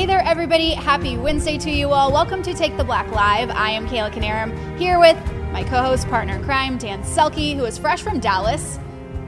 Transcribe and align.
Hey 0.00 0.06
there, 0.06 0.22
everybody. 0.24 0.70
Happy 0.70 1.18
Wednesday 1.18 1.58
to 1.58 1.70
you 1.70 1.90
all. 1.90 2.10
Welcome 2.10 2.42
to 2.44 2.54
Take 2.54 2.74
the 2.78 2.84
Black 2.84 3.06
Live. 3.10 3.50
I 3.50 3.68
am 3.68 3.86
Kayla 3.86 4.10
Knierim 4.10 4.78
here 4.78 4.98
with 4.98 5.14
my 5.52 5.62
co 5.62 5.82
host, 5.82 6.08
partner 6.08 6.36
in 6.36 6.42
crime, 6.42 6.78
Dan 6.78 7.02
Selcke, 7.02 7.54
who 7.54 7.66
is 7.66 7.76
fresh 7.76 8.00
from 8.00 8.18
Dallas, 8.18 8.78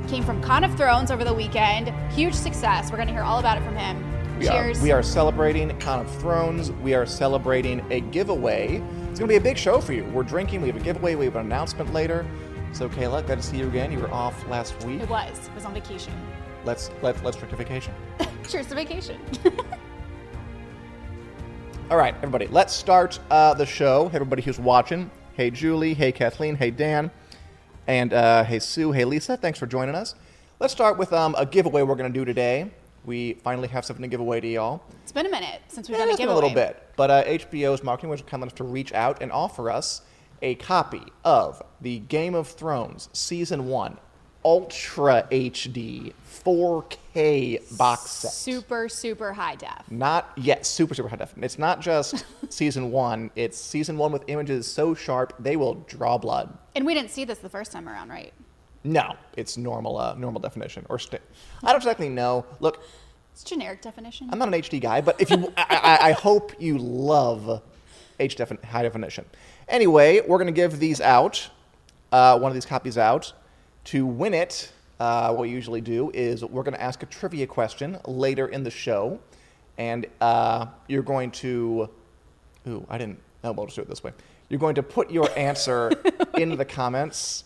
came 0.09 0.25
from 0.25 0.41
Con 0.41 0.65
of 0.65 0.75
Thrones 0.79 1.11
over 1.11 1.25
the 1.25 1.35
weekend. 1.35 1.91
Huge 2.11 2.33
success. 2.33 2.91
We're 2.91 2.97
going 2.97 3.09
to 3.09 3.13
hear 3.13 3.23
all 3.23 3.39
about 3.39 3.59
it 3.59 3.65
from 3.65 3.77
him. 3.77 4.39
We 4.39 4.47
Cheers. 4.47 4.81
Are, 4.81 4.83
we 4.83 4.93
are 4.93 5.03
celebrating 5.03 5.79
Con 5.79 6.01
of 6.01 6.11
Thrones. 6.23 6.73
We 6.73 6.95
are 6.95 7.05
celebrating 7.05 7.85
a 7.91 8.01
giveaway. 8.01 8.77
It's 9.11 9.19
going 9.19 9.29
to 9.29 9.35
be 9.35 9.37
a 9.37 9.43
big 9.43 9.59
show 9.59 9.79
for 9.79 9.93
you. 9.93 10.05
We're 10.07 10.23
drinking. 10.23 10.63
We 10.63 10.69
have 10.69 10.77
a 10.79 10.81
giveaway. 10.81 11.17
We 11.17 11.27
have 11.27 11.37
an 11.37 11.45
announcement 11.45 11.93
later. 11.93 12.27
So, 12.73 12.89
Kayla, 12.89 13.27
good 13.27 13.43
to 13.43 13.45
see 13.45 13.59
you 13.59 13.69
again. 13.69 13.93
You 13.93 13.99
were 13.99 14.11
off 14.11 14.49
last 14.49 14.83
week. 14.85 15.03
It 15.03 15.11
was. 15.11 15.49
It 15.49 15.55
was 15.55 15.67
on 15.67 15.75
vacation. 15.75 16.15
Let's 16.65 16.91
let 17.03 17.23
let's 17.23 17.37
drink 17.37 17.51
to 17.51 17.57
vacation. 17.57 17.93
Cheers 18.49 18.69
to 18.69 18.75
vacation. 18.75 19.21
All 21.93 21.99
right, 21.99 22.15
everybody. 22.23 22.47
Let's 22.47 22.73
start 22.73 23.19
uh, 23.31 23.53
the 23.53 23.67
show. 23.67 24.09
Hey, 24.09 24.15
everybody 24.17 24.41
who's 24.41 24.59
watching. 24.59 25.11
Hey, 25.35 25.51
Julie. 25.51 25.93
Hey, 25.93 26.11
Kathleen. 26.11 26.57
Hey, 26.57 26.71
Dan. 26.71 27.11
And 27.87 28.15
uh, 28.15 28.45
hey, 28.45 28.61
Sue. 28.61 28.93
Hey, 28.93 29.05
Lisa. 29.05 29.37
Thanks 29.37 29.59
for 29.59 29.67
joining 29.67 29.95
us. 29.95 30.15
Let's 30.59 30.73
start 30.73 30.97
with 30.97 31.13
um, 31.13 31.35
a 31.37 31.45
giveaway 31.45 31.83
we're 31.83 31.97
going 31.97 32.11
to 32.11 32.19
do 32.19 32.25
today. 32.25 32.71
We 33.05 33.35
finally 33.35 33.69
have 33.69 33.85
something 33.85 34.01
to 34.01 34.09
give 34.09 34.21
away 34.21 34.41
to 34.41 34.49
y'all. 34.49 34.83
it's 35.03 35.13
been 35.13 35.27
a 35.27 35.31
minute 35.31 35.61
since 35.69 35.87
we've 35.91 35.99
Yeah, 35.99 36.05
done 36.07 36.09
a 36.09 36.13
it's 36.13 36.19
been 36.19 36.29
giveaway. 36.29 36.47
a 36.47 36.49
little 36.49 36.55
bit. 36.55 36.83
But 36.97 37.11
uh, 37.11 37.25
HBO's 37.25 37.83
marketing 37.83 38.09
was 38.09 38.23
kind 38.23 38.43
enough 38.43 38.55
to 38.55 38.65
reach 38.65 38.95
out 38.95 39.21
and 39.21 39.31
offer 39.31 39.71
us 39.71 40.01
a 40.41 40.55
copy 40.55 41.03
of 41.27 41.63
the 41.83 41.99
Game 41.99 42.35
of 42.35 42.49
Thrones 42.49 43.11
Season 43.13 43.67
1 43.67 43.99
Ultra 44.45 45.27
HD 45.31 46.13
4K 46.45 47.77
box 47.77 48.11
set. 48.11 48.33
Super, 48.33 48.89
super 48.89 49.33
high 49.33 49.55
def. 49.55 49.91
Not 49.91 50.31
yet 50.37 50.67
super, 50.67 50.95
super 50.95 51.09
high 51.09 51.17
def. 51.17 51.33
It's 51.41 51.59
not 51.59 51.81
just 51.81 52.25
Season 52.49 52.91
1, 52.91 53.31
it's 53.37 53.59
Season 53.59 53.97
1 53.97 54.13
with 54.13 54.25
images 54.27 54.67
so 54.67 54.95
sharp 54.95 55.35
they 55.39 55.57
will 55.57 55.75
draw 55.87 56.19
blood. 56.19 56.57
And 56.75 56.85
we 56.87 56.95
didn't 56.95 57.11
see 57.11 57.25
this 57.25 57.39
the 57.39 57.49
first 57.49 57.71
time 57.73 57.89
around, 57.89 58.09
right? 58.09 58.33
No, 58.85 59.15
it's 59.37 59.57
normal, 59.57 59.97
uh, 59.99 60.15
normal 60.15 60.41
definition. 60.41 60.85
Or 60.89 60.99
st- 60.99 61.23
I 61.63 61.69
don't 61.69 61.77
exactly 61.77 62.09
know. 62.09 62.45
Look, 62.59 62.83
It's 63.33 63.45
generic 63.45 63.81
definition. 63.81 64.29
I'm 64.33 64.39
not 64.39 64.49
an 64.49 64.55
HD 64.55 64.81
guy, 64.81 65.01
but 65.01 65.21
if 65.21 65.31
you, 65.31 65.53
I, 65.57 65.99
I, 66.03 66.09
I 66.09 66.13
hope 66.13 66.53
you 66.61 66.79
love 66.79 67.63
H 68.19 68.37
defin- 68.37 68.63
high 68.65 68.83
definition. 68.83 69.25
Anyway, 69.69 70.21
we're 70.27 70.39
gonna 70.39 70.51
give 70.51 70.81
these 70.81 71.01
out, 71.01 71.49
uh, 72.11 72.37
one 72.39 72.51
of 72.51 72.55
these 72.55 72.67
copies 72.67 72.99
out. 72.99 73.33
To 73.85 74.07
win 74.07 74.35
it, 74.35 74.73
uh, 75.01 75.31
what 75.31 75.43
we 75.43 75.51
usually 75.51 75.81
do 75.81 76.11
is 76.15 76.45
we're 76.45 76.63
gonna 76.63 76.77
ask 76.77 77.03
a 77.03 77.07
trivia 77.07 77.47
question 77.47 77.99
later 78.07 78.47
in 78.47 78.63
the 78.63 78.71
show, 78.71 79.19
and 79.79 80.07
uh, 80.21 80.67
you're 80.87 81.03
going 81.03 81.31
to, 81.33 81.89
ooh, 82.69 82.87
I 82.89 82.99
didn't. 82.99 83.19
No, 83.43 83.53
we'll 83.53 83.67
just 83.67 83.77
do 83.77 83.83
it 83.83 83.89
this 83.89 84.05
way. 84.05 84.13
You're 84.49 84.61
going 84.61 84.77
to 84.77 84.83
put 84.83 85.11
your 85.11 85.29
answer 85.37 85.91
in 86.37 86.57
the 86.57 86.65
comments 86.65 87.45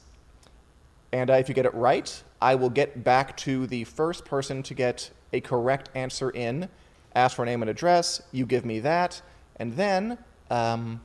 and 1.13 1.31
uh, 1.31 1.35
if 1.35 1.49
you 1.49 1.55
get 1.55 1.67
it 1.67 1.75
right, 1.75 2.23
I 2.43 2.57
will 2.57 2.71
get 2.71 3.05
back 3.05 3.37
to 3.39 3.67
the 3.67 3.85
first 3.85 4.25
person 4.25 4.63
to 4.65 4.75
get 4.75 5.11
a 5.33 5.41
correct 5.41 5.89
answer 5.95 6.31
in. 6.31 6.69
Ask 7.15 7.37
for 7.37 7.43
a 7.43 7.47
name 7.47 7.63
and 7.63 7.71
address. 7.71 8.23
You 8.33 8.45
give 8.45 8.65
me 8.65 8.81
that. 8.81 9.23
And 9.57 9.75
then, 9.77 10.19
um, 10.51 11.01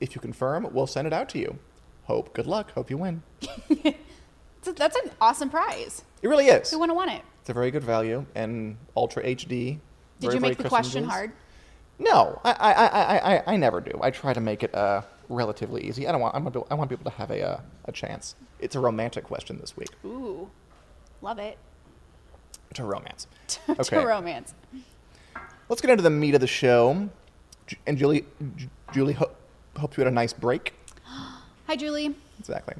if 0.00 0.14
you 0.14 0.20
confirm, 0.20 0.68
we'll 0.72 0.86
send 0.86 1.06
it 1.06 1.12
out 1.12 1.28
to 1.30 1.38
you. 1.38 1.58
Hope, 2.08 2.32
good 2.32 2.46
luck. 2.46 2.72
Hope 2.72 2.88
you 2.88 2.96
win. 2.96 3.22
That's 4.64 4.96
an 4.96 5.10
awesome 5.20 5.50
prize. 5.50 6.04
It 6.22 6.28
really 6.28 6.46
is. 6.46 6.70
Who 6.70 6.78
wouldn't 6.78 6.96
want 6.96 7.10
it? 7.12 7.20
It's 7.42 7.50
a 7.50 7.52
very 7.52 7.70
good 7.70 7.84
value 7.84 8.24
and 8.34 8.78
ultra 8.96 9.22
HD. 9.22 9.46
Did 9.46 9.80
very, 10.20 10.34
you 10.34 10.40
make 10.40 10.56
the 10.56 10.68
question 10.70 11.04
hard? 11.04 11.32
No, 11.98 12.40
I, 12.44 12.52
I, 12.52 12.72
I, 12.72 13.34
I, 13.36 13.42
I- 13.52 13.56
never 13.56 13.82
do. 13.82 13.92
I 14.02 14.10
try 14.10 14.32
to 14.32 14.40
make 14.40 14.62
it 14.62 14.74
uh, 14.74 15.02
relatively 15.28 15.86
easy. 15.86 16.08
I 16.08 16.12
don't 16.12 16.20
want. 16.22 16.34
I 16.34 16.38
want, 16.38 16.54
people, 16.54 16.66
I 16.70 16.74
want 16.74 16.88
people 16.88 17.04
to 17.10 17.16
have 17.18 17.30
a, 17.30 17.42
uh, 17.46 17.60
a 17.84 17.92
chance. 17.92 18.36
It's 18.58 18.74
a 18.74 18.80
romantic 18.80 19.24
question 19.24 19.58
this 19.58 19.76
week. 19.76 19.90
Ooh, 20.04 20.48
love 21.20 21.38
it. 21.38 21.58
To 22.74 22.84
romance. 22.84 23.26
to 23.48 23.60
Okay. 23.80 24.02
romance. 24.02 24.54
Let's 25.68 25.82
get 25.82 25.90
into 25.90 26.02
the 26.02 26.10
meat 26.10 26.34
of 26.34 26.40
the 26.40 26.46
show. 26.46 27.10
And 27.86 27.98
Julie, 27.98 28.24
Julie, 28.94 29.12
ho- 29.12 29.30
hope 29.76 29.96
you 29.98 30.00
had 30.02 30.10
a 30.10 30.14
nice 30.14 30.32
break. 30.32 30.72
Hi, 31.68 31.76
Julie. 31.76 32.14
Exactly. 32.40 32.74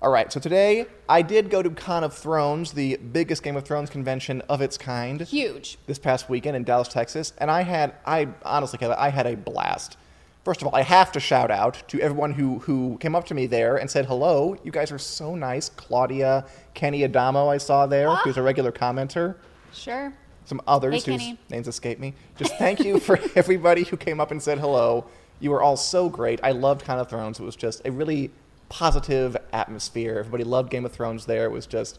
All 0.00 0.10
right. 0.10 0.32
So 0.32 0.40
today 0.40 0.86
I 1.08 1.20
did 1.20 1.50
go 1.50 1.62
to 1.62 1.70
Con 1.70 2.04
of 2.04 2.14
Thrones, 2.14 2.72
the 2.72 2.96
biggest 2.96 3.42
Game 3.42 3.56
of 3.56 3.64
Thrones 3.64 3.90
convention 3.90 4.40
of 4.42 4.62
its 4.62 4.78
kind, 4.78 5.20
Huge. 5.22 5.78
this 5.86 5.98
past 5.98 6.28
weekend 6.30 6.56
in 6.56 6.64
Dallas, 6.64 6.88
Texas, 6.88 7.32
and 7.38 7.50
I 7.50 7.62
had, 7.62 7.94
I 8.06 8.28
honestly, 8.44 8.78
Kayla, 8.78 8.96
I 8.96 9.10
had 9.10 9.26
a 9.26 9.36
blast. 9.36 9.96
First 10.44 10.62
of 10.62 10.68
all, 10.68 10.74
I 10.76 10.82
have 10.82 11.12
to 11.12 11.20
shout 11.20 11.50
out 11.50 11.82
to 11.88 12.00
everyone 12.00 12.32
who 12.32 12.60
who 12.60 12.96
came 12.98 13.14
up 13.14 13.26
to 13.26 13.34
me 13.34 13.46
there 13.46 13.76
and 13.76 13.90
said 13.90 14.06
hello. 14.06 14.56
You 14.64 14.70
guys 14.72 14.90
are 14.90 14.98
so 14.98 15.34
nice. 15.34 15.68
Claudia, 15.68 16.46
Kenny 16.72 17.04
Adamo, 17.04 17.48
I 17.48 17.58
saw 17.58 17.86
there, 17.86 18.08
ah. 18.08 18.20
who's 18.24 18.36
a 18.38 18.42
regular 18.42 18.72
commenter. 18.72 19.34
Sure. 19.72 20.12
some 20.46 20.62
others 20.66 21.04
Hey, 21.04 21.12
whose 21.12 21.20
Kenny. 21.22 21.38
names 21.50 21.68
escape 21.68 21.98
me. 21.98 22.14
Just 22.38 22.54
thank 22.56 22.80
you 22.80 22.98
for 23.00 23.18
everybody 23.34 23.82
who 23.84 23.96
came 23.98 24.18
up 24.18 24.30
and 24.30 24.42
said 24.42 24.58
hello. 24.58 25.04
You 25.40 25.50
were 25.50 25.62
all 25.62 25.76
so 25.76 26.08
great. 26.08 26.38
I 26.42 26.52
loved 26.52 26.84
Con 26.84 26.98
of 26.98 27.08
Thrones. 27.08 27.40
It 27.40 27.44
was 27.44 27.56
just 27.56 27.82
a 27.84 27.90
really 27.90 28.30
positive 28.68 29.36
atmosphere. 29.52 30.18
Everybody 30.18 30.44
loved 30.44 30.70
Game 30.70 30.84
of 30.84 30.92
Thrones 30.92 31.26
there. 31.26 31.44
It 31.44 31.50
was 31.50 31.66
just 31.66 31.98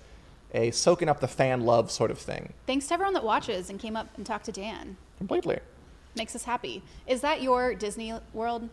a 0.53 0.71
soaking 0.71 1.09
up 1.09 1.19
the 1.19 1.27
fan 1.27 1.61
love 1.61 1.91
sort 1.91 2.11
of 2.11 2.17
thing. 2.17 2.53
Thanks 2.67 2.87
to 2.87 2.93
everyone 2.93 3.13
that 3.13 3.23
watches 3.23 3.69
and 3.69 3.79
came 3.79 3.95
up 3.95 4.07
and 4.15 4.25
talked 4.25 4.45
to 4.45 4.51
Dan. 4.51 4.97
Completely. 5.17 5.59
Makes 6.15 6.35
us 6.35 6.43
happy. 6.43 6.83
Is 7.07 7.21
that 7.21 7.41
your 7.41 7.73
Disney 7.73 8.13
World? 8.33 8.69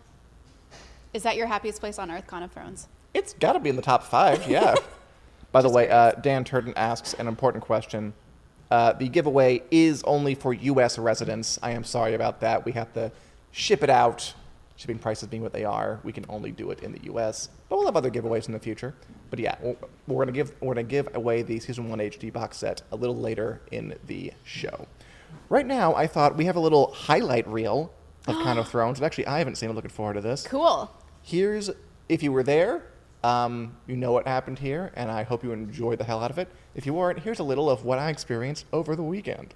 Is 1.14 1.22
that 1.22 1.36
your 1.36 1.46
happiest 1.46 1.80
place 1.80 1.98
on 1.98 2.10
earth, 2.10 2.26
Con 2.26 2.42
of 2.42 2.52
Thrones? 2.52 2.88
It's 3.14 3.32
got 3.34 3.54
to 3.54 3.60
be 3.60 3.70
in 3.70 3.76
the 3.76 3.82
top 3.82 4.02
five, 4.04 4.46
yeah. 4.48 4.74
By 5.52 5.62
the 5.62 5.70
way, 5.70 5.88
uh, 5.88 6.12
Dan 6.12 6.44
Turton 6.44 6.74
asks 6.76 7.14
an 7.14 7.26
important 7.26 7.64
question. 7.64 8.12
Uh, 8.70 8.92
the 8.92 9.08
giveaway 9.08 9.62
is 9.70 10.02
only 10.02 10.34
for 10.34 10.52
U.S. 10.52 10.98
residents. 10.98 11.58
I 11.62 11.70
am 11.70 11.84
sorry 11.84 12.14
about 12.14 12.40
that. 12.40 12.66
We 12.66 12.72
have 12.72 12.92
to 12.92 13.10
ship 13.50 13.82
it 13.82 13.88
out. 13.88 14.34
Shipping 14.78 14.98
prices 15.00 15.28
being 15.28 15.42
what 15.42 15.52
they 15.52 15.64
are, 15.64 15.98
we 16.04 16.12
can 16.12 16.24
only 16.28 16.52
do 16.52 16.70
it 16.70 16.84
in 16.84 16.92
the 16.92 17.00
U.S. 17.06 17.48
But 17.68 17.76
we'll 17.78 17.86
have 17.86 17.96
other 17.96 18.10
giveaways 18.12 18.46
in 18.46 18.52
the 18.52 18.60
future. 18.60 18.94
But 19.28 19.40
yeah, 19.40 19.56
we're- 19.60 19.76
we're 20.06 20.24
gonna 20.24 20.32
give 20.32 20.52
we're 20.60 20.72
gonna 20.74 20.84
give 20.84 21.08
away 21.16 21.42
the 21.42 21.58
season 21.58 21.88
one 21.90 21.98
HD 22.00 22.32
box 22.32 22.58
set 22.58 22.82
a 22.92 22.96
little 22.96 23.16
later 23.16 23.60
in 23.72 23.98
the 24.06 24.32
show. 24.44 24.86
Right 25.48 25.66
now, 25.66 25.94
I 25.96 26.06
thought 26.06 26.36
we 26.36 26.44
have 26.46 26.54
a 26.56 26.60
little 26.60 26.92
highlight 26.92 27.46
reel 27.48 27.92
of 28.28 28.36
Con 28.36 28.56
of 28.56 28.68
Thrones. 28.70 28.98
And 28.98 29.04
actually, 29.04 29.26
I 29.26 29.38
haven't 29.38 29.56
seen 29.56 29.68
it. 29.68 29.74
Looking 29.74 29.90
forward 29.90 30.14
to 30.14 30.20
this. 30.20 30.46
Cool. 30.46 30.90
Here's 31.22 31.70
if 32.08 32.22
you 32.22 32.30
were 32.30 32.44
there, 32.44 32.84
um, 33.24 33.76
you 33.88 33.96
know 33.96 34.12
what 34.12 34.28
happened 34.28 34.60
here, 34.60 34.92
and 34.94 35.10
I 35.10 35.24
hope 35.24 35.42
you 35.42 35.50
enjoyed 35.50 35.98
the 35.98 36.04
hell 36.04 36.22
out 36.22 36.30
of 36.30 36.38
it. 36.38 36.48
If 36.76 36.86
you 36.86 36.94
weren't, 36.94 37.18
here's 37.18 37.40
a 37.40 37.44
little 37.44 37.68
of 37.68 37.84
what 37.84 37.98
I 37.98 38.10
experienced 38.10 38.64
over 38.72 38.94
the 38.94 39.02
weekend. 39.02 39.54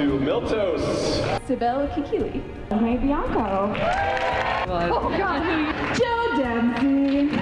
To 0.00 0.18
Miltos. 0.18 0.80
Sibel 1.46 1.86
Kekilli. 1.92 2.40
Esmé 2.70 2.98
Bianco. 3.02 3.74
Oh 4.66 5.14
God, 5.18 5.44
Joe 5.94 6.38
Dempsey. 6.38 7.36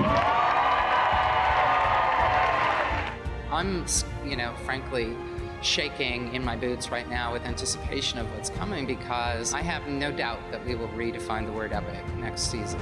I'm, 3.53 3.85
you 4.29 4.35
know, 4.37 4.53
frankly, 4.65 5.17
shaking 5.63 6.35
in 6.35 6.45
my 6.45 6.57
boots 6.57 6.91
right 6.91 7.09
now 7.09 7.33
with 7.33 7.45
anticipation 7.45 8.19
of 8.19 8.27
what's 8.33 8.51
coming 8.51 8.87
because 8.87 9.55
I 9.55 9.63
have 9.63 9.87
no 9.87 10.11
doubt 10.11 10.41
that 10.51 10.67
we 10.67 10.75
will 10.75 10.89
redefine 10.89 11.47
the 11.47 11.53
word 11.53 11.73
epic 11.73 12.05
next 12.17 12.51
season. 12.51 12.81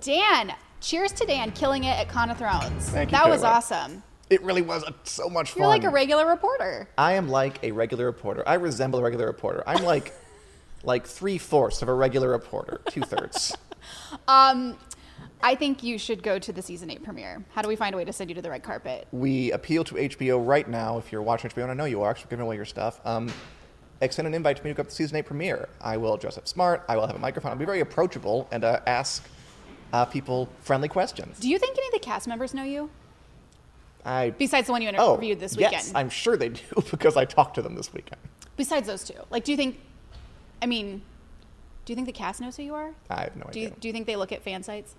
Dan, 0.00 0.52
cheers 0.82 1.12
to 1.12 1.24
Dan 1.24 1.50
killing 1.52 1.84
it 1.84 1.98
at 1.98 2.10
Con 2.10 2.28
of 2.28 2.36
Thrones. 2.36 2.90
Thank 2.90 3.10
you, 3.10 3.16
That 3.16 3.30
was 3.30 3.40
Kayla. 3.40 3.54
awesome. 3.54 4.02
It 4.28 4.42
really 4.42 4.62
was 4.62 4.82
a, 4.82 4.94
so 5.04 5.28
much 5.28 5.52
fun. 5.52 5.60
You're 5.60 5.68
like 5.68 5.84
a 5.84 5.90
regular 5.90 6.26
reporter. 6.26 6.88
I 6.98 7.12
am 7.12 7.28
like 7.28 7.62
a 7.62 7.70
regular 7.70 8.06
reporter. 8.06 8.42
I 8.46 8.54
resemble 8.54 8.98
a 8.98 9.02
regular 9.02 9.26
reporter. 9.26 9.62
I'm 9.66 9.84
like 9.84 10.12
like 10.82 11.06
three 11.06 11.38
fourths 11.38 11.82
of 11.82 11.88
a 11.88 11.94
regular 11.94 12.28
reporter, 12.28 12.80
two 12.90 13.02
thirds. 13.02 13.56
Um, 14.26 14.76
I 15.42 15.54
think 15.54 15.84
you 15.84 15.96
should 15.96 16.22
go 16.22 16.40
to 16.40 16.52
the 16.52 16.60
season 16.60 16.90
eight 16.90 17.04
premiere. 17.04 17.44
How 17.52 17.62
do 17.62 17.68
we 17.68 17.76
find 17.76 17.94
a 17.94 17.98
way 17.98 18.04
to 18.04 18.12
send 18.12 18.30
you 18.30 18.34
to 18.34 18.42
the 18.42 18.50
red 18.50 18.64
carpet? 18.64 19.06
we 19.12 19.52
appeal 19.52 19.84
to 19.84 19.94
HBO 19.94 20.44
right 20.44 20.68
now. 20.68 20.98
If 20.98 21.12
you're 21.12 21.22
watching 21.22 21.50
HBO, 21.50 21.62
and 21.62 21.70
I 21.70 21.74
know 21.74 21.84
you 21.84 22.02
are, 22.02 22.12
because 22.12 22.24
we're 22.24 22.30
giving 22.30 22.46
away 22.46 22.56
your 22.56 22.64
stuff. 22.64 23.00
Um, 23.04 23.32
extend 24.00 24.26
an 24.26 24.34
invite 24.34 24.56
to 24.56 24.64
me 24.64 24.70
to 24.70 24.74
go 24.74 24.80
up 24.80 24.86
to 24.88 24.90
the 24.90 24.96
season 24.96 25.18
eight 25.18 25.26
premiere. 25.26 25.68
I 25.80 25.96
will 25.98 26.16
dress 26.16 26.36
up 26.36 26.48
smart. 26.48 26.84
I 26.88 26.96
will 26.96 27.06
have 27.06 27.14
a 27.14 27.20
microphone. 27.20 27.52
I'll 27.52 27.58
be 27.58 27.64
very 27.64 27.80
approachable 27.80 28.48
and 28.50 28.64
uh, 28.64 28.80
ask 28.86 29.24
uh, 29.92 30.04
people 30.04 30.48
friendly 30.60 30.88
questions. 30.88 31.38
Do 31.38 31.48
you 31.48 31.58
think 31.58 31.78
any 31.78 31.86
of 31.86 31.92
the 31.92 32.00
cast 32.00 32.26
members 32.26 32.52
know 32.52 32.64
you? 32.64 32.90
I 34.06 34.30
Besides 34.30 34.66
the 34.68 34.72
one 34.72 34.80
you 34.82 34.90
oh 34.96 35.14
interviewed 35.14 35.40
this 35.40 35.56
weekend. 35.56 35.72
yes, 35.72 35.92
I'm 35.94 36.08
sure 36.08 36.36
they 36.36 36.50
do 36.50 36.62
because 36.90 37.16
I 37.16 37.24
talked 37.24 37.56
to 37.56 37.62
them 37.62 37.74
this 37.74 37.92
weekend. 37.92 38.20
Besides 38.56 38.86
those 38.86 39.04
two, 39.04 39.14
like, 39.30 39.44
do 39.44 39.50
you 39.50 39.56
think? 39.56 39.78
I 40.62 40.66
mean, 40.66 41.02
do 41.84 41.92
you 41.92 41.94
think 41.94 42.06
the 42.06 42.12
cast 42.12 42.40
knows 42.40 42.56
who 42.56 42.62
you 42.62 42.74
are? 42.74 42.92
I 43.10 43.24
have 43.24 43.36
no 43.36 43.44
Do 43.50 43.60
you, 43.60 43.66
idea. 43.66 43.78
do 43.80 43.88
you 43.88 43.92
think 43.92 44.06
they 44.06 44.16
look 44.16 44.32
at 44.32 44.42
fan 44.42 44.62
sites? 44.62 44.94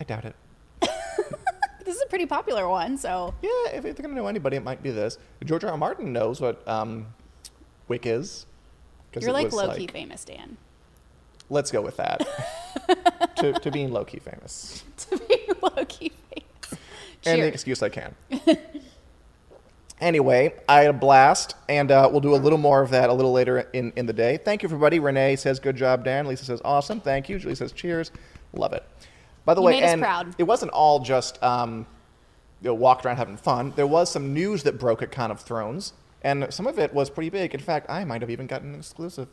I 0.00 0.04
doubt 0.04 0.24
it. 0.26 0.36
This 1.84 1.96
is 1.96 2.02
a 2.02 2.06
pretty 2.06 2.24
popular 2.24 2.66
one, 2.66 2.96
so 2.96 3.34
Yeah, 3.42 3.50
if, 3.74 3.82
they're 3.82 3.92
gonna 3.92 4.14
know 4.14 4.26
anybody, 4.26 4.56
it 4.56 4.64
might 4.64 4.82
be 4.82 4.90
this. 4.90 5.18
George 5.44 5.64
R. 5.64 5.70
R. 5.70 5.76
Martin 5.76 6.12
knows 6.12 6.40
what 6.40 6.66
um, 6.66 7.06
Wick 7.88 8.06
is. 8.06 8.46
you're 9.20 9.32
like 9.32 9.52
low 9.52 9.74
key 9.74 9.86
famous, 9.86 10.24
Dan. 10.24 10.56
Let's 11.50 11.70
go 11.70 11.82
with 11.82 11.98
that. 11.98 12.26
to, 13.36 13.52
to 13.52 13.70
being 13.70 13.92
low 13.92 14.04
key 14.04 14.18
famous. 14.18 14.82
to 15.10 15.18
being 15.18 15.48
low 15.60 15.84
key 15.84 16.08
famous. 16.08 16.23
The 17.24 17.46
excuse 17.46 17.82
I 17.82 17.88
can. 17.88 18.14
anyway, 20.00 20.54
I 20.68 20.82
had 20.82 20.90
a 20.90 20.98
blast, 20.98 21.56
and 21.68 21.90
uh, 21.90 22.08
we'll 22.10 22.20
do 22.20 22.34
a 22.34 22.36
little 22.36 22.58
more 22.58 22.82
of 22.82 22.90
that 22.90 23.10
a 23.10 23.12
little 23.12 23.32
later 23.32 23.60
in, 23.72 23.92
in 23.96 24.06
the 24.06 24.12
day. 24.12 24.38
Thank 24.38 24.62
you, 24.62 24.68
everybody. 24.68 24.98
Renee 24.98 25.36
says, 25.36 25.58
good 25.58 25.76
job, 25.76 26.04
Dan. 26.04 26.26
Lisa 26.26 26.44
says, 26.44 26.60
awesome. 26.64 27.00
Thank 27.00 27.28
you. 27.28 27.38
Julie 27.38 27.54
says, 27.54 27.72
cheers. 27.72 28.10
Love 28.52 28.72
it. 28.72 28.84
By 29.44 29.54
the 29.54 29.60
You 29.60 29.66
way, 29.66 29.82
and 29.82 30.34
it 30.38 30.44
wasn't 30.44 30.72
all 30.72 31.00
just 31.00 31.42
um, 31.42 31.86
you 32.62 32.68
know, 32.68 32.74
walked 32.74 33.04
around 33.04 33.16
having 33.16 33.36
fun. 33.36 33.72
There 33.76 33.86
was 33.86 34.10
some 34.10 34.32
news 34.32 34.62
that 34.62 34.78
broke 34.78 35.02
at 35.02 35.12
Con 35.12 35.30
of 35.30 35.40
Thrones, 35.40 35.92
and 36.22 36.46
some 36.52 36.66
of 36.66 36.78
it 36.78 36.94
was 36.94 37.10
pretty 37.10 37.28
big. 37.28 37.52
In 37.52 37.60
fact, 37.60 37.90
I 37.90 38.04
might 38.04 38.22
have 38.22 38.30
even 38.30 38.46
gotten 38.46 38.72
an 38.72 38.78
exclusive. 38.78 39.28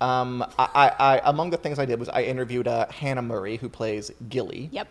Um, 0.00 0.42
I, 0.56 0.68
I, 0.74 0.88
I, 1.16 1.20
among 1.24 1.50
the 1.50 1.56
things 1.56 1.80
I 1.80 1.84
did 1.84 1.98
was 1.98 2.08
I 2.08 2.22
interviewed 2.22 2.68
uh, 2.68 2.86
Hannah 2.90 3.22
Murray, 3.22 3.56
who 3.56 3.68
plays 3.68 4.12
Gilly. 4.28 4.68
Yep. 4.70 4.86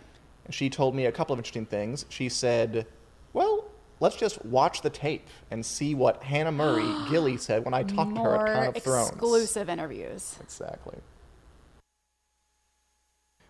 She 0.50 0.70
told 0.70 0.96
me 0.96 1.06
a 1.06 1.12
couple 1.12 1.34
of 1.34 1.40
interesting 1.40 1.66
things. 1.66 2.06
She 2.10 2.30
said, 2.30 2.88
"Well, 3.34 3.66
let's 4.00 4.16
just 4.16 4.44
watch 4.46 4.82
the 4.82 4.90
tape 4.90 5.28
and 5.52 5.66
see 5.66 5.96
what 5.96 6.24
Hannah 6.24 6.52
Murray 6.52 6.88
Gilly 7.10 7.38
said 7.38 7.66
when 7.66 7.74
I 7.74 7.84
talked 7.84 8.16
to 8.16 8.22
her 8.22 8.36
at 8.36 8.54
Con 8.54 8.56
More 8.56 8.76
of 8.76 8.84
Thrones." 8.84 9.10
exclusive 9.10 9.70
interviews. 9.70 10.38
Exactly. 10.42 10.98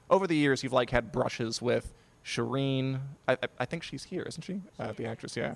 Over 0.10 0.26
the 0.26 0.36
years, 0.36 0.64
you've 0.64 0.74
like 0.74 0.90
had 0.90 1.12
brushes 1.12 1.62
with 1.62 1.94
Shireen. 2.24 3.00
I, 3.28 3.34
I, 3.34 3.48
I 3.60 3.66
think 3.66 3.84
she's 3.84 4.06
here, 4.06 4.24
isn't 4.24 4.44
she? 4.44 4.62
Uh, 4.80 4.94
the 4.94 5.06
actress, 5.06 5.36
yeah. 5.36 5.56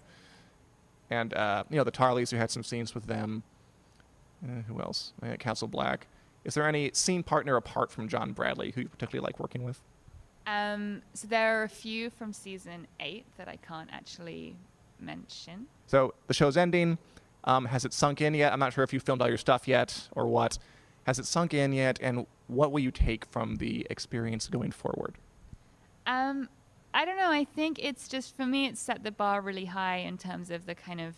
And 1.10 1.34
uh, 1.34 1.64
you 1.70 1.78
know 1.78 1.84
the 1.84 1.92
Tarleys, 1.92 2.32
you 2.32 2.38
had 2.38 2.52
some 2.52 2.64
scenes 2.64 2.94
with 2.96 3.06
them. 3.06 3.44
Uh, 4.44 4.62
who 4.68 4.80
else? 4.82 5.14
Uh, 5.22 5.36
Castle 5.38 5.68
Black. 5.68 6.08
Is 6.44 6.56
there 6.56 6.68
any 6.68 6.90
scene 6.94 7.22
partner 7.22 7.56
apart 7.56 7.92
from 7.92 8.08
John 8.08 8.32
Bradley 8.32 8.72
who 8.72 8.82
you 8.82 8.90
particularly 8.90 9.24
like 9.26 9.40
working 9.40 9.64
with? 9.64 9.80
Um, 10.52 11.02
so 11.14 11.28
there 11.28 11.60
are 11.60 11.64
a 11.64 11.70
few 11.70 12.10
from 12.10 12.34
season 12.34 12.86
eight 13.00 13.26
that 13.38 13.48
I 13.48 13.56
can't 13.56 13.90
actually 13.92 14.58
mention. 15.00 15.68
So 15.88 16.14
the 16.28 16.34
show's 16.34 16.58
ending. 16.58 16.98
Um, 17.46 17.66
has 17.66 17.86
it 17.86 17.94
sunk 17.94 18.20
in 18.20 18.34
yet? 18.34 18.52
I'm 18.52 18.60
not 18.60 18.74
sure 18.74 18.84
if 18.84 18.92
you 18.92 19.00
filmed 19.00 19.22
all 19.22 19.30
your 19.30 19.38
stuff 19.38 19.66
yet 19.68 20.10
or 20.12 20.28
what. 20.28 20.58
Has 21.06 21.20
it 21.20 21.26
sunk 21.26 21.54
in 21.54 21.72
yet? 21.72 22.00
And 22.02 22.26
what 22.48 22.72
will 22.72 22.82
you 22.82 22.92
take 22.92 23.26
from 23.26 23.56
the 23.56 23.88
experience 23.90 24.48
going 24.48 24.72
forward? 24.72 25.16
Um, 26.06 26.50
I 26.94 27.06
don't 27.06 27.18
know. 27.18 27.32
I 27.32 27.46
think 27.46 27.80
it's 27.80 28.10
just 28.10 28.36
for 28.36 28.46
me, 28.46 28.68
it's 28.68 28.82
set 28.82 29.04
the 29.04 29.12
bar 29.12 29.40
really 29.40 29.66
high 29.66 29.98
in 29.98 30.18
terms 30.18 30.52
of 30.52 30.66
the 30.66 30.76
kind 30.76 31.00
of 31.00 31.16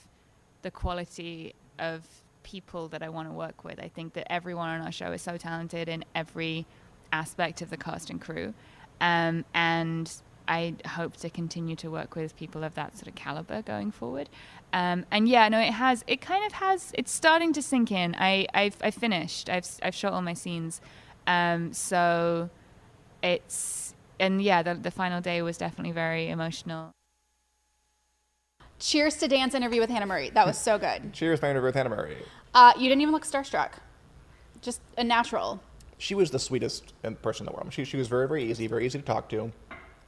the 0.62 0.70
quality 0.70 1.56
of 1.80 2.06
people 2.44 2.88
that 2.90 3.02
I 3.02 3.10
want 3.10 3.30
to 3.30 3.34
work 3.34 3.64
with. 3.64 3.80
I 3.80 3.88
think 3.88 4.14
that 4.14 4.32
everyone 4.32 4.70
on 4.70 4.82
our 4.82 4.92
show 4.92 5.12
is 5.12 5.24
so 5.24 5.38
talented 5.38 5.90
in 5.90 6.06
every 6.14 6.68
aspect 7.12 7.62
of 7.62 7.70
the 7.70 7.78
cast 7.78 8.10
and 8.10 8.22
crew, 8.22 8.54
um, 9.02 9.46
and 9.54 10.12
I 10.48 10.76
hope 10.88 11.18
to 11.18 11.30
continue 11.30 11.76
to 11.78 11.90
work 11.90 12.16
with 12.16 12.36
people 12.36 12.64
of 12.64 12.76
that 12.76 12.98
sort 12.98 13.08
of 13.08 13.16
caliber 13.16 13.62
going 13.62 13.92
forward. 13.92 14.30
Um, 14.74 15.06
and 15.12 15.28
yeah, 15.28 15.48
no, 15.50 15.60
it 15.60 15.74
has. 15.74 16.04
It 16.08 16.22
kind 16.22 16.46
of 16.46 16.54
has. 16.54 16.92
It's 16.98 17.12
starting 17.12 17.54
to 17.54 17.62
sink 17.62 17.92
in. 17.92 18.16
I 18.18 18.48
I've, 18.54 18.78
I've 18.82 18.96
finished. 18.96 19.50
I've 19.50 19.68
I've 19.82 19.96
shot 19.96 20.14
all 20.14 20.22
my 20.22 20.34
scenes, 20.34 20.82
um, 21.28 21.74
so 21.74 22.50
it's 23.22 23.94
and 24.20 24.42
yeah, 24.42 24.64
the 24.64 24.76
the 24.76 24.92
final 24.92 25.22
day 25.22 25.42
was 25.42 25.58
definitely 25.58 25.94
very 25.94 26.30
emotional. 26.30 26.92
Cheers 28.80 29.16
to 29.18 29.28
Dan's 29.28 29.56
interview 29.56 29.80
with 29.80 29.90
Hannah 29.90 30.08
Murray. 30.08 30.30
That 30.32 30.46
was 30.46 30.58
so 30.58 30.78
good. 30.78 31.14
Cheers, 31.14 31.42
my 31.42 31.50
interview 31.52 31.68
with 31.68 31.76
Hannah 31.76 31.90
Murray. 31.90 32.18
Uh, 32.54 32.74
you 32.78 32.90
didn't 32.90 33.02
even 33.02 33.14
look 33.14 33.26
starstruck. 33.26 33.72
Just 34.62 34.82
a 34.98 35.04
natural. 35.04 35.62
She 36.04 36.16
was 36.16 36.32
the 36.32 36.40
sweetest 36.40 36.92
person 37.22 37.48
in 37.48 37.54
the 37.54 37.56
world. 37.56 37.72
She, 37.72 37.86
she 37.86 37.96
was 37.96 38.10
very, 38.10 38.28
very 38.28 38.44
easy, 38.44 38.68
very 38.68 38.86
easy 38.86 39.00
to 39.00 39.06
talk 39.06 39.30
to, 39.30 39.54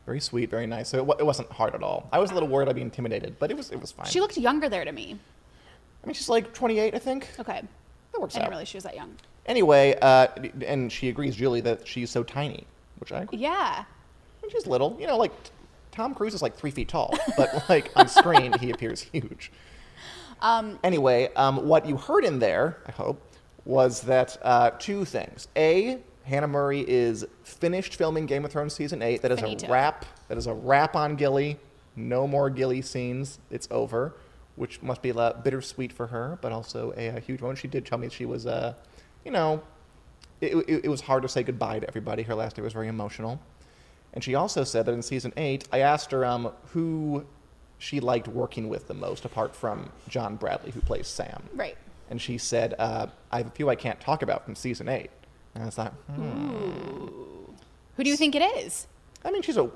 very 0.06 0.20
sweet, 0.20 0.50
very 0.50 0.68
nice. 0.68 0.90
So 0.90 1.10
it, 1.10 1.20
it 1.22 1.26
wasn't 1.26 1.50
hard 1.54 1.74
at 1.74 1.82
all. 1.82 2.10
I 2.12 2.20
was 2.20 2.32
a 2.32 2.34
little 2.34 2.50
worried 2.50 2.68
I'd 2.68 2.76
be 2.76 2.82
intimidated, 2.82 3.38
but 3.40 3.50
it 3.50 3.56
was 3.56 3.72
it 3.72 3.80
was 3.80 3.94
fine. 3.94 4.06
She 4.08 4.20
looked 4.20 4.36
younger 4.36 4.68
there 4.68 4.84
to 4.84 4.92
me. 4.92 5.18
I 6.04 6.06
mean, 6.08 6.14
she's 6.14 6.28
like 6.28 6.54
28, 6.54 6.94
I 6.94 7.00
think. 7.00 7.30
Okay. 7.40 7.62
That 8.12 8.20
works 8.20 8.36
I 8.36 8.40
didn't 8.40 8.48
out. 8.48 8.50
realize 8.50 8.68
she 8.68 8.76
was 8.76 8.84
that 8.84 8.98
young. 8.98 9.16
Anyway, 9.46 9.98
uh, 10.02 10.28
and 10.66 10.92
she 10.92 11.08
agrees, 11.08 11.34
Julie, 11.38 11.62
that 11.62 11.88
she's 11.88 12.12
so 12.12 12.24
tiny, 12.24 12.66
which 13.00 13.14
I 13.14 13.22
agree. 13.22 13.38
Yeah. 13.38 13.86
Mean, 14.42 14.52
she's 14.52 14.68
little. 14.68 14.98
You 15.00 15.08
know, 15.08 15.16
like 15.18 15.32
Tom 15.92 16.14
Cruise 16.14 16.34
is 16.34 16.42
like 16.42 16.58
three 16.58 16.72
feet 16.72 16.90
tall, 16.90 17.18
but 17.38 17.64
like 17.70 17.90
on 17.96 18.10
screen 18.10 18.52
he 18.60 18.72
appears 18.72 19.02
huge. 19.02 19.50
Um, 20.42 20.78
Anyway, 20.84 21.30
um, 21.38 21.66
what 21.68 21.86
you 21.86 21.96
heard 21.96 22.26
in 22.26 22.40
there, 22.40 22.78
I 22.86 22.92
hope, 22.92 23.22
was 23.66 24.02
that 24.02 24.38
uh, 24.44 24.72
two 24.78 25.06
things. 25.06 25.48
A, 25.56 26.00
Hannah 26.24 26.48
Murray 26.48 26.82
is 26.82 27.26
finished 27.44 27.96
filming 27.96 28.26
Game 28.26 28.46
of 28.46 28.52
Thrones 28.52 28.74
season 28.74 29.02
eight. 29.02 29.22
That 29.22 29.32
is 29.32 29.40
Finito. 29.40 29.68
a 29.68 29.72
wrap. 29.72 30.06
That 30.28 30.38
is 30.38 30.48
a 30.48 30.54
wrap 30.54 30.96
on 30.96 31.16
Gilly. 31.16 31.60
No 31.96 32.28
more 32.28 32.50
Gilly 32.50 32.82
scenes. 32.82 33.40
It's 33.50 33.68
over, 33.72 34.16
which 34.56 34.82
must 34.82 35.02
be 35.02 35.10
a 35.10 35.14
lot 35.14 35.44
bittersweet 35.44 35.92
for 35.92 36.08
her, 36.08 36.38
but 36.42 36.52
also 36.52 36.94
a, 36.98 37.08
a 37.08 37.20
huge 37.20 37.42
one. 37.42 37.56
She 37.56 37.68
did 37.68 37.86
tell 37.86 37.98
me 37.98 38.10
she 38.10 38.26
was, 38.26 38.46
uh, 38.46 38.74
you 39.24 39.32
know, 39.32 39.64
it, 40.42 40.56
it, 40.68 40.86
it 40.86 40.90
was 40.90 41.02
hard 41.02 41.24
to 41.24 41.30
say 41.30 41.44
goodbye 41.44 41.80
to 41.80 41.88
everybody. 41.88 42.24
Her 42.24 42.36
last 42.36 42.56
day 42.56 42.62
was 42.62 42.74
very 42.74 42.88
emotional. 42.88 43.40
And 44.14 44.24
she 44.24 44.36
also 44.36 44.64
said 44.64 44.86
that 44.86 44.94
in 44.94 45.02
season 45.02 45.34
eight, 45.38 45.68
I 45.72 45.80
asked 45.80 46.12
her 46.12 46.26
um, 46.26 46.52
who 46.68 47.26
she 47.78 48.00
liked 48.00 48.28
working 48.28 48.70
with 48.70 48.88
the 48.88 48.94
most, 48.94 49.26
apart 49.26 49.56
from 49.56 49.92
John 50.08 50.38
Bradley, 50.38 50.72
who 50.72 50.82
plays 50.82 51.08
Sam. 51.08 51.44
Right. 51.54 51.78
And 52.10 52.22
she 52.22 52.38
said, 52.38 52.76
uh, 52.78 53.08
I 53.32 53.38
have 53.38 53.48
a 53.48 53.52
few 53.52 53.70
I 53.70 53.76
can't 53.76 54.00
talk 54.00 54.22
about 54.22 54.46
from 54.46 54.56
season 54.56 54.88
eight. 54.88 55.10
And 55.54 55.64
I 55.64 55.66
was 55.66 55.78
like, 55.78 55.92
hmm. 56.08 57.08
Who 57.96 58.04
do 58.04 58.10
you 58.10 58.18
think 58.18 58.36
it 58.36 58.42
is? 58.58 58.88
I 59.24 59.32
mean, 59.32 59.42
she's 59.42 59.58
a, 59.58 59.70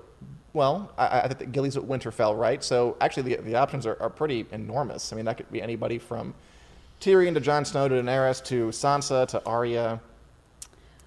well, 0.53 0.91
I, 0.97 1.21
I 1.21 1.27
think 1.27 1.39
that 1.39 1.51
Gilly's 1.51 1.77
at 1.77 1.83
Winterfell, 1.83 2.37
right? 2.37 2.63
So 2.63 2.97
actually, 3.01 3.35
the, 3.35 3.41
the 3.41 3.55
options 3.55 3.85
are, 3.85 3.97
are 4.01 4.09
pretty 4.09 4.45
enormous. 4.51 5.13
I 5.13 5.15
mean, 5.15 5.25
that 5.25 5.37
could 5.37 5.51
be 5.51 5.61
anybody 5.61 5.97
from 5.97 6.33
Tyrion 6.99 7.33
to 7.33 7.39
Jon 7.39 7.65
Snow 7.65 7.87
to 7.87 7.95
Daenerys 7.95 8.43
to 8.45 8.67
Sansa 8.67 9.27
to 9.29 9.43
Arya 9.45 10.01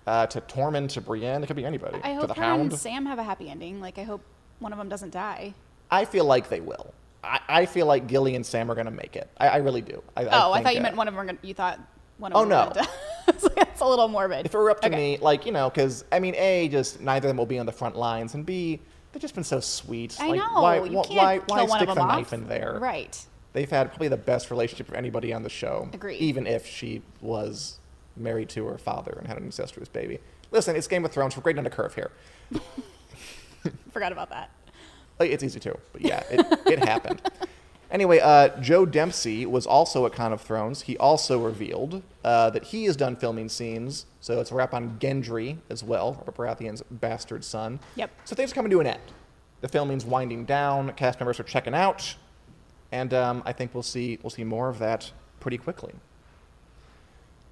uh, 0.07 0.26
to 0.26 0.41
Tormund 0.41 0.88
to 0.91 1.00
Brienne. 1.00 1.43
It 1.43 1.47
could 1.47 1.57
be 1.57 1.64
anybody. 1.64 1.99
I 2.02 2.09
to 2.09 2.14
hope 2.14 2.29
the 2.29 2.35
her 2.35 2.43
Hound. 2.43 2.73
and 2.73 2.81
Sam 2.81 3.07
have 3.07 3.19
a 3.19 3.23
happy 3.23 3.49
ending. 3.49 3.81
Like, 3.81 3.99
I 3.99 4.02
hope 4.02 4.23
one 4.59 4.73
of 4.73 4.79
them 4.79 4.88
doesn't 4.88 5.11
die. 5.11 5.55
I 5.91 6.05
feel 6.05 6.25
like 6.25 6.49
they 6.49 6.61
will. 6.61 6.95
I, 7.25 7.41
I 7.49 7.67
feel 7.67 7.87
like 7.87 8.07
Gilly 8.07 8.35
and 8.35 8.45
Sam 8.45 8.71
are 8.71 8.75
going 8.75 8.87
to 8.87 8.91
make 8.91 9.17
it. 9.17 9.31
I, 9.38 9.49
I 9.49 9.57
really 9.59 9.81
do. 9.81 10.02
I, 10.17 10.25
oh, 10.25 10.52
I, 10.52 10.57
think, 10.57 10.64
thought 10.64 10.75
you 10.75 10.81
uh, 10.81 10.83
meant 10.83 10.97
one 10.97 11.09
of 11.09 11.14
them 11.14 11.19
were 11.19 11.33
gonna, 11.33 11.38
you 11.43 11.55
thought 11.55 11.79
one 12.19 12.33
of 12.33 12.49
them. 12.49 12.52
Oh, 12.52 12.73
no. 12.75 12.87
It's 13.29 13.45
like, 13.45 13.81
a 13.81 13.88
little 13.88 14.09
morbid. 14.09 14.47
If 14.47 14.55
it 14.55 14.59
were 14.59 14.71
up 14.71 14.81
to 14.81 14.88
Okay. 14.88 14.97
me, 14.97 15.19
like, 15.19 15.47
you 15.47 15.52
know, 15.52 15.71
because, 15.71 16.05
I 16.11 16.19
mean, 16.19 16.35
A, 16.37 16.69
just 16.69 17.00
neither 17.00 17.29
of 17.29 17.31
them 17.31 17.37
will 17.37 17.47
be 17.47 17.59
on 17.59 17.67
the 17.67 17.73
front 17.73 17.97
lines, 17.97 18.35
and 18.35 18.45
B, 18.45 18.81
they've 19.12 19.23
just 19.23 19.35
been 19.35 19.45
so 19.45 19.61
sweet. 19.61 20.17
I 20.21 20.29
like, 20.29 20.38
know. 20.38 20.61
Why, 20.61 20.83
you 20.83 20.97
why, 20.97 21.05
can't 21.05 21.49
why, 21.49 21.57
why 21.57 21.62
one 21.64 21.79
stick 21.79 21.88
of 21.88 21.95
the 21.95 22.00
them 22.00 22.09
knife 22.09 22.33
in 22.33 22.49
there? 22.49 22.79
Right. 22.81 23.25
They've 23.52 23.71
had 23.71 23.91
probably 23.91 24.09
the 24.09 24.17
best 24.17 24.50
relationship 24.50 24.88
of 24.88 24.95
anybody 24.95 25.33
on 25.33 25.43
the 25.43 25.50
show. 25.50 25.88
Agreed. 25.93 26.21
Even 26.21 26.47
if 26.47 26.67
she 26.67 27.02
was 27.21 27.79
married 28.17 28.49
to 28.50 28.67
her 28.67 28.79
father 28.79 29.17
and 29.19 29.26
had 29.26 29.37
an 29.37 29.45
incestuous 29.45 29.88
baby. 29.88 30.19
Listen, 30.50 30.76
it's 30.76 30.87
Game 30.88 31.05
of 31.05 31.12
Thrones. 31.12 31.37
We're 31.37 31.43
grading 31.43 31.61
on 31.61 31.67
a 31.67 31.71
curve 31.71 31.95
here. 31.95 32.11
Forgot 33.93 34.12
about 34.12 34.31
that. 34.31 34.50
Like, 35.23 35.33
It's 35.33 35.45
easy 35.45 35.61
too, 35.61 35.79
but 35.93 36.02
yeah, 36.02 36.23
it, 36.31 36.47
it 36.67 36.79
happened. 36.81 37.23
Anyway, 37.93 38.21
uh, 38.21 38.49
Joe 38.59 38.87
Dempsey 38.87 39.45
was 39.45 39.67
also 39.67 40.07
at 40.07 40.14
Con 40.14 40.33
of 40.33 40.41
Thrones. 40.41 40.81
He 40.81 40.97
also 40.97 41.38
revealed 41.38 42.02
uh, 42.25 42.49
that 42.49 42.64
he 42.64 42.87
has 42.87 42.97
done 42.97 43.17
filming 43.17 43.50
scenes, 43.50 44.07
so 44.23 44.41
it's 44.41 44.50
a 44.50 44.55
wrap 44.55 44.73
on 44.73 44.99
Gendry 44.99 45.59
as 45.69 45.85
well, 45.85 46.14
Robert 46.14 46.35
Baratheon's 46.35 46.83
bastard 46.91 47.45
son. 47.45 47.81
Yep. 47.97 48.11
So 48.25 48.35
things 48.35 48.50
are 48.50 48.55
coming 48.55 48.71
to 48.71 48.81
an 48.81 48.87
end. 48.87 49.02
The 49.61 49.69
filming's 49.69 50.07
winding 50.07 50.47
down. 50.47 50.91
Cast 50.95 51.21
members 51.21 51.38
are 51.38 51.43
checking 51.43 51.75
out, 51.75 52.17
and 52.93 53.12
um, 53.12 53.43
I 53.45 53.52
think 53.52 53.75
we'll 53.75 53.83
see 53.83 54.19
we'll 54.23 54.31
see 54.31 54.43
more 54.43 54.71
of 54.71 54.79
that 54.79 55.12
pretty 55.41 55.59
quickly. 55.59 55.93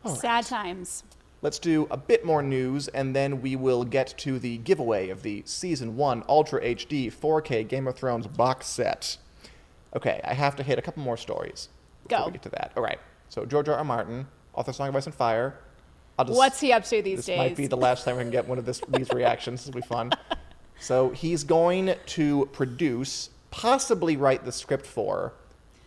All 0.07 0.13
right. 0.13 0.21
Sad 0.21 0.47
times. 0.47 1.05
Let's 1.43 1.59
do 1.59 1.89
a 1.91 1.97
bit 1.97 2.25
more 2.25 2.43
news, 2.43 2.89
and 2.89 3.17
then 3.17 3.41
we 3.41 3.57
will 3.57 3.85
get 3.85 4.13
to 4.19 4.39
the 4.39 4.59
giveaway 4.59 5.09
of 5.09 5.23
the 5.23 5.43
Season 5.47 5.97
1 5.97 6.25
Ultra 6.29 6.61
HD 6.61 7.11
4K 7.11 7.67
Game 7.67 7.89
of 7.89 7.95
Thrones 7.97 8.27
box 8.27 8.67
set. 8.67 9.17
Okay, 9.97 10.21
I 10.23 10.35
have 10.35 10.55
to 10.57 10.63
hit 10.63 10.79
a 10.79 10.83
couple 10.83 11.03
more 11.03 11.17
stories 11.17 11.71
before 12.03 12.19
Go. 12.19 12.27
we 12.27 12.33
get 12.33 12.43
to 12.43 12.51
that. 12.51 12.73
All 12.77 12.83
right, 12.83 12.99
so 13.31 13.47
George 13.47 13.71
R. 13.71 13.77
R. 13.77 13.85
Martin, 13.85 14.27
author 14.53 14.71
of 14.71 14.77
Song 14.77 14.89
of 14.89 14.97
Ice 14.97 15.07
and 15.07 15.15
Fire. 15.15 15.59
I'll 16.19 16.27
just, 16.27 16.37
What's 16.37 16.61
he 16.61 16.73
up 16.73 16.85
to 16.85 17.01
these 17.01 17.19
this 17.21 17.27
days? 17.27 17.39
might 17.39 17.57
be 17.57 17.67
the 17.67 17.77
last 17.77 18.05
time 18.05 18.19
we 18.19 18.23
can 18.23 18.31
get 18.31 18.47
one 18.47 18.59
of 18.59 18.67
this, 18.67 18.83
these 18.89 19.11
reactions. 19.15 19.61
This 19.65 19.75
will 19.75 19.81
be 19.81 19.87
fun. 19.87 20.11
So 20.79 21.09
he's 21.11 21.43
going 21.43 21.95
to 22.07 22.51
produce, 22.53 23.31
possibly 23.51 24.19
write 24.19 24.45
the 24.45 24.53
script 24.53 24.85
for, 24.85 25.33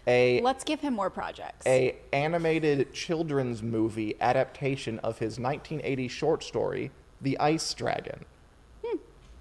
a 0.08 0.42
Let's 0.42 0.64
give 0.64 0.82
him 0.82 0.94
more 0.94 1.10
projects. 1.10 1.66
a 1.66 1.96
animated 2.12 2.94
children's 2.94 3.62
movie 3.64 4.16
adaptation 4.20 5.00
of 5.00 5.20
his 5.20 5.40
1980 5.40 6.08
short 6.08 6.44
story, 6.44 6.92
The 7.22 7.38
Ice 7.40 7.74
Dragon. 7.74 8.26
Hmm. 8.86 8.98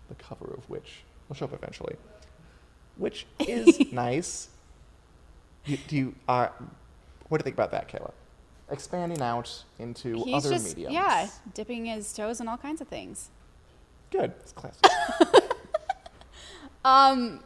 The 0.09 0.15
cover 0.15 0.55
of 0.57 0.69
which 0.71 1.03
will 1.29 1.37
show 1.37 1.47
up 1.47 1.53
eventually, 1.53 1.97
which 2.97 3.27
is 3.41 3.93
nice. 3.93 4.49
You, 5.65 5.79
do 5.89 5.97
you 5.97 6.15
uh, 6.29 6.49
what 7.29 7.39
do 7.39 7.43
you 7.43 7.45
think 7.45 7.57
about 7.57 7.71
that, 7.73 7.89
Kayla? 7.89 8.13
Expanding 8.71 9.21
out 9.21 9.65
into 9.79 10.23
He's 10.25 10.35
other 10.47 10.51
just 10.55 10.69
mediums. 10.77 10.95
yeah, 10.95 11.29
dipping 11.55 11.85
his 11.87 12.13
toes 12.13 12.41
in 12.41 12.49
all 12.49 12.57
kinds 12.57 12.81
of 12.81 12.89
things. 12.89 13.31
good. 14.11 14.33
It's 14.41 14.53
classic. 14.53 14.85
Um, 16.85 17.45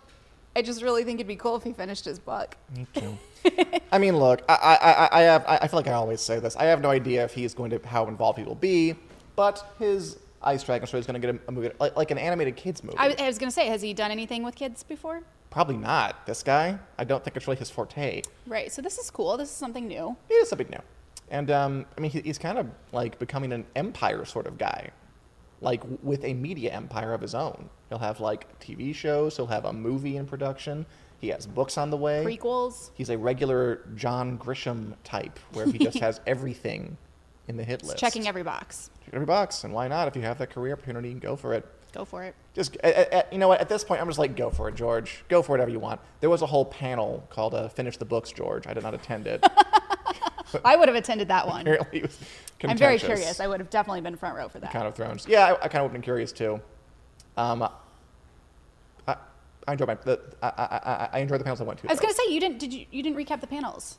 I 0.57 0.63
just 0.63 0.83
really 0.83 1.05
think 1.05 1.21
it'd 1.21 1.29
be 1.29 1.37
cool 1.37 1.55
if 1.57 1.63
he 1.63 1.75
finished 1.75 2.07
his 2.07 2.19
book. 2.19 2.57
Me 2.75 2.87
too. 2.95 3.19
I 3.93 3.99
mean, 3.99 4.17
look, 4.17 4.43
I, 4.49 4.55
I, 4.55 4.91
I, 4.91 5.09
I 5.13 5.23
have, 5.25 5.45
I 5.47 5.59
I 5.59 5.69
feel 5.69 5.79
like 5.79 5.87
I 5.87 5.93
always 5.93 6.23
say 6.23 6.41
this. 6.41 6.57
I 6.57 6.65
have 6.65 6.81
no 6.81 6.91
idea 6.91 7.25
if 7.25 7.35
he's 7.35 7.53
going 7.53 7.71
to, 7.71 7.87
how 7.87 8.07
involved 8.09 8.39
he 8.39 8.45
will 8.45 8.55
be, 8.55 8.95
but 9.37 9.63
his 9.79 10.19
Ice 10.43 10.63
Dragon 10.63 10.87
story 10.87 11.01
is 11.01 11.07
going 11.07 11.21
to 11.21 11.27
get 11.27 11.37
a, 11.37 11.49
a 11.49 11.53
movie, 11.53 11.71
like, 11.79 11.95
like 11.95 12.11
an 12.11 12.17
animated 12.17 12.57
kids 12.57 12.83
movie. 12.83 12.97
I, 12.99 13.15
I 13.19 13.27
was 13.27 13.37
gonna 13.37 13.51
say, 13.51 13.67
has 13.67 13.83
he 13.83 13.93
done 13.93 14.11
anything 14.11 14.43
with 14.43 14.55
kids 14.55 14.83
before? 14.83 15.23
Probably 15.51 15.77
not. 15.77 16.27
This 16.27 16.43
guy, 16.43 16.79
I 16.99 17.05
don't 17.05 17.23
think 17.23 17.37
it's 17.37 17.47
really 17.47 17.59
his 17.59 17.71
forte. 17.71 18.23
Right. 18.47 18.73
So 18.73 18.81
this 18.81 18.97
is 18.97 19.11
cool. 19.11 19.37
This 19.37 19.51
is 19.51 19.55
something 19.55 19.87
new. 19.87 20.17
He 20.29 20.35
is 20.35 20.49
something 20.49 20.69
new. 20.71 20.81
And, 21.31 21.51
um, 21.51 21.85
I 21.97 22.01
mean, 22.01 22.11
he, 22.11 22.21
he's 22.21 22.39
kind 22.39 22.57
of 22.59 22.67
like 22.93 23.19
becoming 23.19 23.53
an 23.53 23.67
empire 23.77 24.25
sort 24.25 24.47
of 24.47 24.57
guy, 24.57 24.91
like 25.61 25.83
with 26.03 26.25
a 26.25 26.35
media 26.35 26.73
empire 26.73 27.13
of 27.15 27.21
his 27.21 27.35
own. 27.35 27.69
He'll 27.89 27.99
have 27.99 28.21
like 28.21 28.59
TV 28.61 28.95
shows, 28.95 29.37
he'll 29.37 29.47
have 29.47 29.65
a 29.65 29.73
movie 29.73 30.17
in 30.17 30.27
production, 30.27 30.87
he 31.19 31.29
has 31.29 31.47
books 31.47 31.79
on 31.79 31.91
the 31.91 31.97
way. 31.97 32.25
Prequels. 32.25 32.91
He's 32.95 33.11
a 33.11 33.19
regular 33.19 33.83
John 33.95 34.39
Grisham 34.39 34.95
type 35.05 35.39
where 35.53 35.67
he 35.67 35.79
just 35.79 35.99
has 36.01 36.21
everything 36.27 36.97
in 37.49 37.57
the 37.57 37.65
hit 37.65 37.83
list. 37.85 37.99
checking 37.99 38.27
every 38.29 38.43
box. 38.43 38.91
Check 39.05 39.15
every 39.15 39.27
box, 39.27 39.65
and 39.65 39.73
why 39.73 39.89
not? 39.89 40.09
If 40.09 40.17
you 40.17 40.23
have 40.23 40.39
that 40.39 40.51
career 40.51 40.75
opportunity, 40.75 41.15
go 41.15 41.37
for 41.37 41.55
it. 41.55 41.67
Go 41.93 42.05
for 42.05 42.25
it. 42.25 42.35
Just, 42.53 42.77
uh, 42.85 42.89
uh, 42.89 43.23
you 43.33 43.39
know 43.39 43.49
what? 43.49 43.61
At 43.61 43.69
this 43.71 43.83
point, 43.83 44.03
I'm 44.03 44.07
just 44.09 44.19
like, 44.19 44.37
go 44.37 44.51
for 44.51 44.69
it, 44.69 44.75
George. 44.75 45.25
Go 45.29 45.41
for 45.41 45.53
whatever 45.53 45.71
you 45.71 45.79
want. 45.79 46.01
There 46.21 46.29
was 46.29 46.43
a 46.43 46.47
whole 46.47 46.65
panel 46.67 47.27
called 47.31 47.55
uh, 47.55 47.69
"Finish 47.69 47.97
the 47.97 48.05
Books, 48.05 48.33
George." 48.33 48.67
I 48.67 48.75
did 48.75 48.83
not 48.83 48.93
attend 48.93 49.27
it. 49.27 49.43
I 50.65 50.77
would 50.77 50.89
have 50.89 50.97
attended 50.97 51.29
that 51.29 51.47
one. 51.47 51.61
Apparently, 51.67 51.99
it 52.01 52.03
was 52.03 52.19
I'm 52.65 52.77
very 52.79 52.99
curious. 52.99 53.41
I 53.41 53.47
would 53.47 53.61
have 53.61 53.71
definitely 53.71 54.01
been 54.01 54.17
front 54.17 54.37
row 54.37 54.49
for 54.49 54.59
that. 54.61 54.73
Con 54.73 54.87
of 54.87 54.95
Thrones. 54.95 55.27
Yeah, 55.29 55.45
I, 55.61 55.65
I 55.65 55.69
kind 55.69 55.77
of 55.77 55.83
would 55.83 55.89
have 55.89 55.93
been 55.93 56.03
curious 56.03 56.33
too. 56.33 56.61
Um, 57.37 57.63
I, 59.07 59.17
I 59.69 59.73
enjoyed 59.73 59.89
my. 59.89 59.95
The, 59.97 60.21
I, 60.43 60.49
I, 60.49 61.09
I- 61.15 61.19
enjoyed 61.21 61.41
the 61.41 61.45
panels 61.45 61.61
I 61.61 61.65
went 61.65 61.81
to. 61.81 61.89
I 61.89 61.93
was 61.93 61.99
though. 61.99 62.05
gonna 62.05 62.15
say 62.15 62.33
you 62.33 62.41
didn't. 62.41 62.59
Did 62.59 62.73
you? 62.73 62.87
You 62.91 63.03
didn't 63.03 63.17
recap 63.19 63.41
the 63.41 63.47
panels. 63.47 63.99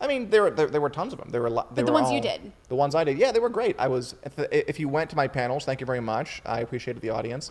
I 0.00 0.06
mean, 0.06 0.30
there 0.30 0.42
were 0.42 0.50
there, 0.50 0.68
there 0.68 0.80
were 0.80 0.90
tons 0.90 1.12
of 1.12 1.18
them. 1.18 1.28
There 1.30 1.42
were, 1.42 1.50
lo- 1.50 1.66
they 1.72 1.82
But 1.82 1.86
the 1.86 1.92
ones 1.92 2.12
you 2.12 2.20
did. 2.20 2.52
The 2.68 2.76
ones 2.76 2.94
I 2.94 3.02
did, 3.02 3.18
yeah, 3.18 3.32
they 3.32 3.40
were 3.40 3.48
great. 3.48 3.74
I 3.80 3.88
was. 3.88 4.14
If, 4.22 4.36
the, 4.36 4.68
if 4.70 4.78
you 4.78 4.88
went 4.88 5.10
to 5.10 5.16
my 5.16 5.26
panels, 5.26 5.64
thank 5.64 5.80
you 5.80 5.86
very 5.86 6.00
much. 6.00 6.40
I 6.46 6.60
appreciated 6.60 7.02
the 7.02 7.10
audience. 7.10 7.50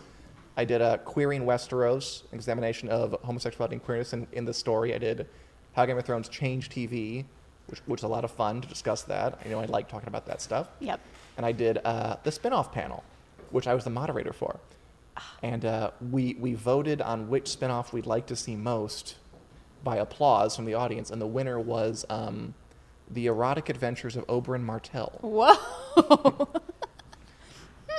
I 0.56 0.64
did 0.64 0.80
a 0.80 0.98
queering 0.98 1.42
Westeros 1.44 2.22
examination 2.32 2.88
of 2.88 3.12
homosexuality 3.22 3.74
and 3.76 3.84
queerness 3.84 4.12
in, 4.12 4.26
in 4.32 4.44
the 4.44 4.52
story. 4.54 4.92
I 4.94 4.98
did 4.98 5.28
how 5.74 5.86
Game 5.86 5.96
of 5.98 6.04
Thrones 6.04 6.28
changed 6.28 6.72
TV, 6.72 7.24
which, 7.68 7.80
which 7.86 8.02
was 8.02 8.04
a 8.04 8.08
lot 8.08 8.24
of 8.24 8.30
fun 8.30 8.60
to 8.60 8.68
discuss 8.68 9.02
that. 9.02 9.38
You 9.44 9.50
know, 9.52 9.60
I 9.60 9.66
like 9.66 9.88
talking 9.88 10.08
about 10.08 10.26
that 10.26 10.40
stuff. 10.40 10.68
Yep. 10.80 11.00
And 11.36 11.46
I 11.46 11.52
did 11.52 11.78
uh, 11.84 12.16
the 12.22 12.32
spin-off 12.32 12.72
panel, 12.72 13.04
which 13.50 13.66
I 13.66 13.74
was 13.74 13.84
the 13.84 13.90
moderator 13.90 14.32
for. 14.32 14.58
And 15.42 15.64
uh, 15.64 15.90
we, 16.10 16.36
we 16.38 16.54
voted 16.54 17.00
on 17.00 17.28
which 17.28 17.48
spin-off 17.48 17.92
we'd 17.92 18.06
like 18.06 18.26
to 18.26 18.36
see 18.36 18.56
most 18.56 19.16
by 19.82 19.96
applause 19.96 20.56
from 20.56 20.64
the 20.64 20.74
audience, 20.74 21.10
and 21.10 21.20
the 21.20 21.26
winner 21.26 21.58
was 21.58 22.04
um, 22.10 22.54
the 23.10 23.26
erotic 23.26 23.68
adventures 23.68 24.16
of 24.16 24.26
Oberyn 24.26 24.62
Martell. 24.62 25.18
Whoa. 25.22 25.54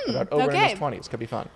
About 0.08 0.30
Oberyn 0.30 0.54
in 0.54 0.60
his 0.68 0.78
twenties 0.78 1.08
could 1.08 1.20
be 1.20 1.26
fun. 1.26 1.48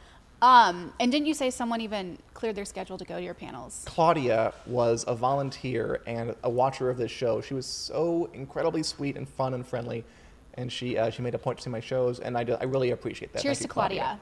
Um. 0.45 0.93
And 1.01 1.11
didn't 1.11 1.27
you 1.27 1.35
say 1.35 1.51
someone 1.51 1.81
even 1.81 2.19
cleared 2.35 2.57
their 2.57 2.65
schedule 2.65 2.99
to 2.99 3.05
go 3.05 3.17
to 3.17 3.23
your 3.23 3.35
panels? 3.35 3.83
Claudia 3.87 4.53
was 4.67 5.05
a 5.09 5.15
volunteer 5.15 6.03
and 6.07 6.35
a 6.43 6.51
watcher 6.51 6.91
of 6.91 6.97
this 6.97 7.11
show. 7.11 7.41
She 7.41 7.55
was 7.55 7.67
so 7.67 8.31
incredibly 8.35 8.83
sweet 8.83 9.17
and 9.17 9.29
fun 9.29 9.55
and 9.55 9.67
friendly, 9.67 10.05
and 10.55 10.71
she 10.71 10.99
uh, 10.99 11.11
she 11.11 11.23
made 11.23 11.35
a 11.35 11.39
point 11.39 11.59
to 11.59 11.65
see 11.65 11.71
my 11.71 11.81
shows, 11.81 12.21
and 12.21 12.37
I, 12.37 12.45
do, 12.45 12.55
I 12.55 12.65
really 12.65 12.91
appreciate 12.91 13.33
that. 13.33 13.43
Cheers 13.43 13.59
Thank 13.59 13.71
to 13.71 13.73
you, 13.73 13.73
Claudia 13.73 14.21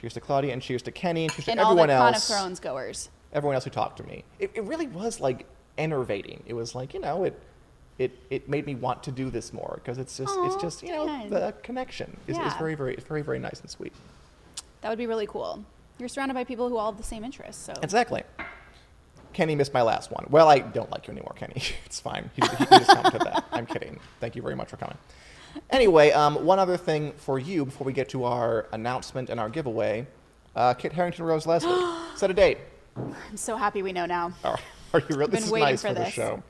Cheers 0.00 0.14
to 0.14 0.20
Claudia, 0.20 0.52
and 0.52 0.62
cheers 0.62 0.82
to 0.82 0.92
Kenny, 0.92 1.24
and 1.24 1.32
cheers 1.32 1.46
to 1.46 1.50
and 1.52 1.60
all 1.60 1.74
the 1.74 1.82
everyone 1.82 1.98
Con 1.98 2.08
of 2.10 2.14
else. 2.14 2.28
Thrones 2.28 2.60
goers. 2.60 3.10
everyone 3.32 3.56
else 3.56 3.64
who 3.64 3.70
talked 3.70 3.96
to 3.96 4.04
me. 4.04 4.22
It, 4.38 4.52
it 4.54 4.62
really 4.62 4.86
was 4.86 5.18
like 5.18 5.46
enervating. 5.76 6.42
It 6.46 6.54
was 6.54 6.74
like 6.74 6.94
you 6.94 7.00
know 7.00 7.24
it. 7.24 7.38
It, 7.98 8.16
it 8.30 8.48
made 8.48 8.64
me 8.64 8.76
want 8.76 9.02
to 9.02 9.10
do 9.10 9.28
this 9.28 9.52
more 9.52 9.80
because 9.82 9.98
it's 9.98 10.16
just 10.16 10.32
it's 10.42 10.54
just 10.62 10.84
you 10.84 10.90
know 10.90 11.06
good. 11.06 11.30
the 11.30 11.54
connection 11.64 12.16
is, 12.28 12.38
is 12.38 12.54
very 12.54 12.76
very 12.76 12.94
it's 12.94 13.02
very 13.02 13.22
very 13.22 13.40
nice 13.40 13.60
and 13.60 13.68
sweet. 13.68 13.92
That 14.80 14.88
would 14.88 14.98
be 14.98 15.06
really 15.06 15.26
cool. 15.26 15.64
You're 15.98 16.08
surrounded 16.08 16.34
by 16.34 16.44
people 16.44 16.68
who 16.68 16.76
all 16.76 16.92
have 16.92 16.98
the 16.98 17.06
same 17.06 17.24
interests. 17.24 17.64
So 17.64 17.72
Exactly. 17.82 18.22
Kenny 19.32 19.54
missed 19.54 19.74
my 19.74 19.82
last 19.82 20.10
one. 20.10 20.26
Well, 20.30 20.48
I 20.48 20.58
don't 20.60 20.90
like 20.90 21.06
you 21.06 21.12
anymore, 21.12 21.34
Kenny. 21.36 21.62
It's 21.86 22.00
fine. 22.00 22.30
He, 22.34 22.42
he 22.58 22.64
just 22.66 22.88
commented 22.90 23.20
that. 23.22 23.44
I'm 23.52 23.66
kidding. 23.66 23.98
Thank 24.20 24.36
you 24.36 24.42
very 24.42 24.54
much 24.56 24.68
for 24.68 24.76
coming. 24.76 24.96
Anyway, 25.70 26.10
um, 26.12 26.44
one 26.44 26.58
other 26.58 26.76
thing 26.76 27.12
for 27.16 27.38
you 27.38 27.64
before 27.64 27.84
we 27.86 27.92
get 27.92 28.08
to 28.10 28.24
our 28.24 28.66
announcement 28.72 29.30
and 29.30 29.40
our 29.40 29.48
giveaway. 29.48 30.06
Uh, 30.54 30.74
Kit 30.74 30.92
Harington 30.92 31.24
Rose 31.24 31.46
Leslie 31.46 31.72
set 32.16 32.30
a 32.30 32.34
date. 32.34 32.58
I'm 32.96 33.36
so 33.36 33.56
happy 33.56 33.82
we 33.82 33.92
know 33.92 34.06
now. 34.06 34.32
Are, 34.44 34.58
are 34.94 35.00
you 35.00 35.16
really? 35.16 35.30
been 35.30 35.30
This 35.40 35.44
is 35.46 35.50
waiting 35.50 35.68
nice 35.70 35.82
for 35.82 35.88
for, 35.88 35.94
the 35.94 36.00
this. 36.00 36.12
show. 36.12 36.42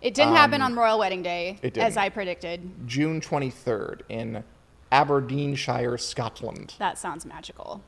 It 0.00 0.14
didn't 0.14 0.34
happen 0.34 0.62
Um, 0.62 0.72
on 0.72 0.78
Royal 0.78 0.98
Wedding 0.98 1.22
Day, 1.22 1.58
as. 1.76 1.96
I 1.96 2.08
predicted. 2.08 2.86
June 2.86 3.20
23rd 3.20 4.02
in 4.08 4.44
Aberdeenshire, 4.92 5.98
Scotland, 5.98 6.74
That 6.78 6.98
sounds 6.98 7.26
magical. 7.26 7.82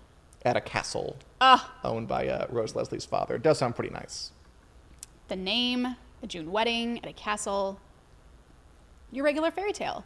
at 0.45 0.57
a 0.57 0.61
castle 0.61 1.16
Ah, 1.40 1.73
owned 1.85 2.09
by 2.09 2.28
uh, 2.28 2.47
Rose 2.50 2.75
Leslie's 2.75 3.04
father. 3.04 3.37
It 3.37 3.42
does 3.42 3.59
sound 3.59 3.75
pretty 3.75 3.92
nice. 3.92 4.33
the 5.28 5.37
name, 5.37 5.97
a 6.23 6.26
June 6.26 6.50
wedding 6.52 6.99
at 7.02 7.09
a 7.09 7.12
castle. 7.12 7.78
Your 9.12 9.25
regular 9.25 9.50
fairy 9.50 9.73
tale. 9.73 10.04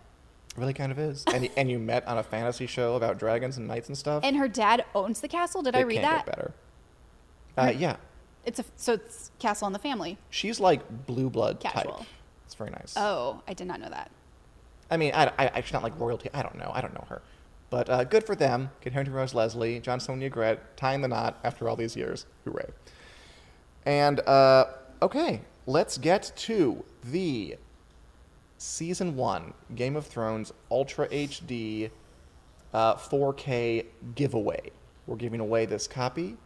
It 0.57 0.61
really 0.61 0.73
kind 0.75 0.93
of 0.93 0.99
is. 0.99 1.25
And, 1.27 1.51
and 1.57 1.69
you 1.71 1.79
met 1.79 2.07
on 2.07 2.19
a 2.19 2.23
fantasy 2.23 2.67
show 2.67 2.95
about 2.95 3.19
dragons 3.19 3.57
and 3.59 3.67
knights 3.67 3.89
and 3.89 3.99
stuff. 3.99 4.23
And 4.25 4.37
her 4.37 4.47
dad 4.49 4.85
owns 4.95 5.21
the 5.21 5.29
castle. 5.29 5.63
Did 5.63 5.75
I 5.75 5.81
read 5.81 6.01
can't 6.01 6.05
that? 6.05 6.27
get 6.27 6.37
better. 6.37 6.55
Uh, 7.57 7.73
yeah, 7.77 7.97
It's 8.45 8.59
a 8.61 8.65
so 8.77 8.93
it's 8.95 9.31
castle 9.39 9.67
in 9.67 9.73
the 9.73 9.79
family. 9.79 10.19
she's 10.31 10.59
like 10.61 11.07
blue 11.07 11.29
blood 11.31 11.59
Casual. 11.61 11.95
type. 11.99 12.07
It's 12.47 12.55
very 12.55 12.71
nice. 12.71 12.95
Oh, 12.97 13.43
I 13.49 13.55
did 13.55 13.67
not 13.67 13.81
know 13.81 13.89
that. 13.89 14.11
I 14.91 14.97
mean, 14.97 15.13
I, 15.15 15.33
I, 15.39 15.61
she's 15.61 15.73
not 15.73 15.83
like 15.83 15.99
royalty. 15.99 16.31
I 16.35 16.43
don't 16.43 16.57
know. 16.57 16.71
I 16.75 16.81
don't 16.81 16.95
know 16.95 17.07
her. 17.09 17.23
But 17.71 17.89
uh, 17.91 18.05
good 18.05 18.25
for 18.25 18.35
them. 18.35 18.71
Kit 18.81 18.93
Harington 18.93 19.15
Rose 19.15 19.35
Leslie, 19.35 19.81
Jon 19.81 19.99
Snow 19.99 20.15
and 20.15 20.23
Ygritte, 20.23 20.59
tying 20.77 21.01
the 21.01 21.09
knot 21.09 21.39
after 21.43 21.69
all 21.69 21.77
these 21.77 21.97
years. 21.97 22.27
Hooray. 22.45 22.69
And, 23.87 24.21
uh, 24.21 24.67
okay, 25.03 25.41
let's 25.67 25.99
get 25.99 26.33
to 26.37 26.85
the 27.03 27.57
Season 28.59 29.17
1 29.17 29.53
Game 29.75 29.97
of 29.97 30.07
Thrones 30.07 30.53
Ultra 30.71 31.09
HD 31.09 31.91
uh, 32.73 32.95
4K 32.95 33.87
giveaway. 34.15 34.71
We're 35.07 35.17
giving 35.17 35.41
away 35.41 35.67
this 35.67 35.87
copy. 35.87 36.37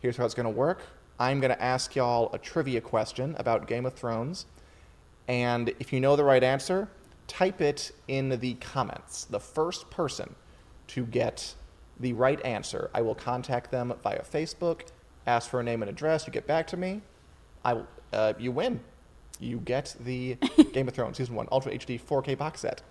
Here's 0.00 0.16
how 0.16 0.24
it's 0.24 0.34
going 0.34 0.44
to 0.44 0.50
work 0.50 0.80
I'm 1.20 1.38
going 1.38 1.52
to 1.52 1.62
ask 1.62 1.94
y'all 1.94 2.30
a 2.32 2.38
trivia 2.38 2.80
question 2.80 3.36
about 3.38 3.68
Game 3.68 3.86
of 3.86 3.94
Thrones. 3.94 4.46
And 5.28 5.72
if 5.78 5.92
you 5.92 6.00
know 6.00 6.16
the 6.16 6.24
right 6.24 6.42
answer, 6.42 6.88
type 7.26 7.60
it 7.60 7.92
in 8.08 8.28
the 8.40 8.54
comments. 8.54 9.24
The 9.24 9.40
first 9.40 9.90
person 9.90 10.34
to 10.88 11.06
get 11.06 11.54
the 12.00 12.12
right 12.12 12.44
answer, 12.44 12.90
I 12.94 13.02
will 13.02 13.14
contact 13.14 13.70
them 13.70 13.92
via 14.02 14.22
Facebook, 14.22 14.82
ask 15.26 15.48
for 15.50 15.60
a 15.60 15.62
name 15.62 15.82
and 15.82 15.88
address. 15.90 16.26
You 16.26 16.32
get 16.32 16.46
back 16.46 16.66
to 16.68 16.76
me, 16.76 17.00
I 17.64 17.74
will, 17.74 17.86
uh, 18.12 18.32
you 18.38 18.52
win. 18.52 18.80
You 19.40 19.58
get 19.58 19.96
the 20.00 20.36
Game 20.72 20.88
of 20.88 20.94
Thrones 20.94 21.16
Season 21.16 21.34
1 21.34 21.48
Ultra 21.50 21.72
HD 21.72 22.00
4K 22.00 22.36
box 22.38 22.60
set. 22.60 22.82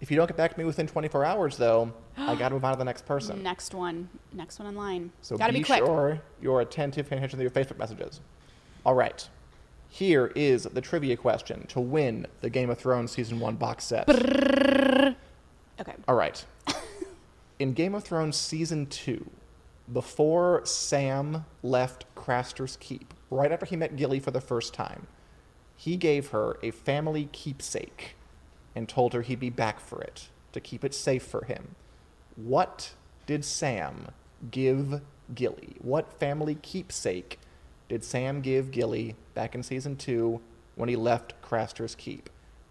If 0.00 0.10
you 0.10 0.16
don't 0.16 0.26
get 0.26 0.36
back 0.36 0.52
to 0.52 0.58
me 0.58 0.64
within 0.64 0.86
24 0.86 1.24
hours, 1.24 1.56
though, 1.56 1.92
I 2.16 2.34
got 2.34 2.48
to 2.48 2.54
move 2.54 2.64
on 2.64 2.72
to 2.72 2.78
the 2.78 2.84
next 2.84 3.06
person. 3.06 3.42
Next 3.42 3.74
one. 3.74 4.10
Next 4.32 4.58
one 4.58 4.68
in 4.68 4.74
line. 4.74 5.12
So 5.22 5.36
Gotta 5.38 5.52
be, 5.52 5.60
be, 5.60 5.64
quick. 5.64 5.78
sure 5.78 6.20
you're 6.42 6.60
attentive, 6.60 7.08
paying 7.08 7.20
attention 7.20 7.38
to 7.38 7.42
your 7.42 7.50
Facebook 7.50 7.78
messages. 7.78 8.20
All 8.84 8.94
right. 8.94 9.26
Here 9.94 10.32
is 10.34 10.64
the 10.64 10.80
trivia 10.80 11.16
question 11.16 11.68
to 11.68 11.78
win 11.78 12.26
the 12.40 12.50
Game 12.50 12.68
of 12.68 12.78
Thrones 12.78 13.12
Season 13.12 13.38
1 13.38 13.54
box 13.54 13.84
set. 13.84 14.10
Okay. 14.10 15.14
All 16.08 16.16
right. 16.16 16.44
In 17.60 17.74
Game 17.74 17.94
of 17.94 18.02
Thrones 18.02 18.36
Season 18.36 18.86
2, 18.86 19.30
before 19.92 20.62
Sam 20.64 21.44
left 21.62 22.06
Craster's 22.16 22.76
Keep, 22.80 23.14
right 23.30 23.52
after 23.52 23.66
he 23.66 23.76
met 23.76 23.94
Gilly 23.94 24.18
for 24.18 24.32
the 24.32 24.40
first 24.40 24.74
time, 24.74 25.06
he 25.76 25.96
gave 25.96 26.30
her 26.30 26.58
a 26.60 26.72
family 26.72 27.28
keepsake 27.30 28.16
and 28.74 28.88
told 28.88 29.12
her 29.12 29.22
he'd 29.22 29.38
be 29.38 29.48
back 29.48 29.78
for 29.78 30.00
it 30.00 30.28
to 30.50 30.58
keep 30.58 30.84
it 30.84 30.92
safe 30.92 31.22
for 31.22 31.44
him. 31.44 31.76
What 32.34 32.94
did 33.26 33.44
Sam 33.44 34.08
give 34.50 35.02
Gilly? 35.36 35.76
What 35.78 36.18
family 36.18 36.56
keepsake 36.56 37.38
did 37.94 38.02
Sam 38.02 38.40
give 38.40 38.72
Gilly 38.72 39.14
back 39.34 39.54
in 39.54 39.62
season 39.62 39.94
two 39.94 40.40
when 40.74 40.88
he 40.88 40.96
left 40.96 41.40
Craster's 41.42 41.94
Keep? 41.94 42.28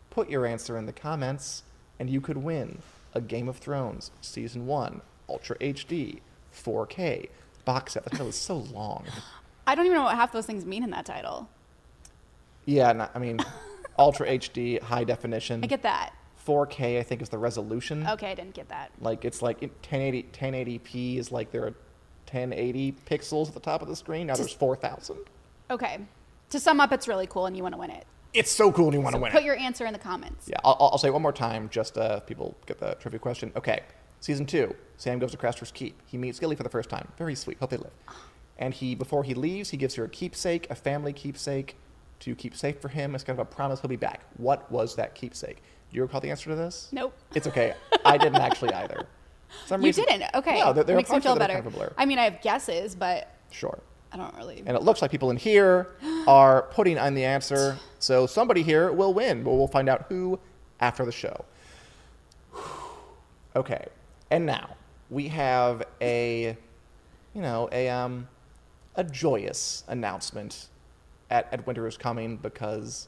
Put 0.10 0.30
your 0.30 0.46
answer 0.46 0.78
in 0.78 0.86
the 0.86 0.92
comments, 0.92 1.64
and 1.98 2.10
you 2.10 2.20
could 2.20 2.36
win 2.36 2.80
a 3.14 3.22
Game 3.22 3.48
of 3.48 3.56
Thrones 3.56 4.12
season 4.20 4.68
one, 4.68 5.00
Ultra 5.30 5.58
HD, 5.60 6.20
4K 6.54 7.30
box 7.64 7.94
set. 7.94 8.04
That 8.04 8.10
title 8.10 8.28
is 8.28 8.36
so 8.36 8.58
long. 8.58 9.06
I 9.66 9.76
don't 9.76 9.86
even 9.86 9.98
know 9.98 10.04
what 10.04 10.16
half 10.18 10.34
those 10.34 10.46
things 10.46 10.66
mean 10.66 10.84
in 10.84 10.90
that 10.90 11.06
title. 11.06 11.48
Yeah, 12.66 12.92
no, 12.92 13.08
I 13.16 13.20
mean, 13.20 13.40
Ultra 13.98 14.28
HD, 14.28 14.82
high 14.82 15.06
definition. 15.06 15.64
I 15.64 15.68
get 15.68 15.84
that. 15.84 16.12
4K, 16.46 17.00
I 17.00 17.04
think, 17.04 17.22
is 17.22 17.30
the 17.30 17.38
resolution. 17.38 18.06
Okay, 18.06 18.30
I 18.30 18.36
didn't 18.36 18.56
get 18.56 18.68
that. 18.68 18.92
Like 19.00 19.24
it's 19.24 19.42
like 19.42 19.62
1080 19.62 20.24
1080p 20.34 21.18
is 21.18 21.32
like 21.32 21.52
there 21.52 21.64
are 21.64 21.76
1080 22.28 22.96
pixels 23.10 23.48
at 23.48 23.54
the 23.54 23.60
top 23.60 23.82
of 23.82 23.88
the 23.88 23.96
screen. 23.96 24.28
Now 24.28 24.36
there's 24.36 24.54
4,000. 24.54 25.18
Okay. 25.72 26.00
To 26.50 26.60
sum 26.60 26.80
up, 26.80 26.92
it's 26.92 27.08
really 27.08 27.28
cool 27.28 27.46
and 27.46 27.56
you 27.58 27.64
want 27.64 27.74
to 27.74 27.80
win 27.80 27.90
it. 27.92 28.06
It's 28.34 28.52
so 28.52 28.72
cool 28.72 28.86
and 28.86 28.96
you 28.96 29.02
want 29.02 29.14
to 29.14 29.20
So 29.20 29.24
win 29.24 29.32
put 29.32 29.42
it. 29.44 29.46
your 29.46 29.58
answer 29.58 29.86
in 29.86 29.94
the 29.94 30.00
comments. 30.00 30.48
Yeah, 30.48 30.58
I'll, 30.64 30.78
I'll 30.80 30.98
say 30.98 31.08
it 31.10 31.12
one 31.14 31.22
more 31.22 31.32
time, 31.32 31.70
just 31.70 31.98
uh, 31.98 32.20
people 32.22 32.56
get 32.66 32.80
the 32.80 32.96
trivia 33.00 33.20
question. 33.20 33.52
Okay, 33.56 33.82
season 34.22 34.46
two, 34.46 34.76
Sam 34.98 35.20
goes 35.20 35.32
to 35.32 35.38
Craster's 35.38 35.72
Keep. 35.72 36.00
He 36.08 36.18
meets 36.18 36.40
Gilly 36.40 36.56
for 36.56 36.64
the 36.64 36.70
first 36.70 36.90
time. 36.90 37.08
Very 37.18 37.36
sweet. 37.36 37.58
Hope 37.60 37.70
they 37.70 37.78
live. 37.78 37.92
And 38.58 38.74
he, 38.74 38.96
before 38.96 39.24
he 39.24 39.34
leaves, 39.34 39.70
he 39.70 39.78
gives 39.78 39.96
her 39.96 40.04
a 40.06 40.10
keepsake, 40.10 40.68
a 40.70 40.76
family 40.76 41.14
keepsake, 41.14 41.76
to 42.22 42.34
keep 42.36 42.56
safe 42.56 42.80
for 42.80 42.88
him. 42.88 43.14
It's 43.16 43.24
kind 43.24 43.38
of 43.40 43.46
a 43.48 43.50
promise 43.50 43.82
he'll 43.82 43.90
be 43.90 43.96
back. 43.96 44.22
What 44.38 44.72
was 44.72 44.96
that 44.96 45.14
keepsake? 45.16 45.58
Do 45.92 45.98
you 45.98 46.02
recall 46.04 46.22
the 46.22 46.30
answer 46.32 46.50
to 46.50 46.56
this? 46.56 46.88
Nope. 46.92 47.14
It's 47.36 47.48
okay. 47.48 47.74
I 48.06 48.18
didn't 48.18 48.36
actually 48.42 48.74
either. 48.74 49.06
Some 49.66 49.82
You 49.82 49.88
reason- 49.88 50.06
didn't. 50.08 50.30
Okay. 50.36 50.60
No, 50.60 50.74
there, 50.74 50.84
there 50.84 50.96
are 50.96 50.98
Makes 50.98 51.10
me 51.12 51.20
feel 51.20 51.32
of 51.34 51.38
it 51.38 51.40
that 51.40 51.50
are 51.52 51.54
better. 51.54 51.64
kind 51.64 51.68
of 51.68 51.74
blur. 51.74 51.94
I 51.98 52.06
mean, 52.06 52.20
I 52.20 52.24
have 52.26 52.42
guesses, 52.42 52.96
but 52.96 53.30
Sure. 53.52 53.80
I 54.12 54.18
don't 54.18 54.36
really. 54.36 54.62
And 54.66 54.76
it 54.78 54.84
looks 54.84 55.02
like 55.02 55.10
people 55.12 55.32
in 55.32 55.38
here 55.38 55.90
are 56.28 56.64
putting 56.72 56.98
on 57.00 57.14
the 57.16 57.24
answer. 57.26 57.78
So 58.00 58.28
somebody 58.28 58.62
here 58.64 58.92
will 58.92 59.14
win, 59.14 59.44
but 59.44 59.52
we'll 59.54 59.68
find 59.68 59.88
out 59.90 60.06
who 60.10 60.40
after 60.80 61.06
the 61.06 61.12
show. 61.12 61.46
Okay. 63.56 63.86
And 64.32 64.46
now 64.48 64.76
we 65.12 65.28
have 65.28 65.84
a, 66.02 66.58
you 67.36 67.42
know, 67.42 67.70
a 67.72 67.88
um, 67.90 68.28
a 68.96 69.04
joyous 69.04 69.84
announcement 69.88 70.68
at, 71.30 71.48
at 71.54 71.66
Winter 71.68 71.86
is 71.88 71.96
Coming 71.98 72.38
because 72.38 73.08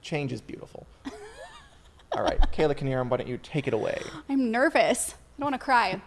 change 0.00 0.32
is 0.32 0.40
beautiful. 0.40 0.86
All 2.12 2.22
right, 2.22 2.40
Kayla 2.52 2.74
Knierim, 2.76 3.08
why 3.10 3.18
don't 3.18 3.28
you 3.28 3.38
take 3.38 3.68
it 3.68 3.74
away? 3.74 4.00
I'm 4.30 4.50
nervous. 4.50 5.14
I 5.40 5.42
don't 5.42 5.52
want 5.52 5.60
to 5.62 5.64
cry. 5.64 6.02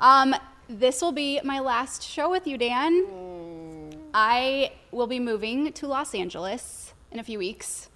Um, 0.00 0.36
this 0.68 1.02
will 1.02 1.10
be 1.10 1.40
my 1.42 1.58
last 1.58 2.04
show 2.04 2.30
with 2.30 2.46
you, 2.46 2.56
Dan. 2.56 3.90
I 4.14 4.74
will 4.92 5.08
be 5.08 5.18
moving 5.18 5.72
to 5.72 5.88
Los 5.88 6.14
Angeles 6.14 6.94
in 7.10 7.18
a 7.18 7.24
few 7.24 7.40
weeks, 7.40 7.88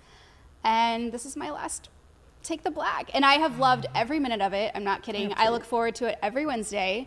and 0.64 1.12
this 1.12 1.24
is 1.24 1.36
my 1.36 1.48
last 1.50 1.90
Take 2.42 2.64
the 2.64 2.72
Black. 2.72 3.08
And 3.14 3.24
I 3.24 3.34
have 3.34 3.60
loved 3.60 3.86
every 3.94 4.18
minute 4.18 4.40
of 4.40 4.52
it. 4.52 4.72
I'm 4.74 4.82
not 4.82 5.04
kidding. 5.04 5.32
I 5.36 5.50
look 5.50 5.64
forward 5.64 5.94
to 5.96 6.06
it 6.08 6.18
every 6.24 6.44
Wednesday 6.44 7.06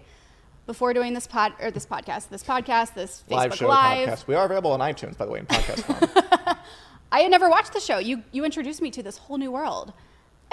before 0.65 0.93
doing 0.93 1.13
this 1.13 1.27
pod 1.27 1.51
or 1.59 1.69
this 1.69 1.85
podcast, 1.85 2.29
this 2.29 2.41
podcast, 2.41 2.93
this 2.93 3.25
Facebook 3.29 3.35
Live 3.35 3.55
show 3.55 3.67
Live. 3.67 4.07
podcast. 4.07 4.27
We 4.27 4.35
are 4.35 4.45
available 4.45 4.71
on 4.71 4.79
iTunes, 4.79 5.17
by 5.17 5.25
the 5.25 5.31
way, 5.31 5.39
in 5.39 5.45
podcast 5.47 5.83
form. 5.83 6.57
I 7.11 7.19
had 7.19 7.31
never 7.31 7.49
watched 7.49 7.73
the 7.73 7.81
show. 7.81 7.97
You 7.97 8.23
you 8.31 8.45
introduced 8.45 8.81
me 8.81 8.91
to 8.91 9.03
this 9.03 9.17
whole 9.17 9.37
new 9.37 9.51
world. 9.51 9.91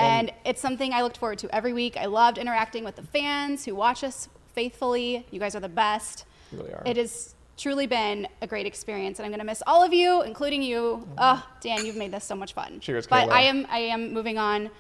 And, 0.01 0.33
it's 0.45 0.61
something 0.61 0.93
I 0.93 1.03
looked 1.03 1.19
forward 1.19 1.39
to 1.41 1.55
every 1.55 1.73
week. 1.73 1.97
I 1.97 2.07
loved 2.07 2.39
interacting 2.39 2.85
with 2.85 2.97
the 2.97 3.03
fans 3.03 3.65
who 3.65 3.75
watch 3.75 4.03
us 4.03 4.29
faithfully. 4.55 5.27
You 5.31 5.39
guys 5.39 5.55
are 5.55 5.61
the 5.61 5.69
best. 5.69 6.25
You 6.51 6.59
really 6.59 6.73
are. 6.73 6.83
It 6.85 6.97
has 6.97 7.35
truly 7.57 7.87
been 7.87 8.27
a 8.41 8.47
great 8.47 8.67
experience, 8.67 9.19
and 9.19 9.27
I'm 9.27 9.31
going 9.31 9.41
to 9.41 9.47
miss 9.47 9.63
all 9.67 9.83
of 9.85 9.93
you, 9.93 10.23
including 10.23 10.63
you. 10.63 11.07
Oh, 11.19 11.47
Dan, 11.61 11.85
you've 11.85 11.97
made 11.97 12.13
this 12.13 12.25
so 12.25 12.35
much 12.35 12.55
fun. 12.55 12.81
Cheers, 12.81 13.07
But 13.07 13.29
Kayla. 13.29 13.33
I 13.33 13.41
am 13.43 13.67
I 13.71 13.79
am 13.79 14.13
moving 14.13 14.39
on 14.39 14.71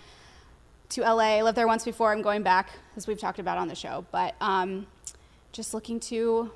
to 0.90 1.02
LA. 1.02 1.36
I 1.38 1.42
lived 1.42 1.56
there 1.56 1.66
once 1.66 1.84
before. 1.84 2.12
I'm 2.12 2.22
going 2.22 2.42
back, 2.42 2.70
as 2.96 3.06
we've 3.06 3.18
talked 3.20 3.38
about 3.38 3.58
on 3.58 3.68
the 3.68 3.74
show. 3.74 4.04
But 4.10 4.34
um, 4.40 4.86
just 5.52 5.74
looking 5.74 6.00
to 6.00 6.50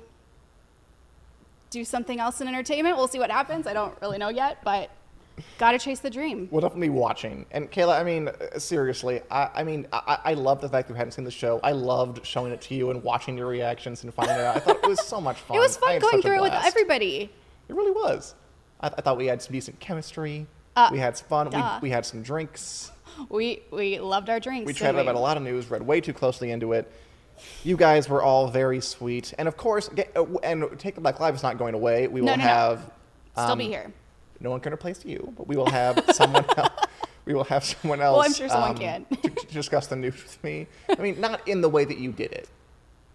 do 1.69 1.83
something 1.83 2.19
else 2.19 2.41
in 2.41 2.47
entertainment. 2.47 2.97
We'll 2.97 3.07
see 3.07 3.19
what 3.19 3.31
happens. 3.31 3.67
I 3.67 3.73
don't 3.73 3.99
really 4.01 4.17
know 4.17 4.29
yet, 4.29 4.59
but 4.63 4.89
got 5.57 5.71
to 5.71 5.79
chase 5.79 5.99
the 5.99 6.09
dream. 6.09 6.47
We'll 6.51 6.61
definitely 6.61 6.87
be 6.89 6.93
watching. 6.95 7.45
And 7.51 7.71
Kayla, 7.71 7.99
I 7.99 8.03
mean, 8.03 8.29
uh, 8.29 8.59
seriously, 8.59 9.21
I, 9.29 9.49
I 9.55 9.63
mean, 9.63 9.87
I, 9.91 10.19
I 10.23 10.33
love 10.33 10.61
the 10.61 10.69
fact 10.69 10.87
that 10.87 10.93
you 10.93 10.97
hadn't 10.97 11.11
seen 11.11 11.25
the 11.25 11.31
show. 11.31 11.59
I 11.63 11.71
loved 11.71 12.25
showing 12.25 12.51
it 12.51 12.61
to 12.61 12.75
you 12.75 12.91
and 12.91 13.03
watching 13.03 13.37
your 13.37 13.47
reactions 13.47 14.03
and 14.03 14.13
finding 14.13 14.35
it 14.35 14.41
out. 14.41 14.55
I 14.57 14.59
thought 14.59 14.77
it 14.83 14.87
was 14.87 15.05
so 15.05 15.19
much 15.19 15.37
fun. 15.37 15.57
It 15.57 15.59
was 15.59 15.77
fun 15.77 15.99
going 15.99 16.21
through 16.21 16.37
it 16.37 16.41
with 16.41 16.53
everybody. 16.53 17.29
It 17.67 17.75
really 17.75 17.91
was. 17.91 18.35
I, 18.81 18.87
I 18.87 19.01
thought 19.01 19.17
we 19.17 19.25
had 19.27 19.41
some 19.41 19.53
decent 19.53 19.79
chemistry. 19.79 20.47
Uh, 20.75 20.89
we 20.91 20.99
had 20.99 21.17
some 21.17 21.27
fun. 21.27 21.49
duh. 21.49 21.79
We, 21.81 21.87
we 21.87 21.91
had 21.91 22.05
some 22.05 22.21
drinks. 22.21 22.91
We 23.29 23.63
we 23.71 23.99
loved 23.99 24.29
our 24.29 24.41
drinks. 24.41 24.67
We 24.67 24.73
chatted 24.73 24.95
we? 24.97 25.01
about 25.01 25.15
a 25.15 25.19
lot 25.19 25.37
of 25.37 25.43
news, 25.43 25.69
read 25.69 25.81
way 25.81 26.01
too 26.01 26.11
closely 26.11 26.51
into 26.51 26.73
it. 26.73 26.91
You 27.63 27.77
guys 27.77 28.09
were 28.09 28.21
all 28.21 28.49
very 28.49 28.81
sweet. 28.81 29.33
And 29.37 29.47
of 29.47 29.55
course, 29.57 29.87
get, 29.89 30.11
uh, 30.15 30.25
and 30.43 30.77
Take 30.79 30.95
the 30.95 31.01
Black 31.01 31.19
Live 31.19 31.35
is 31.35 31.43
not 31.43 31.57
going 31.57 31.73
away. 31.75 32.07
We 32.07 32.19
No, 32.21 32.31
will 32.33 32.37
no, 32.37 32.43
no. 32.43 32.49
have. 32.49 32.91
Still 33.37 33.55
be 33.55 33.65
um, 33.65 33.71
here. 33.71 33.93
No 34.39 34.49
one 34.49 34.59
can 34.59 34.73
replace 34.73 35.03
you, 35.05 35.33
but 35.37 35.47
we 35.47 35.55
will 35.55 35.69
have 35.69 36.03
someone 36.13 36.45
else. 36.57 36.85
We 37.25 37.33
will 37.33 37.43
have 37.45 37.63
someone 37.63 38.01
else. 38.01 38.17
Well, 38.17 38.25
I'm 38.25 38.33
sure 38.33 38.49
someone 38.49 38.71
um, 38.71 38.77
can. 38.77 39.05
to, 39.05 39.29
to 39.29 39.53
discuss 39.53 39.87
the 39.87 39.95
news 39.95 40.13
with 40.13 40.43
me. 40.43 40.67
I 40.89 41.01
mean, 41.01 41.19
not 41.19 41.47
in 41.47 41.61
the 41.61 41.69
way 41.69 41.85
that 41.85 41.97
you 41.97 42.11
did 42.11 42.31
it. 42.31 42.49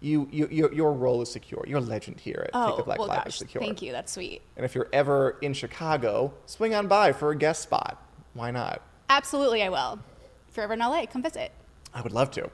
You, 0.01 0.27
you, 0.31 0.47
your, 0.49 0.73
your 0.73 0.93
role 0.93 1.21
is 1.21 1.31
secure. 1.31 1.63
Your 1.67 1.79
legend 1.79 2.19
here 2.19 2.47
at 2.47 2.53
Take 2.53 2.73
Oh 2.73 2.77
the 2.77 2.83
Black 2.83 2.97
well, 2.97 3.07
Live 3.07 3.19
is 3.19 3.23
gosh, 3.35 3.37
secure. 3.37 3.63
thank 3.63 3.81
you. 3.81 3.91
That's 3.91 4.11
sweet. 4.11 4.41
And 4.57 4.65
if 4.65 4.73
you're 4.73 4.89
ever 4.91 5.37
in 5.41 5.53
Chicago, 5.53 6.33
swing 6.47 6.73
on 6.73 6.87
by 6.87 7.13
for 7.13 7.31
a 7.31 7.35
guest 7.37 7.61
spot. 7.61 8.03
Why 8.33 8.49
not? 8.49 8.81
Absolutely, 9.09 9.61
I 9.61 9.69
will. 9.69 9.99
If 10.49 10.57
you're 10.57 10.63
ever 10.63 10.73
in 10.73 10.79
LA, 10.79 11.05
come 11.05 11.21
visit. 11.21 11.51
I 11.93 12.01
would 12.01 12.13
love 12.13 12.31
to. 12.31 12.49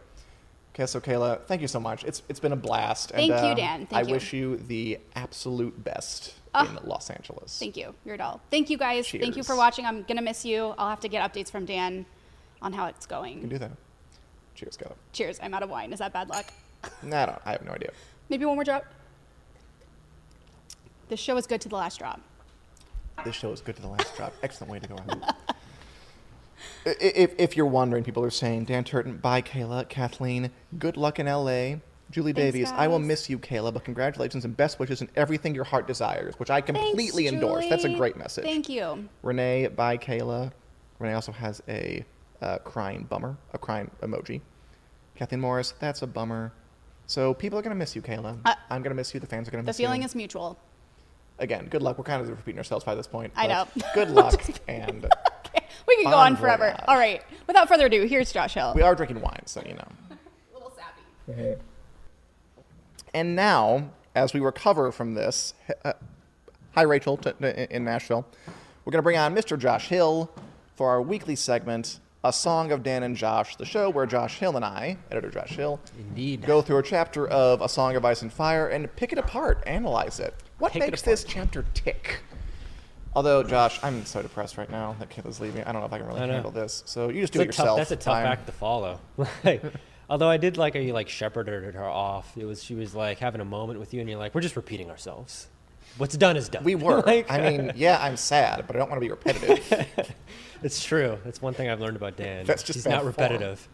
Okay, 0.75 0.85
so 0.85 0.99
Kayla, 0.99 1.43
thank 1.45 1.61
you 1.61 1.67
so 1.67 1.79
much. 1.79 2.03
It's 2.03 2.21
it's 2.29 2.39
been 2.39 2.51
a 2.51 2.57
blast. 2.57 3.09
Thank 3.09 3.31
and, 3.31 3.41
you, 3.45 3.47
uh, 3.47 3.55
Dan. 3.55 3.87
Thank 3.87 3.93
I 3.93 4.01
you. 4.07 4.13
wish 4.13 4.33
you 4.33 4.57
the 4.57 4.99
absolute 5.15 5.83
best 5.83 6.35
Ah, 6.57 6.77
in 6.81 6.87
Los 6.89 7.09
Angeles. 7.09 7.57
Thank 7.59 7.77
you. 7.77 7.93
You're 8.05 8.15
a 8.15 8.17
doll. 8.17 8.41
Thank 8.49 8.69
you 8.69 8.77
guys. 8.77 9.07
Thank 9.09 9.37
you 9.37 9.43
for 9.43 9.55
watching. 9.55 9.85
I'm 9.85 10.03
gonna 10.03 10.21
miss 10.21 10.43
you. 10.43 10.73
I'll 10.77 10.89
have 10.89 10.99
to 11.01 11.07
get 11.07 11.21
updates 11.31 11.51
from 11.51 11.65
Dan 11.65 12.05
on 12.61 12.73
how 12.73 12.87
it's 12.87 13.05
You 13.05 13.09
can 13.09 13.21
going. 13.21 13.49
do 13.49 13.57
that. 13.59 13.71
Cheers, 14.55 14.77
Kayla. 14.77 14.93
Cheers. 15.13 15.39
I'm 15.41 15.53
out 15.53 15.63
of 15.63 15.69
wine. 15.69 15.93
Is 15.93 15.99
that 15.99 16.13
bad 16.13 16.29
luck? 16.29 16.45
no, 17.03 17.17
I 17.17 17.25
don't. 17.27 17.41
I 17.45 17.51
have 17.51 17.65
no 17.65 17.71
idea. 17.71 17.91
Maybe 18.29 18.45
one 18.45 18.55
more 18.55 18.63
drop. 18.63 18.85
This 21.09 21.19
show 21.19 21.37
is 21.37 21.47
good 21.47 21.61
to 21.61 21.69
the 21.69 21.75
last 21.75 21.99
drop. 21.99 22.19
This 23.23 23.35
show 23.35 23.51
is 23.51 23.61
good 23.61 23.75
to 23.77 23.81
the 23.81 23.87
last 23.87 24.15
drop. 24.17 24.33
Excellent 24.43 24.71
way 24.71 24.79
to 24.79 24.87
go 24.87 24.95
out. 24.95 25.35
If, 26.85 27.35
if 27.37 27.57
you're 27.57 27.65
wondering, 27.65 28.03
people 28.03 28.23
are 28.23 28.29
saying, 28.29 28.65
Dan 28.65 28.83
Turton, 28.83 29.17
bye, 29.17 29.41
Kayla. 29.41 29.87
Kathleen, 29.89 30.51
good 30.79 30.95
luck 30.95 31.19
in 31.19 31.25
LA. 31.27 31.75
Julie 32.09 32.31
Thanks, 32.33 32.53
Davies, 32.53 32.71
I 32.71 32.87
will 32.87 32.99
miss 32.99 33.29
you, 33.29 33.37
Kayla, 33.37 33.73
but 33.73 33.83
congratulations 33.83 34.45
and 34.45 34.55
best 34.55 34.79
wishes 34.79 35.01
and 35.01 35.09
everything 35.15 35.53
your 35.53 35.65
heart 35.65 35.87
desires, 35.87 36.35
which 36.37 36.49
I 36.49 36.61
completely 36.61 37.25
Thanks, 37.25 37.33
endorse. 37.33 37.65
That's 37.69 37.83
a 37.83 37.89
great 37.95 38.15
message. 38.15 38.45
Thank 38.45 38.69
you. 38.69 39.09
Renee, 39.23 39.67
bye, 39.67 39.97
Kayla. 39.97 40.51
Renee 40.99 41.13
also 41.13 41.33
has 41.33 41.61
a 41.67 42.05
uh, 42.41 42.59
crying 42.59 43.03
bummer, 43.09 43.37
a 43.53 43.57
crying 43.57 43.91
emoji. 44.01 44.41
Kathleen 45.15 45.41
Morris, 45.41 45.73
that's 45.79 46.01
a 46.01 46.07
bummer. 46.07 46.53
So 47.07 47.33
people 47.33 47.59
are 47.59 47.61
going 47.61 47.75
to 47.75 47.77
miss 47.77 47.95
you, 47.95 48.01
Kayla. 48.01 48.39
Uh, 48.45 48.55
I'm 48.69 48.81
going 48.83 48.91
to 48.91 48.95
miss 48.95 49.13
you. 49.13 49.19
The 49.19 49.27
fans 49.27 49.47
are 49.47 49.51
going 49.51 49.63
to 49.63 49.67
miss 49.67 49.77
you. 49.77 49.83
The 49.85 49.87
feeling 49.87 50.03
is 50.03 50.15
mutual. 50.15 50.57
again, 51.39 51.67
good 51.67 51.81
luck. 51.81 51.97
We're 51.97 52.03
kind 52.03 52.21
of 52.21 52.29
repeating 52.29 52.57
ourselves 52.59 52.85
by 52.85 52.95
this 52.95 53.07
point. 53.07 53.33
I 53.35 53.47
know. 53.47 53.67
Good 53.93 54.09
luck, 54.11 54.41
and 54.67 55.07
We 55.87 55.95
can 56.03 56.11
go 56.11 56.17
on 56.17 56.35
forever. 56.35 56.65
voyage. 56.69 56.83
All 56.87 56.95
right. 56.97 57.21
Without 57.47 57.67
further 57.67 57.85
ado, 57.87 58.05
here's 58.05 58.31
Josh 58.31 58.53
Hill. 58.53 58.73
we 58.75 58.81
are 58.81 58.95
drinking 58.95 59.21
wine, 59.21 59.43
so 59.45 59.61
you 59.65 59.73
know. 59.73 59.87
a 60.11 60.53
little 60.53 60.71
sappy. 60.71 61.55
And 63.17 63.35
now, 63.35 63.89
as 64.13 64.35
we 64.35 64.39
recover 64.41 64.91
from 64.91 65.15
this, 65.15 65.55
uh, 65.83 65.93
hi 66.75 66.83
Rachel 66.83 67.17
t- 67.17 67.31
t- 67.41 67.65
in 67.71 67.83
Nashville, 67.83 68.27
we're 68.85 68.91
going 68.91 68.99
to 68.99 69.03
bring 69.03 69.17
on 69.17 69.33
Mr. 69.33 69.57
Josh 69.57 69.87
Hill 69.87 70.29
for 70.75 70.91
our 70.91 71.01
weekly 71.01 71.35
segment, 71.35 71.99
A 72.23 72.31
Song 72.31 72.71
of 72.71 72.83
Dan 72.83 73.01
and 73.01 73.15
Josh, 73.17 73.55
the 73.55 73.65
show 73.65 73.89
where 73.89 74.05
Josh 74.05 74.37
Hill 74.37 74.55
and 74.55 74.63
I, 74.63 74.97
editor 75.09 75.31
Josh 75.31 75.49
Hill, 75.55 75.79
Indeed. 75.97 76.45
go 76.45 76.61
through 76.61 76.77
a 76.77 76.83
chapter 76.83 77.27
of 77.27 77.61
A 77.61 77.67
Song 77.67 77.95
of 77.95 78.05
Ice 78.05 78.21
and 78.21 78.31
Fire 78.31 78.67
and 78.67 78.95
pick 78.95 79.11
it 79.11 79.17
apart, 79.17 79.63
analyze 79.65 80.19
it. 80.19 80.35
What 80.59 80.73
Pick 80.73 80.83
it 80.83 80.85
makes 80.91 81.01
this 81.01 81.23
chapter 81.23 81.65
tick? 81.73 82.19
Although, 83.15 83.41
Josh, 83.41 83.79
I'm 83.81 84.05
so 84.05 84.21
depressed 84.21 84.59
right 84.59 84.69
now 84.69 84.95
that 84.99 85.09
Kayla's 85.09 85.39
leaving. 85.41 85.63
I 85.63 85.71
don't 85.71 85.81
know 85.81 85.87
if 85.87 85.93
I 85.93 85.97
can 85.97 86.05
really 86.05 86.21
I 86.21 86.27
know. 86.27 86.33
handle 86.33 86.51
this. 86.51 86.83
So 86.85 87.09
you 87.09 87.21
just 87.21 87.33
do 87.33 87.41
It's 87.41 87.47
it 87.47 87.49
a 87.49 87.57
tough, 87.57 87.63
yourself. 87.65 87.77
that's 87.79 87.91
a 87.91 87.95
tough 87.95 88.17
act 88.17 88.45
to 88.45 88.51
follow. 88.51 88.99
Like, 89.43 89.63
although 90.09 90.29
I 90.29 90.37
did 90.37 90.57
like 90.57 90.73
how 90.73 90.79
you 90.79 90.93
like 90.93 91.09
shepherded 91.09 91.75
her 91.75 91.85
off. 91.85 92.35
It 92.37 92.45
was 92.45 92.63
she 92.63 92.75
was 92.75 92.95
like 92.95 93.19
having 93.19 93.41
a 93.41 93.45
moment 93.45 93.79
with 93.79 93.93
you, 93.93 93.99
and 94.01 94.09
you're 94.09 94.19
like, 94.19 94.33
we're 94.35 94.41
just 94.41 94.55
repeating 94.55 94.89
ourselves. 94.89 95.47
What's 95.97 96.15
done 96.17 96.37
is 96.37 96.49
done. 96.49 96.63
We 96.63 96.75
were. 96.85 97.01
Like, 97.01 97.31
I 97.31 97.49
mean, 97.49 97.71
yeah, 97.75 97.97
I'm 98.01 98.17
sad, 98.17 98.65
but 98.67 98.75
I 98.75 98.79
don't 98.79 98.89
want 98.89 99.01
to 99.01 99.05
be 99.05 99.09
repetitive. 99.09 100.13
it's 100.63 100.83
true. 100.83 101.17
That's 101.23 101.41
one 101.41 101.53
thing 101.53 101.69
I've 101.69 101.79
learned 101.79 101.95
about 101.95 102.17
Dan. 102.17 102.45
That's 102.45 102.63
just 102.63 102.77
He's 102.77 102.85
not 102.85 102.97
form. 102.97 103.07
repetitive. 103.07 103.67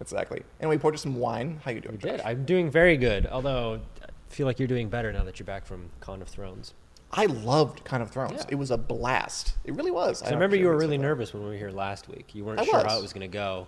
exactly. 0.00 0.42
And 0.60 0.70
we 0.70 0.78
poured 0.78 0.94
you 0.94 0.98
some 0.98 1.16
wine. 1.16 1.60
How 1.64 1.70
you 1.70 1.80
doing, 1.80 1.96
Did 1.96 2.18
Josh? 2.18 2.26
I'm 2.26 2.44
doing 2.44 2.70
very 2.70 2.96
good. 2.96 3.26
Although 3.26 3.80
I 4.02 4.06
feel 4.28 4.46
like 4.46 4.58
you're 4.58 4.68
doing 4.68 4.88
better 4.88 5.12
now 5.12 5.24
that 5.24 5.38
you're 5.38 5.46
back 5.46 5.66
from 5.66 5.90
Con 6.00 6.22
of 6.22 6.28
Thrones. 6.28 6.74
I 7.10 7.24
loved 7.26 7.84
Con 7.84 8.02
of 8.02 8.10
Thrones. 8.10 8.40
Yeah. 8.40 8.46
It 8.50 8.54
was 8.56 8.70
a 8.70 8.76
blast. 8.76 9.54
It 9.64 9.74
really 9.74 9.90
was. 9.90 10.18
So 10.18 10.26
I 10.26 10.30
remember 10.30 10.56
you 10.56 10.66
were 10.66 10.76
really 10.76 10.98
nervous 10.98 11.32
when 11.32 11.42
we 11.42 11.48
were 11.48 11.56
here 11.56 11.70
last 11.70 12.06
week. 12.08 12.34
You 12.34 12.44
weren't 12.44 12.60
I 12.60 12.64
sure 12.64 12.84
how 12.86 12.98
it 12.98 13.02
was 13.02 13.14
going 13.14 13.28
to 13.28 13.34
go. 13.34 13.66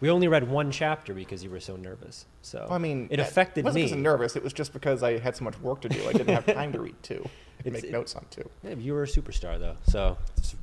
We 0.00 0.10
only 0.10 0.28
read 0.28 0.48
one 0.48 0.70
chapter 0.70 1.12
because 1.12 1.42
you 1.42 1.50
were 1.50 1.58
so 1.60 1.74
nervous. 1.76 2.26
So 2.42 2.58
that. 2.58 2.70
I 2.70 2.78
mean, 2.78 3.08
it 3.10 3.18
affected 3.18 3.60
It 3.60 3.64
wasn't 3.64 3.84
me. 3.86 3.92
I'm 3.92 4.02
nervous. 4.02 4.36
It 4.36 4.44
was 4.44 4.52
just 4.52 4.72
because 4.72 5.02
I 5.02 5.18
had 5.18 5.34
so 5.34 5.44
much 5.44 5.58
work 5.60 5.80
to 5.80 5.88
do. 5.88 6.00
I 6.08 6.12
didn't 6.12 6.28
have 6.34 6.46
time 6.54 6.72
to 6.72 6.80
read 6.80 6.94
two. 7.02 7.24
and 7.58 7.66
It's- 7.66 7.82
make 7.82 7.90
notes 7.92 8.14
on 8.14 8.24
two. 8.30 8.48
Yeah, 8.62 8.74
you 8.74 8.92
were 8.94 9.02
a 9.02 9.06
superstar 9.06 9.58
though. 9.58 9.74
So 9.88 10.16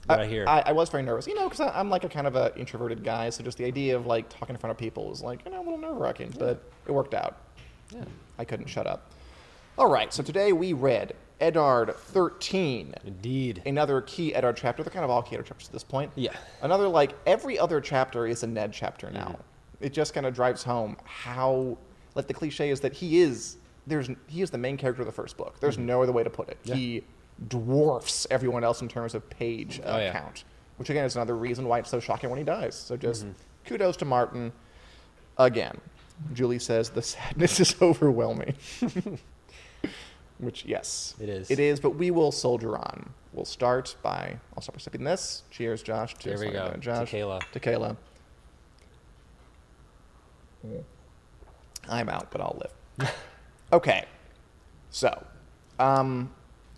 right 0.10 0.22
I, 0.22 0.26
hear. 0.28 0.46
I, 0.48 0.62
I 0.68 0.72
was 0.72 0.90
very 0.90 1.04
nervous, 1.04 1.28
you 1.28 1.36
know, 1.36 1.50
because 1.50 1.60
I'm 1.74 1.90
like 1.90 2.06
a 2.06 2.10
kind 2.10 2.28
of 2.28 2.36
an 2.38 2.52
introverted 2.56 3.04
guy. 3.04 3.30
So 3.30 3.44
just 3.44 3.58
the 3.58 3.66
idea 3.66 3.98
of 3.98 4.06
like 4.06 4.30
talking 4.30 4.56
in 4.56 4.60
front 4.60 4.72
of 4.72 4.78
people 4.78 5.10
was 5.10 5.22
like, 5.22 5.44
you 5.46 5.52
know, 5.52 5.58
a 5.60 5.64
little 5.64 5.78
nerve 5.80 5.98
wracking, 5.98 6.34
but 6.40 6.64
it 6.88 6.92
worked 6.94 7.14
out. 7.14 7.38
yeah. 7.94 8.06
I 8.40 8.46
couldn't 8.46 8.68
shut 8.68 8.88
up. 8.88 9.12
All 9.78 9.90
right, 9.90 10.14
so 10.14 10.24
today 10.24 10.54
we 10.54 10.72
read 10.72 11.14
Eddard 11.42 11.94
13. 11.96 12.94
Indeed. 13.06 13.62
another 13.66 14.02
key 14.02 14.34
Eddard 14.34 14.56
chapter. 14.58 14.84
They're 14.84 14.92
kind 14.94 15.04
of 15.04 15.10
all 15.12 15.22
key 15.22 15.36
Eddard 15.36 15.48
chapters 15.48 15.68
at 15.68 15.74
this 15.74 15.84
point. 15.84 16.12
Yeah. 16.16 16.34
Another 16.62 16.88
like 16.88 17.14
every 17.26 17.60
other 17.60 17.82
chapter 17.82 18.26
is 18.28 18.44
a 18.44 18.48
Ned 18.48 18.72
chapter 18.74 19.10
now. 19.12 19.28
Mm-hmm. 19.30 19.42
It 19.86 19.94
just 19.94 20.14
kind 20.14 20.26
of 20.26 20.34
drives 20.34 20.64
home 20.64 20.96
how 21.04 21.78
like 22.16 22.28
the 22.28 22.34
cliche 22.34 22.70
is 22.70 22.80
that 22.82 22.94
he 22.94 23.20
is 23.20 23.58
there's 23.88 24.10
he 24.28 24.42
is 24.42 24.50
the 24.50 24.58
main 24.58 24.78
character 24.78 25.02
of 25.02 25.06
the 25.08 25.12
first 25.12 25.36
book. 25.38 25.60
There's 25.60 25.78
no 25.78 26.02
other 26.02 26.12
way 26.14 26.24
to 26.24 26.30
put 26.30 26.48
it. 26.50 26.58
Mm-hmm. 26.64 26.70
Yeah. 26.70 26.76
He 26.76 27.04
dwarfs 27.50 28.26
everyone 28.32 28.64
else 28.64 28.82
in 28.82 28.88
terms 28.88 29.14
of 29.14 29.30
page 29.30 29.82
uh, 29.82 29.88
Oh, 29.96 29.98
yeah. 29.98 30.14
count, 30.14 30.46
which 30.78 30.90
again 30.90 31.04
is 31.06 31.16
another 31.18 31.36
reason 31.36 31.68
why 31.68 31.80
it's 31.80 31.90
so 31.90 32.00
shocking 32.00 32.30
when 32.30 32.40
he 32.40 32.46
dies. 32.46 32.76
So 32.76 32.96
just 32.96 33.24
Mm-hmm. 33.26 33.34
kudos 33.66 33.98
to 33.98 34.06
Martin 34.06 34.54
again. 35.38 35.78
Julie 36.34 36.60
says 36.60 36.90
the 36.92 37.02
sadness 37.02 37.60
is 37.60 37.76
overwhelming. 37.82 38.56
Which 40.38 40.66
yes, 40.66 41.16
It 41.20 41.30
is. 41.30 41.50
It 41.50 41.60
is, 41.60 41.80
but 41.80 41.92
we 41.92 42.12
will 42.12 42.32
soldier 42.32 42.78
on. 42.78 43.14
We'll 43.32 43.46
start 43.46 43.96
by 44.02 44.38
I'll 44.56 44.62
start 44.62 44.78
by 44.78 44.82
sipping 44.82 45.04
this. 45.04 45.44
Cheers, 45.50 45.82
Josh. 45.82 46.16
There 46.16 46.38
we 46.38 46.50
go. 46.50 46.76
Josh. 46.80 47.10
Tequila. 47.10 47.40
Tequila. 47.52 47.98
I'm 51.88 52.10
out, 52.10 52.32
but 52.32 52.42
I'll 52.42 52.62
live. 53.00 53.14
okay, 53.74 54.06
so, 54.90 55.26
um, 55.78 56.32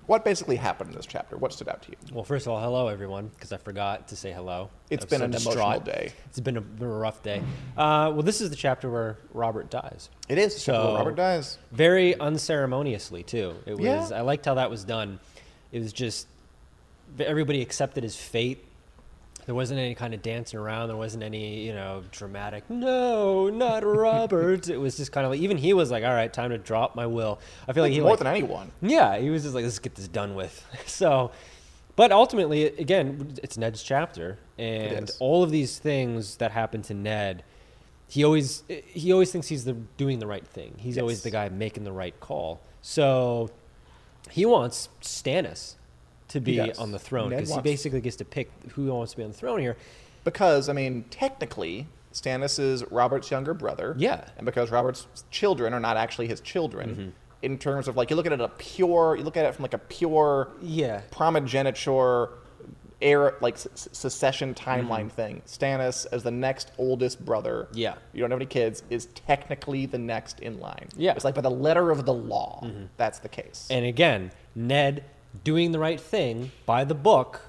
what 0.07 0.25
basically 0.25 0.55
happened 0.55 0.89
in 0.89 0.95
this 0.95 1.05
chapter? 1.05 1.37
What 1.37 1.53
stood 1.53 1.67
out 1.69 1.81
to 1.83 1.91
you? 1.91 1.97
Well, 2.13 2.23
first 2.23 2.47
of 2.47 2.53
all, 2.53 2.59
hello 2.59 2.87
everyone, 2.87 3.27
because 3.27 3.51
I 3.51 3.57
forgot 3.57 4.07
to 4.07 4.15
say 4.15 4.31
hello. 4.31 4.69
It's 4.89 5.05
been 5.05 5.19
so 5.19 5.25
an 5.25 5.31
distraught. 5.31 5.55
emotional 5.57 5.79
day. 5.81 6.13
It's 6.25 6.39
been 6.39 6.57
a, 6.57 6.61
been 6.61 6.87
a 6.87 6.91
rough 6.91 7.21
day. 7.21 7.39
Uh, 7.77 8.11
well, 8.13 8.23
this 8.23 8.41
is 8.41 8.49
the 8.49 8.55
chapter 8.55 8.89
where 8.89 9.17
Robert 9.33 9.69
dies. 9.69 10.09
It 10.29 10.37
is. 10.37 10.53
So 10.55 10.73
So- 10.73 10.95
Robert 10.95 11.15
dies. 11.15 11.57
Very 11.71 12.17
unceremoniously 12.19 13.23
too. 13.23 13.55
It 13.65 13.73
was. 13.77 13.83
Yeah. 14.11 14.17
I 14.17 14.21
liked 14.21 14.45
how 14.45 14.55
that 14.55 14.69
was 14.69 14.83
done. 14.83 15.19
It 15.71 15.79
was 15.79 15.93
just 15.93 16.27
everybody 17.19 17.61
accepted 17.61 18.03
his 18.03 18.15
fate. 18.15 18.63
There 19.47 19.55
wasn't 19.55 19.79
any 19.79 19.95
kind 19.95 20.13
of 20.13 20.21
dancing 20.21 20.59
around. 20.59 20.89
There 20.89 20.97
wasn't 20.97 21.23
any, 21.23 21.65
you 21.65 21.73
know, 21.73 22.03
dramatic. 22.11 22.69
No, 22.69 23.49
not 23.49 23.85
Robert. 23.85 24.67
it 24.67 24.75
was 24.77 24.97
just 24.97 25.13
kind 25.13 25.25
of 25.25 25.31
like 25.31 25.39
even 25.39 25.55
he 25.55 25.73
was 25.73 25.89
like, 25.89 26.03
"All 26.03 26.13
right, 26.13 26.31
time 26.31 26.49
to 26.49 26.57
drop 26.57 26.97
my 26.97 27.07
will." 27.07 27.39
I 27.65 27.71
feel 27.71 27.81
like 27.81 27.93
he 27.93 28.01
More 28.01 28.09
like, 28.09 28.19
than 28.19 28.27
anyone. 28.27 28.73
Yeah, 28.81 29.17
he 29.17 29.29
was 29.29 29.43
just 29.43 29.55
like, 29.55 29.63
let's 29.63 29.79
get 29.79 29.95
this 29.95 30.09
done 30.09 30.35
with. 30.35 30.63
So, 30.85 31.31
but 31.95 32.11
ultimately, 32.11 32.65
again, 32.65 33.35
it's 33.41 33.57
Ned's 33.57 33.81
chapter, 33.83 34.37
and 34.57 35.09
all 35.19 35.43
of 35.43 35.51
these 35.51 35.79
things 35.79 36.35
that 36.37 36.51
happen 36.51 36.81
to 36.83 36.93
Ned, 36.93 37.43
he 38.09 38.25
always 38.25 38.63
he 38.67 39.13
always 39.13 39.31
thinks 39.31 39.47
he's 39.47 39.63
the 39.63 39.73
doing 39.95 40.19
the 40.19 40.27
right 40.27 40.45
thing. 40.45 40.75
He's 40.77 40.97
always 40.97 41.23
the 41.23 41.31
guy 41.31 41.47
making 41.47 41.85
the 41.85 41.93
right 41.93 42.19
call. 42.19 42.59
So, 42.81 43.49
he 44.29 44.45
wants 44.45 44.89
Stannis 45.01 45.75
to 46.29 46.39
be 46.39 46.59
on 46.73 46.91
the 46.91 46.99
throne 46.99 47.29
Ned 47.29 47.37
because 47.39 47.49
he 47.49 47.53
wants- 47.53 47.63
basically 47.63 48.01
gets 48.01 48.17
to 48.17 48.25
pick 48.25 48.51
who 48.73 48.87
wants 48.87 49.11
to 49.11 49.17
be 49.17 49.23
on 49.23 49.31
the 49.31 49.37
throne 49.37 49.59
here. 49.59 49.77
Because, 50.23 50.67
I 50.67 50.73
mean, 50.73 51.05
technically, 51.09 51.87
Stannis 52.13 52.59
is 52.59 52.83
Robert's 52.91 53.31
younger 53.31 53.53
brother. 53.53 53.95
Yeah. 53.97 54.25
And 54.37 54.45
because 54.45 54.71
Robert's 54.71 55.07
children 55.31 55.73
are 55.73 55.79
not 55.79 55.95
actually 55.95 56.27
his 56.27 56.41
children, 56.41 56.89
mm-hmm. 56.89 57.09
in 57.43 57.57
terms 57.57 57.87
of 57.87 57.95
like, 57.95 58.09
you 58.09 58.15
look 58.15 58.25
at 58.25 58.33
it 58.33 58.41
a 58.41 58.49
pure, 58.49 59.15
you 59.15 59.23
look 59.23 59.37
at 59.37 59.45
it 59.45 59.55
from 59.55 59.63
like 59.63 59.73
a 59.73 59.77
pure 59.77 60.49
Yeah. 60.61 61.01
primogeniture 61.11 62.29
era, 62.99 63.35
like 63.41 63.53
s- 63.53 63.67
s- 63.71 63.89
succession 63.91 64.53
timeline 64.55 65.05
mm-hmm. 65.05 65.07
thing. 65.09 65.41
Stannis, 65.45 66.07
as 66.11 66.23
the 66.23 66.31
next 66.31 66.71
oldest 66.77 67.23
brother, 67.23 67.67
Yeah. 67.71 67.93
you 68.11 68.21
don't 68.21 68.31
have 68.31 68.39
any 68.39 68.47
kids, 68.47 68.83
is 68.89 69.05
technically 69.13 69.85
the 69.85 69.99
next 69.99 70.39
in 70.39 70.59
line. 70.59 70.89
Yeah. 70.97 71.13
It's 71.13 71.23
like 71.23 71.35
by 71.35 71.41
the 71.41 71.51
letter 71.51 71.91
of 71.91 72.05
the 72.05 72.13
law, 72.13 72.61
mm-hmm. 72.65 72.85
that's 72.97 73.19
the 73.19 73.29
case. 73.29 73.67
And 73.69 73.85
again, 73.85 74.31
Ned 74.55 75.03
doing 75.43 75.71
the 75.71 75.79
right 75.79 75.99
thing 75.99 76.51
by 76.65 76.83
the 76.83 76.95
book, 76.95 77.41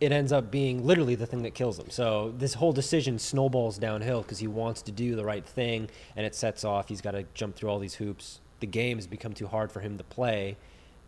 it 0.00 0.12
ends 0.12 0.32
up 0.32 0.50
being 0.50 0.84
literally 0.86 1.14
the 1.14 1.26
thing 1.26 1.42
that 1.42 1.54
kills 1.54 1.78
him. 1.78 1.88
So 1.90 2.34
this 2.36 2.54
whole 2.54 2.72
decision 2.72 3.18
snowballs 3.18 3.78
downhill 3.78 4.22
because 4.22 4.38
he 4.38 4.46
wants 4.46 4.82
to 4.82 4.92
do 4.92 5.16
the 5.16 5.24
right 5.24 5.44
thing 5.44 5.88
and 6.16 6.26
it 6.26 6.34
sets 6.34 6.64
off. 6.64 6.88
He's 6.88 7.00
got 7.00 7.12
to 7.12 7.24
jump 7.34 7.56
through 7.56 7.70
all 7.70 7.78
these 7.78 7.94
hoops. 7.94 8.40
The 8.60 8.66
game 8.66 8.98
has 8.98 9.06
become 9.06 9.32
too 9.32 9.46
hard 9.46 9.72
for 9.72 9.80
him 9.80 9.96
to 9.98 10.04
play 10.04 10.56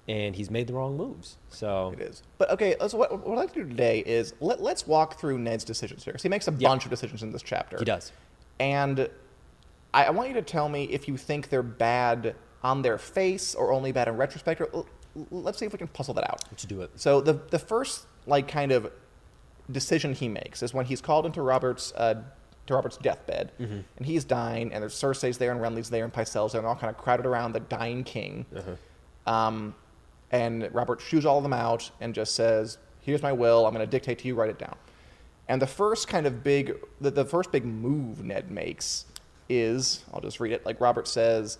and 0.09 0.35
he's 0.35 0.51
made 0.51 0.67
the 0.69 0.73
wrong 0.73 0.97
moves. 0.97 1.37
So 1.51 1.93
It 1.95 2.01
is. 2.01 2.23
But 2.39 2.51
okay, 2.53 2.77
so 2.89 2.97
what, 2.97 3.27
what 3.27 3.37
I'd 3.37 3.41
like 3.43 3.53
to 3.55 3.63
do 3.63 3.69
today 3.69 3.99
is 4.07 4.33
let, 4.41 4.63
let's 4.63 4.87
walk 4.87 5.19
through 5.21 5.39
Ned's 5.39 5.65
decisions 5.65 6.03
here. 6.05 6.15
'cause 6.15 6.23
he 6.23 6.31
makes 6.31 6.49
a 6.49 6.53
Yeah. 6.53 6.69
bunch 6.69 6.85
of 6.85 6.91
decisions 6.91 7.23
in 7.23 7.31
this 7.31 7.43
chapter. 7.43 7.77
he 7.79 7.85
does. 7.85 8.11
And 8.59 9.11
I, 9.93 10.05
I 10.05 10.11
want 10.11 10.29
you 10.29 10.35
to 10.37 10.43
tell 10.43 10.69
me 10.71 10.85
if 10.85 11.09
you 11.09 11.19
think 11.19 11.51
they're 11.51 11.63
bad 11.63 12.35
on 12.63 12.81
their 12.83 12.97
face 12.97 13.55
or 13.55 13.71
only 13.73 13.93
bad 13.93 14.09
in 14.09 14.17
retrospect. 14.17 14.63
Or, 14.63 14.87
let's 15.31 15.59
see 15.59 15.67
if 15.67 15.73
we 15.73 15.79
can 15.79 15.89
puzzle 15.89 16.15
that 16.15 16.29
out. 16.31 16.43
Let's 16.51 16.65
do 16.65 16.81
it. 16.83 16.91
So 16.97 17.21
the 17.21 17.35
the 17.51 17.59
first 17.59 18.07
like 18.27 18.49
kind 18.49 18.73
of 18.73 18.91
decision 19.71 20.15
he 20.15 20.29
makes 20.29 20.63
is 20.63 20.73
when 20.75 20.87
he's 20.87 21.01
called 21.01 21.27
into 21.27 21.43
Robert's 21.43 21.93
uh, 21.97 22.23
to 22.67 22.75
Robert's 22.75 22.97
deathbed, 22.99 23.53
Mm-hmm. 23.59 23.81
and 23.97 24.07
he's 24.07 24.25
dying, 24.25 24.73
and 24.73 24.83
there's 24.83 24.95
Cersei's 24.95 25.39
there, 25.39 25.51
and 25.53 25.61
Renly's 25.61 25.89
there, 25.91 26.05
and 26.05 26.13
Pycelle's 26.13 26.53
there, 26.53 26.61
and 26.61 26.67
all 26.69 26.77
kind 26.77 26.91
of 26.91 26.99
crowded 26.99 27.25
around 27.27 27.53
the 27.53 27.61
dying 27.61 28.05
king. 28.05 28.45
Uh-huh. 28.55 29.33
Um, 29.33 29.75
and 30.31 30.69
Robert 30.75 31.01
shoos 31.01 31.25
all 31.25 31.39
of 31.39 31.43
them 31.43 31.55
out 31.55 31.91
and 32.01 32.15
just 32.15 32.35
says, 32.35 32.77
"Here's 33.01 33.23
my 33.23 33.33
will. 33.33 33.67
I'm 33.67 33.73
going 33.75 33.85
to 33.87 33.91
dictate 33.91 34.19
to 34.21 34.29
you. 34.29 34.35
Write 34.35 34.51
it 34.51 34.59
down." 34.59 34.77
And 35.49 35.63
the 35.63 35.67
first 35.67 36.09
kind 36.09 36.27
of 36.27 36.45
big, 36.45 36.75
the, 37.01 37.11
the 37.11 37.25
first 37.25 37.51
big 37.51 37.65
move 37.65 38.23
Ned 38.23 38.51
makes 38.51 39.07
is, 39.49 40.05
I'll 40.13 40.21
just 40.21 40.41
read 40.41 40.53
it. 40.53 40.67
Like 40.67 40.79
Robert 40.79 41.09
says, 41.09 41.57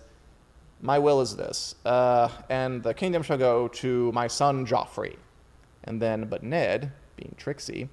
"My 0.81 0.99
will 0.99 1.21
is 1.21 1.35
this, 1.35 1.75
uh, 1.85 2.29
and 2.49 2.83
the 2.83 2.93
kingdom 2.93 3.23
shall 3.23 3.37
go 3.37 3.67
to 3.67 4.11
my 4.11 4.27
son 4.27 4.65
Joffrey." 4.65 5.17
And 5.83 6.01
then, 6.01 6.25
but 6.25 6.43
Ned, 6.43 6.91
being 7.15 7.33
tricksy, 7.37 7.89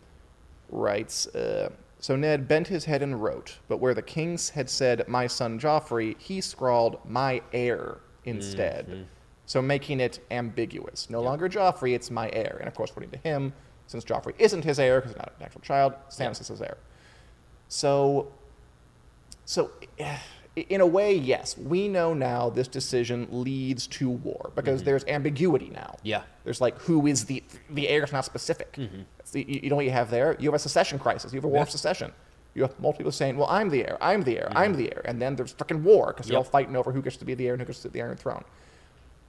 writes, 0.69 1.27
uh, 1.29 1.71
So 1.99 2.15
Ned 2.15 2.47
bent 2.47 2.69
his 2.69 2.85
head 2.85 3.03
and 3.03 3.23
wrote, 3.23 3.59
but 3.69 3.79
where 3.79 3.95
the 3.95 4.03
kings 4.03 4.51
had 4.51 4.69
said, 4.69 5.09
My 5.09 5.27
son 5.27 5.59
Joffrey, 5.59 6.19
he 6.21 6.41
scrawled, 6.41 6.99
My 7.09 7.43
heir 7.53 7.99
instead. 8.25 9.07
So 9.47 9.63
making 9.63 10.01
it 10.01 10.21
ambiguous. 10.31 11.09
No 11.09 11.23
longer 11.23 11.49
Joffrey, 11.49 11.95
it's 11.95 12.11
my 12.11 12.29
heir. 12.33 12.57
And 12.59 12.69
of 12.69 12.75
course, 12.75 12.91
according 12.91 13.13
to 13.13 13.19
him, 13.19 13.53
since 13.87 14.05
Joffrey 14.05 14.35
isn't 14.39 14.65
his 14.65 14.79
heir 14.79 15.01
because 15.01 15.13
he's 15.13 15.19
not 15.19 15.33
an 15.39 15.45
actual 15.45 15.61
child, 15.61 15.95
Stannis 16.11 16.41
is 16.41 16.49
his 16.49 16.61
heir. 16.61 16.77
So, 17.69 18.33
so 19.45 19.71
eh, 19.99 20.19
in 20.57 20.81
a 20.81 20.87
way, 20.87 21.15
yes, 21.15 21.57
we 21.59 21.87
know 21.87 22.15
now 22.15 22.49
this 22.49 22.67
decision 22.67 23.29
leads 23.31 23.87
to 23.89 24.09
war 24.09 24.51
because 24.55 24.83
there's 24.83 25.05
ambiguity 25.05 25.69
now. 25.71 25.97
Mm-hmm. 25.99 26.07
Yeah. 26.07 26.23
There's 26.45 26.61
like 26.63 26.79
who 26.81 27.07
is 27.07 27.27
the 27.27 27.43
the 27.71 27.89
heir 27.89 28.03
is 28.05 28.13
not 28.13 28.25
specific. 28.25 28.79
It's 29.19 29.31
the- 29.33 29.45
you, 29.47 29.69
know 29.69 29.77
what 29.77 29.85
you 29.85 29.91
have 29.91 30.11
there? 30.11 30.35
You 30.39 30.49
have 30.49 30.55
a 30.55 30.59
succession 30.59 30.99
crisis. 30.99 31.33
You 31.33 31.37
have 31.39 31.45
a 31.45 31.49
war 31.49 31.63
of 31.63 31.71
succession. 31.71 32.13
You 32.55 32.63
have 32.63 32.71
multiple 32.81 32.95
people 33.01 33.13
saying, 33.13 33.37
"Well, 33.37 33.49
I'm 33.51 33.69
the 33.69 33.85
heir. 33.87 33.99
I'm 34.01 34.23
the 34.23 34.39
heir. 34.39 34.51
I'm 34.57 34.75
the 34.75 34.91
heir," 34.91 35.03
and 35.05 35.21
then 35.21 35.37
there's 35.37 35.53
freaking 35.53 35.83
war 35.83 36.07
because 36.15 36.27
they're 36.27 36.39
all 36.39 36.45
fighting 36.45 36.75
over 36.75 36.91
who 36.91 37.03
gets 37.03 37.19
to 37.19 37.27
be 37.27 37.35
the 37.35 37.47
heir 37.47 37.53
and 37.53 37.61
who 37.61 37.67
gets 37.67 37.79
to 37.81 37.83
sit 37.83 37.93
the 37.93 38.01
Iron 38.01 38.17
Throne. 38.17 38.45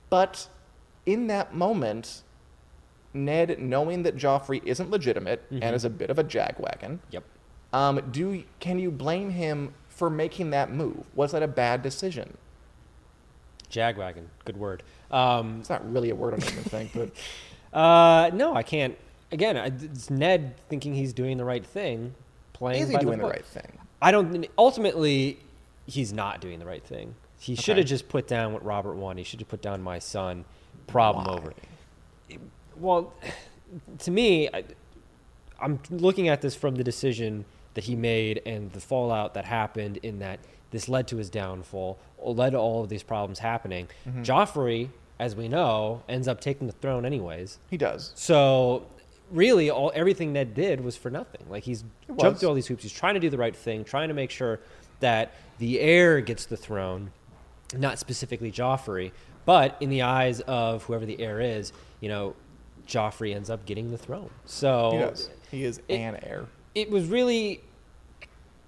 But 0.09 0.47
in 1.05 1.27
that 1.27 1.53
moment, 1.53 2.21
Ned, 3.13 3.59
knowing 3.59 4.03
that 4.03 4.15
Joffrey 4.15 4.61
isn't 4.63 4.89
legitimate 4.89 5.43
and 5.51 5.75
is 5.75 5.83
a 5.83 5.89
bit 5.89 6.09
of 6.09 6.19
a 6.19 6.23
jagwagon, 6.23 6.99
Yep. 7.11 7.23
um, 7.73 8.01
do 8.11 8.43
can 8.61 8.79
you 8.79 8.91
blame 8.91 9.31
him 9.31 9.73
for 9.97 10.09
making 10.11 10.51
that 10.51 10.71
move? 10.71 11.03
Was 11.15 11.31
that 11.31 11.41
a 11.41 11.47
bad 11.47 11.81
decision? 11.81 12.37
Jagwagon. 13.71 14.25
Good 14.45 14.57
word. 14.57 14.83
Um, 15.11 15.57
It's 15.59 15.69
not 15.69 15.91
really 15.91 16.11
a 16.11 16.15
word 16.15 16.35
even 16.35 16.63
think, 16.63 16.91
but 16.93 17.09
uh, 17.77 18.29
no, 18.33 18.55
I 18.55 18.63
can't. 18.63 18.95
Again, 19.31 19.57
it's 19.57 20.09
Ned 20.09 20.55
thinking 20.69 20.93
he's 20.93 21.11
doing 21.13 21.37
the 21.37 21.43
right 21.43 21.65
thing, 21.65 22.13
playing. 22.53 22.83
is 22.83 22.89
he 22.89 22.95
by 22.95 23.01
doing 23.01 23.17
the, 23.17 23.23
book. 23.23 23.33
right 23.33 23.45
thing? 23.45 23.77
I 24.01 24.11
don't. 24.11 24.47
Ultimately, 24.57 25.39
he's 25.87 26.13
not 26.13 26.39
doing 26.39 26.59
the 26.59 26.65
right 26.65 26.83
thing. 26.83 27.15
He 27.39 27.55
should 27.55 27.77
have 27.77 27.87
just 27.87 28.07
put 28.07 28.27
down 28.27 28.53
what 28.53 28.63
Robert 28.63 28.95
wanted. 28.95 29.21
He 29.21 29.23
should 29.25 29.39
have 29.39 29.49
put 29.49 29.61
down 29.61 29.81
my 29.81 29.99
son. 29.99 30.45
Problem 30.85 31.25
Why? 31.25 31.33
over. 31.33 31.53
Well, 32.77 33.13
to 33.99 34.11
me, 34.11 34.47
I, 34.53 34.63
I'm 35.59 35.79
looking 35.89 36.29
at 36.29 36.41
this 36.41 36.55
from 36.55 36.75
the 36.75 36.83
decision 36.83 37.45
that 37.77 37.83
he 37.83 37.95
made 37.95 38.41
and 38.47 38.71
the 38.71 38.79
fallout 38.79 39.35
that 39.35 39.45
happened. 39.45 39.97
In 39.97 40.17
that 40.17 40.39
this 40.71 40.89
led 40.89 41.07
to 41.09 41.17
his 41.17 41.29
downfall, 41.29 41.99
led 42.19 42.49
to 42.49 42.57
all 42.57 42.81
of 42.81 42.89
these 42.89 43.03
problems 43.03 43.37
happening. 43.37 43.87
Mm-hmm. 44.09 44.23
Joffrey, 44.23 44.89
as 45.19 45.35
we 45.35 45.47
know, 45.47 46.01
ends 46.09 46.27
up 46.27 46.41
taking 46.41 46.65
the 46.65 46.73
throne 46.73 47.05
anyways. 47.05 47.59
He 47.69 47.77
does. 47.77 48.13
So 48.15 48.87
really, 49.29 49.69
all 49.69 49.91
everything 49.93 50.33
Ned 50.33 50.55
did 50.55 50.81
was 50.83 50.97
for 50.97 51.11
nothing. 51.11 51.45
Like 51.47 51.63
he's 51.65 51.83
jumped 52.19 52.39
through 52.39 52.49
all 52.49 52.55
these 52.55 52.65
hoops. 52.65 52.81
He's 52.81 52.91
trying 52.91 53.13
to 53.13 53.19
do 53.19 53.29
the 53.29 53.37
right 53.37 53.55
thing, 53.55 53.83
trying 53.83 54.07
to 54.07 54.15
make 54.15 54.31
sure 54.31 54.59
that 55.01 55.33
the 55.59 55.79
heir 55.79 56.19
gets 56.19 56.47
the 56.47 56.57
throne, 56.57 57.11
not 57.75 57.99
specifically 57.99 58.51
Joffrey, 58.51 59.11
but 59.45 59.77
in 59.79 59.91
the 59.91 60.01
eyes 60.01 60.39
of 60.41 60.81
whoever 60.85 61.05
the 61.05 61.21
heir 61.21 61.39
is, 61.39 61.73
you 62.01 62.09
know, 62.09 62.35
Joffrey 62.87 63.35
ends 63.35 63.51
up 63.51 63.67
getting 63.67 63.91
the 63.91 63.99
throne. 63.99 64.31
So 64.45 65.13
He. 65.51 65.59
He 65.59 65.63
is 65.63 65.77
it- 65.87 65.93
an 65.93 66.17
heir. 66.23 66.47
it 66.73 66.89
was 66.89 67.05
really 67.05 67.61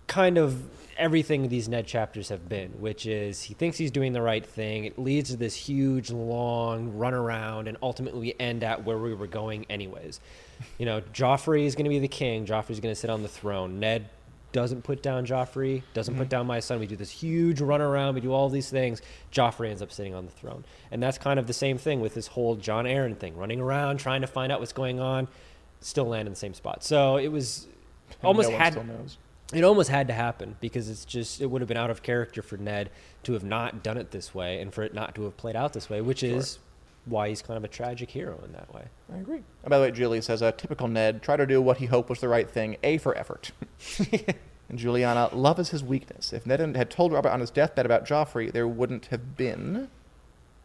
kind 0.10 0.38
of 0.38 0.62
everything 0.98 1.48
these 1.48 1.70
Ned 1.70 1.88
chapters 1.88 2.28
have 2.28 2.50
been, 2.50 2.72
which 2.72 3.06
is 3.06 3.42
he 3.42 3.54
thinks 3.54 3.78
he's 3.78 3.92
doing 3.92 4.12
the 4.12 4.22
right 4.22 4.46
thing. 4.46 4.84
It 4.84 5.00
leads 5.00 5.30
to 5.30 5.38
this 5.38 5.56
huge, 5.56 6.12
long 6.12 6.98
run 6.98 7.14
around, 7.14 7.70
and 7.70 7.78
ultimately 7.82 8.20
we 8.20 8.34
end 8.38 8.64
at 8.66 8.84
where 8.84 8.98
we 8.98 9.14
were 9.14 9.28
going, 9.28 9.66
anyways. 9.70 10.20
You 10.78 10.86
know, 10.86 11.00
Joffrey 11.14 11.66
is 11.66 11.76
going 11.76 11.86
to 11.86 11.90
be 11.90 12.00
the 12.00 12.10
king. 12.10 12.46
Joffrey's 12.46 12.82
going 12.82 12.94
to 12.94 13.00
sit 13.00 13.10
on 13.10 13.22
the 13.22 13.30
throne. 13.30 13.80
Ned 13.80 14.10
doesn't 14.52 14.84
put 14.84 15.02
down 15.02 15.26
Joffrey, 15.26 15.84
doesn't 15.94 16.16
put 16.16 16.24
mm-hmm. 16.24 16.30
down 16.30 16.48
my 16.48 16.60
son. 16.60 16.80
We 16.80 16.88
do 16.88 16.96
this 16.96 17.12
huge 17.12 17.62
run 17.62 17.82
around. 17.82 18.16
We 18.16 18.22
do 18.22 18.34
all 18.34 18.50
these 18.50 18.70
things. 18.70 19.02
Joffrey 19.32 19.70
ends 19.70 19.82
up 19.82 19.92
sitting 19.92 20.16
on 20.16 20.26
the 20.26 20.32
throne. 20.32 20.66
And 20.92 21.02
that's 21.02 21.18
kind 21.18 21.40
of 21.40 21.48
the 21.48 21.54
same 21.54 21.78
thing 21.78 22.02
with 22.02 22.14
this 22.16 22.28
whole 22.28 22.56
Jon 22.56 22.86
Arryn 22.86 23.16
thing, 23.16 23.38
running 23.38 23.62
around, 23.62 23.98
trying 23.98 24.22
to 24.22 24.28
find 24.28 24.52
out 24.52 24.60
what's 24.60 24.74
going 24.74 25.00
on, 25.00 25.28
still 25.82 26.08
land 26.08 26.28
in 26.28 26.34
the 26.34 26.40
same 26.40 26.56
spot. 26.56 26.84
So 26.84 27.18
it 27.18 27.28
was 27.28 27.68
almost 28.24 28.50
no 28.50 28.58
had 28.58 28.74
still 28.74 28.86
knows. 28.86 29.18
It 29.54 29.64
almost 29.64 29.90
had 29.90 30.08
to 30.08 30.14
happen 30.14 30.56
because 30.60 30.90
it's 30.90 31.06
just 31.06 31.42
it 31.42 31.48
would 31.48 31.62
have 31.62 31.68
been 31.68 31.78
out 31.78 31.90
of 31.90 32.04
character 32.04 32.42
for 32.42 32.58
Ned 32.58 32.90
to 33.24 33.34
have 33.34 33.44
not 33.44 33.82
done 33.84 33.98
it 33.98 34.12
this 34.12 34.34
way 34.36 34.62
and 34.62 34.74
for 34.74 34.84
it 34.84 34.94
not 34.94 35.16
to 35.16 35.24
have 35.24 35.38
played 35.38 35.56
out 35.56 35.74
this 35.74 35.90
way, 35.90 36.02
which 36.02 36.22
is 36.22 36.60
why 37.06 37.30
he's 37.30 37.42
kind 37.42 37.58
of 37.58 37.64
a 37.64 37.68
tragic 37.68 38.12
hero 38.12 38.40
in 38.46 38.52
that 38.54 38.72
way. 38.74 38.84
I 39.14 39.18
agree. 39.18 39.42
And 39.64 39.70
by 39.70 39.78
the 39.78 39.86
way, 39.86 39.92
Julie 39.92 40.22
says, 40.22 40.42
a 40.42 40.52
typical 40.52 40.88
Ned, 40.88 41.24
try 41.24 41.36
to 41.36 41.48
do 41.48 41.62
what 41.62 41.78
he 41.78 41.88
hoped 41.88 42.10
was 42.10 42.20
the 42.20 42.28
right 42.28 42.50
thing, 42.50 42.78
A 42.84 42.98
for 43.00 43.18
effort. 43.18 43.52
and 44.70 44.78
Juliana, 44.78 45.30
love 45.34 45.60
is 45.60 45.70
his 45.70 45.84
weakness. 45.84 46.32
If 46.32 46.46
Ned 46.46 46.60
had 46.76 46.92
told 46.92 47.12
Robert 47.12 47.30
on 47.30 47.40
his 47.40 47.50
deathbed 47.50 47.86
about 47.86 48.06
Joffrey, 48.06 48.52
there 48.52 48.68
wouldn't 48.68 49.08
have 49.08 49.36
been 49.36 49.90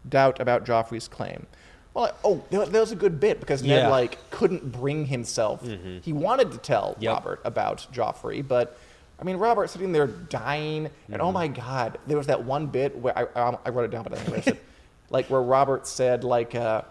doubt 0.06 0.40
about 0.40 0.66
Joffrey's 0.66 1.08
claim. 1.08 1.46
Well, 1.94 2.06
I- 2.06 2.12
oh, 2.24 2.44
there, 2.50 2.66
there 2.66 2.80
was 2.80 2.92
a 2.92 2.96
good 2.96 3.18
bit 3.20 3.40
because 3.40 3.62
Ned, 3.62 3.70
Yeah. 3.70 3.80
Mm-hmm. 3.84 3.90
like, 3.90 4.30
couldn't 4.30 4.70
bring 4.72 5.06
himself. 5.06 5.64
He 6.02 6.12
wanted 6.12 6.52
to 6.52 6.58
tell 6.58 6.96
Yep. 6.98 7.14
Robert 7.14 7.40
about 7.44 7.86
Joffrey, 7.92 8.46
but, 8.46 8.76
I 9.20 9.24
mean, 9.24 9.36
Robert 9.36 9.70
sitting 9.70 9.92
there 9.92 10.08
dying, 10.08 10.86
and 10.86 10.92
Mm-hmm. 11.16 11.20
oh 11.22 11.32
my 11.32 11.46
God, 11.48 11.98
there 12.06 12.16
was 12.18 12.26
that 12.26 12.44
one 12.44 12.66
bit 12.66 12.96
where 12.98 13.16
I, 13.16 13.26
I, 13.40 13.58
I 13.64 13.68
wrote 13.70 13.84
it 13.84 13.90
down, 13.92 14.02
but 14.02 14.12
I 14.12 14.16
didn't 14.16 14.32
erase 14.34 14.46
it. 14.48 14.62
Like, 15.10 15.26
where 15.30 15.42
Robert 15.42 15.86
said, 15.86 16.24
like, 16.24 16.54
uh, 16.56 16.82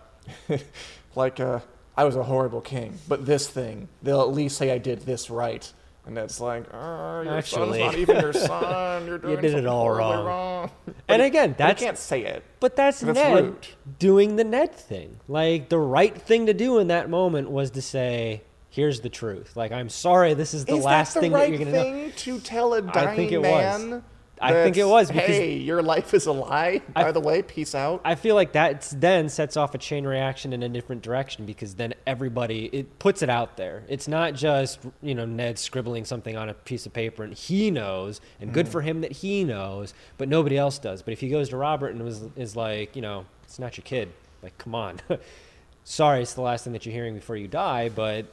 like 1.15 1.39
uh, 1.39 1.59
I 1.97 2.03
was 2.05 2.15
a 2.15 2.23
horrible 2.23 2.61
king, 2.61 2.97
but 3.07 3.25
this 3.25 3.47
thing, 3.49 3.89
they'll 4.01 4.21
at 4.21 4.29
least 4.31 4.57
say 4.57 4.71
I 4.71 4.77
did 4.77 5.01
this 5.01 5.29
right. 5.29 5.71
And 6.05 6.17
it's 6.17 6.41
like, 6.41 6.65
oh, 6.73 7.21
your 7.21 7.33
Actually. 7.33 7.79
son's 7.79 7.93
not 7.93 7.95
even 7.97 8.19
your 8.19 8.33
son. 8.33 9.05
You're 9.07 9.17
doing 9.19 9.39
did 9.41 9.53
it 9.53 9.65
all 9.65 9.83
horribly 9.83 10.25
wrong." 10.25 10.71
And 11.07 11.21
he- 11.21 11.27
again, 11.29 11.55
that's- 11.57 11.79
he 11.79 11.85
can't 11.85 11.97
say 11.97 12.25
it. 12.25 12.43
But 12.59 12.75
that's 12.75 12.99
That's 12.99 13.17
Ned 13.17 13.43
rude. 13.43 13.67
doing 13.99 14.35
the 14.35 14.43
Ned 14.43 14.75
thing. 14.75 15.17
Like 15.29 15.69
the 15.69 15.79
right 15.79 16.15
thing 16.21 16.47
to 16.47 16.53
do 16.53 16.79
in 16.79 16.87
that 16.87 17.09
moment 17.09 17.49
was 17.51 17.71
to 17.71 17.81
say, 17.81 18.41
"Here's 18.69 18.99
the 18.99 19.09
truth. 19.09 19.55
Like 19.55 19.71
I'm 19.71 19.87
sorry, 19.89 20.33
this 20.33 20.53
is 20.53 20.65
the 20.65 20.75
Is 20.75 20.83
last 20.83 21.13
that 21.13 21.19
the 21.21 21.23
thing 21.25 21.31
right 21.31 21.49
that 21.51 21.57
you're 21.57 21.71
gonna 21.71 21.71
know." 21.77 21.83
thing 21.83 22.11
to 22.17 22.39
tell 22.41 22.73
a 22.73 22.81
dying 22.81 23.31
it 23.31 23.41
was. 23.41 24.01
I 24.41 24.51
think 24.51 24.77
it 24.77 24.87
was 24.87 25.09
because- 25.09 25.27
hey, 25.27 25.57
your 25.57 25.81
life 25.81 26.13
is 26.13 26.25
a 26.25 26.31
lie. 26.31 26.81
I- 26.95 27.03
By 27.03 27.11
the 27.11 27.19
way, 27.19 27.41
peace 27.41 27.75
out. 27.75 28.01
I 28.03 28.15
feel 28.15 28.35
like 28.35 28.53
that 28.53 28.91
then 28.95 29.29
sets 29.29 29.55
off 29.55 29.73
a 29.73 29.77
chain 29.77 30.05
reaction 30.05 30.53
in 30.53 30.63
a 30.63 30.69
different 30.69 31.01
direction 31.01 31.45
because 31.45 31.75
then 31.75 31.93
everybody 32.05 32.65
it 32.73 32.99
puts 32.99 33.21
it 33.21 33.29
out 33.29 33.57
there. 33.57 33.83
It's 33.87 34.07
not 34.07 34.33
just 34.33 34.79
you 35.01 35.15
know 35.15 35.25
Ned 35.25 35.59
scribbling 35.59 36.05
something 36.05 36.35
on 36.35 36.49
a 36.49 36.53
piece 36.53 36.85
of 36.85 36.93
paper 36.93 37.23
and 37.23 37.33
he 37.33 37.71
knows, 37.71 38.21
and 38.41 38.53
good 38.53 38.65
mm. 38.65 38.71
for 38.71 38.81
him 38.81 39.01
that 39.01 39.11
he 39.11 39.43
knows, 39.43 39.93
but 40.17 40.27
nobody 40.27 40.57
else 40.57 40.79
does. 40.79 41.01
But 41.01 41.13
if 41.13 41.19
he 41.19 41.29
goes 41.29 41.49
to 41.49 41.57
Robert 41.57 41.93
and 41.93 42.03
was 42.03 42.23
is 42.35 42.55
like, 42.55 42.95
you 42.95 43.01
know, 43.01 43.25
it's 43.43 43.59
not 43.59 43.77
your 43.77 43.83
kid. 43.83 44.11
Like, 44.41 44.57
come 44.57 44.75
on. 44.75 44.99
Sorry, 45.85 46.21
it's 46.21 46.33
the 46.33 46.41
last 46.41 46.63
thing 46.63 46.73
that 46.73 46.85
you're 46.85 46.93
hearing 46.93 47.13
before 47.13 47.35
you 47.35 47.47
die, 47.47 47.89
but 47.89 48.25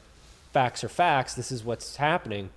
facts 0.52 0.84
are 0.84 0.88
facts. 0.88 1.34
This 1.34 1.52
is 1.52 1.64
what's 1.64 1.96
happening. 1.96 2.50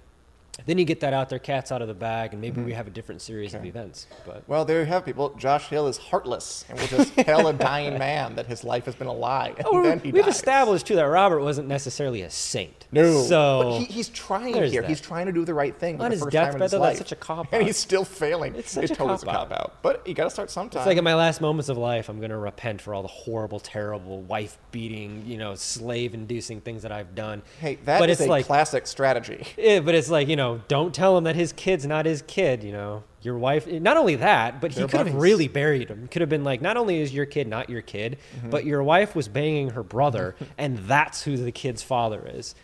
Then 0.66 0.78
you 0.78 0.86
get 0.86 1.00
that 1.00 1.14
out 1.14 1.30
there, 1.30 1.40
cats 1.40 1.72
out 1.72 1.82
of 1.82 1.88
the 1.88 1.96
bag, 1.96 2.32
and 2.32 2.40
maybe 2.40 2.62
we 2.62 2.70
mm-hmm. 2.70 2.78
have 2.78 2.88
a 2.88 2.92
different 2.92 3.22
series 3.22 3.54
of 3.56 3.66
events. 3.66 4.06
But 4.26 4.44
well, 4.48 4.66
there 4.66 4.80
you 4.82 4.86
have 4.86 5.04
people. 5.04 5.30
Josh 5.36 5.68
Hill 5.68 5.88
is 5.88 5.98
heartless 5.98 6.64
and 6.70 6.80
will 6.80 6.88
just 6.88 7.16
tell 7.18 7.48
a 7.48 7.54
dying 7.54 7.98
man 7.98 8.36
that 8.36 8.46
his 8.46 8.64
life 8.64 8.86
has 8.86 8.94
been 8.96 9.08
a 9.08 9.14
lie. 9.14 9.54
And 9.58 9.66
Oh, 9.66 9.82
then 9.82 10.00
he 10.00 10.12
we've 10.12 10.26
dies. 10.26 10.36
established 10.36 10.86
too 10.86 10.96
that 10.96 11.04
Robert 11.04 11.42
wasn't 11.42 11.68
necessarily 11.68 12.22
a 12.22 12.30
saint. 12.30 12.88
No. 12.92 13.24
So 13.24 13.62
but 13.64 13.80
he, 13.80 13.86
he's 13.86 14.10
trying 14.10 14.54
here. 14.54 14.82
that. 14.82 14.90
He's 14.90 15.02
trying 15.02 15.26
to 15.26 15.32
do 15.32 15.44
the 15.44 15.56
right 15.56 15.76
thing. 15.76 16.00
On 16.00 16.12
his 16.12 16.24
deathbed, 16.26 16.70
though, 16.70 16.80
that's 16.80 17.00
such 17.00 17.12
a 17.12 17.16
cop-out. 17.16 17.52
And 17.52 17.66
he's 17.66 17.78
still 17.78 18.06
failing. 18.06 18.54
It's 18.56 18.72
such 18.72 18.86
it 18.86 18.92
a 18.92 18.96
totally 18.96 19.26
cop 19.26 19.52
out. 19.52 19.82
But 19.82 20.08
you 20.08 20.14
got 20.14 20.26
to 20.26 20.30
start 20.30 20.52
sometime. 20.52 20.82
it's 20.82 20.88
like 20.88 20.98
in 20.98 21.04
my 21.04 21.16
last 21.16 21.42
moments 21.42 21.70
of 21.70 21.78
life, 21.78 22.10
I'm 22.10 22.20
going 22.20 22.30
to 22.30 22.38
repent 22.38 22.80
for 22.80 22.94
all 22.94 23.02
the 23.02 23.08
horrible, 23.08 23.60
terrible, 23.60 24.22
wife-beating, 24.22 25.26
you 25.26 25.38
know, 25.38 25.56
slave-inducing 25.56 26.62
things 26.62 26.84
that 26.84 26.92
I've 26.92 27.16
done. 27.16 27.42
hey, 27.60 27.80
that 27.86 28.00
but 28.00 28.10
is 28.12 28.20
it's 28.20 28.28
a 28.28 28.30
like, 28.30 28.46
classic 28.46 28.86
strategy. 28.86 29.48
Yeah, 29.58 29.80
but 29.80 29.96
it's 29.96 30.10
like 30.10 30.28
you 30.28 30.36
know, 30.36 30.43
don't 30.68 30.94
tell 30.94 31.18
him 31.18 31.24
that 31.26 31.36
his 31.36 31.52
kid's 31.54 31.86
not 31.86 32.06
his 32.06 32.22
kid. 32.22 32.64
You 32.64 32.72
know, 32.72 33.04
your 33.22 33.38
wife. 33.38 33.66
Not 33.68 33.98
only 33.98 34.16
that, 34.16 34.62
but 34.62 34.72
he 34.72 34.82
could 34.82 35.08
have 35.08 35.16
really 35.16 35.48
buried 35.48 35.90
him. 35.90 36.08
Could 36.10 36.22
have 36.22 36.30
been 36.30 36.44
like, 36.44 36.62
not 36.62 36.78
only 36.78 37.00
is 37.02 37.14
your 37.14 37.26
kid 37.26 37.48
not 37.48 37.70
your 37.70 37.82
kid, 37.82 38.18
Mm-hmm. 38.38 38.50
but 38.50 38.66
your 38.66 38.84
wife 38.84 39.16
was 39.16 39.28
banging 39.28 39.72
her 39.72 39.84
brother, 39.84 40.36
and 40.58 40.78
that's 40.80 41.24
who 41.24 41.38
the 41.38 41.52
kid's 41.52 41.82
father 41.84 42.24
is. 42.34 42.56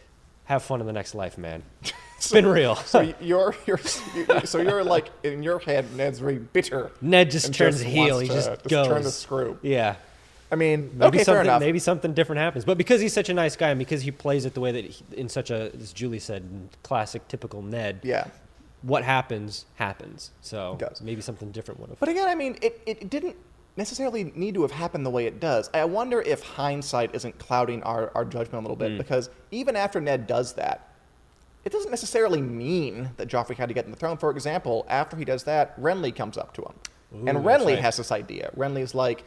Have 0.45 0.63
fun 0.63 0.81
in 0.81 0.87
the 0.87 0.93
next 0.93 1.13
life, 1.15 1.37
man. 1.37 1.63
It's 2.19 2.31
been 2.31 2.45
real. 2.47 2.75
So 2.75 3.13
you're, 3.21 3.55
you're, 3.65 3.77
so 4.43 4.59
you're 4.59 4.83
like 4.83 5.07
in 5.23 5.41
your 5.41 5.57
head, 5.59 5.85
Ned's 5.95 6.19
very 6.19 6.37
bitter. 6.37 6.91
Ned 6.99 7.31
just 7.31 7.53
turns 7.53 7.79
heel. 7.79 8.19
He 8.19 8.27
to 8.27 8.33
just 8.33 8.67
Turn 8.67 9.03
the 9.03 9.09
screw. 9.09 9.57
yeah. 9.61 9.95
I 10.51 10.55
mean, 10.55 10.91
Maybe 10.95 11.17
okay, 11.19 11.23
something. 11.23 11.59
Maybe 11.59 11.79
something 11.79 12.13
different 12.13 12.39
happens. 12.39 12.65
But 12.65 12.77
because 12.77 13.01
he's 13.01 13.13
such 13.13 13.29
a 13.29 13.33
nice 13.33 13.55
guy, 13.55 13.69
and 13.69 13.79
because 13.79 14.01
he 14.01 14.11
plays 14.11 14.45
it 14.45 14.53
the 14.53 14.61
way 14.61 14.71
that 14.71 14.85
he, 14.85 15.03
in 15.15 15.29
such 15.29 15.51
a, 15.51 15.71
as 15.79 15.93
Julie 15.93 16.19
said, 16.19 16.43
classic, 16.83 17.27
typical 17.27 17.61
Ned. 17.61 17.99
Yeah. 18.03 18.25
What 18.81 19.03
happens 19.03 19.65
happens. 19.75 20.31
So 20.41 20.77
maybe 21.01 21.21
something 21.21 21.51
different 21.51 21.79
would 21.81 21.89
have. 21.89 21.99
But 21.99 22.09
again, 22.09 22.27
I 22.27 22.35
mean, 22.35 22.57
it, 22.61 22.81
it 22.85 23.09
didn't 23.09 23.35
necessarily 23.75 24.31
need 24.35 24.55
to 24.55 24.61
have 24.63 24.71
happened 24.71 25.05
the 25.05 25.09
way 25.09 25.25
it 25.25 25.39
does. 25.39 25.69
I 25.73 25.83
wonder 25.85 26.21
if 26.21 26.41
hindsight 26.41 27.13
isn't 27.13 27.37
clouding 27.39 27.83
our, 27.83 28.11
our 28.15 28.25
judgment 28.25 28.65
a 28.65 28.69
little 28.69 28.77
Mm. 28.77 28.91
bit 28.91 28.97
because 28.97 29.29
even 29.51 29.75
after 29.75 29.99
Ned 30.01 30.27
does 30.27 30.53
that, 30.53 30.87
it 31.65 31.71
doesn't 31.73 31.91
necessarily 31.91 32.41
mean 32.41 33.09
that 33.17 33.27
Joffrey 33.27 33.55
had 33.57 33.67
to 33.67 33.73
get 33.75 33.83
in 33.85 33.91
the 33.91 33.97
throne. 33.97 34.17
For 34.17 34.31
example, 34.31 34.85
after 34.89 35.17
he 35.17 35.25
does 35.25 35.43
that, 35.43 35.79
Renly 35.79 36.15
comes 36.15 36.37
up 36.37 36.53
to 36.53 36.61
him. 36.61 36.73
Ooh, 37.15 37.27
and 37.27 37.39
Renly 37.39 37.73
right. 37.73 37.79
has 37.79 37.97
this 37.97 38.11
idea. 38.13 38.49
Renly's 38.57 38.95
like, 38.95 39.23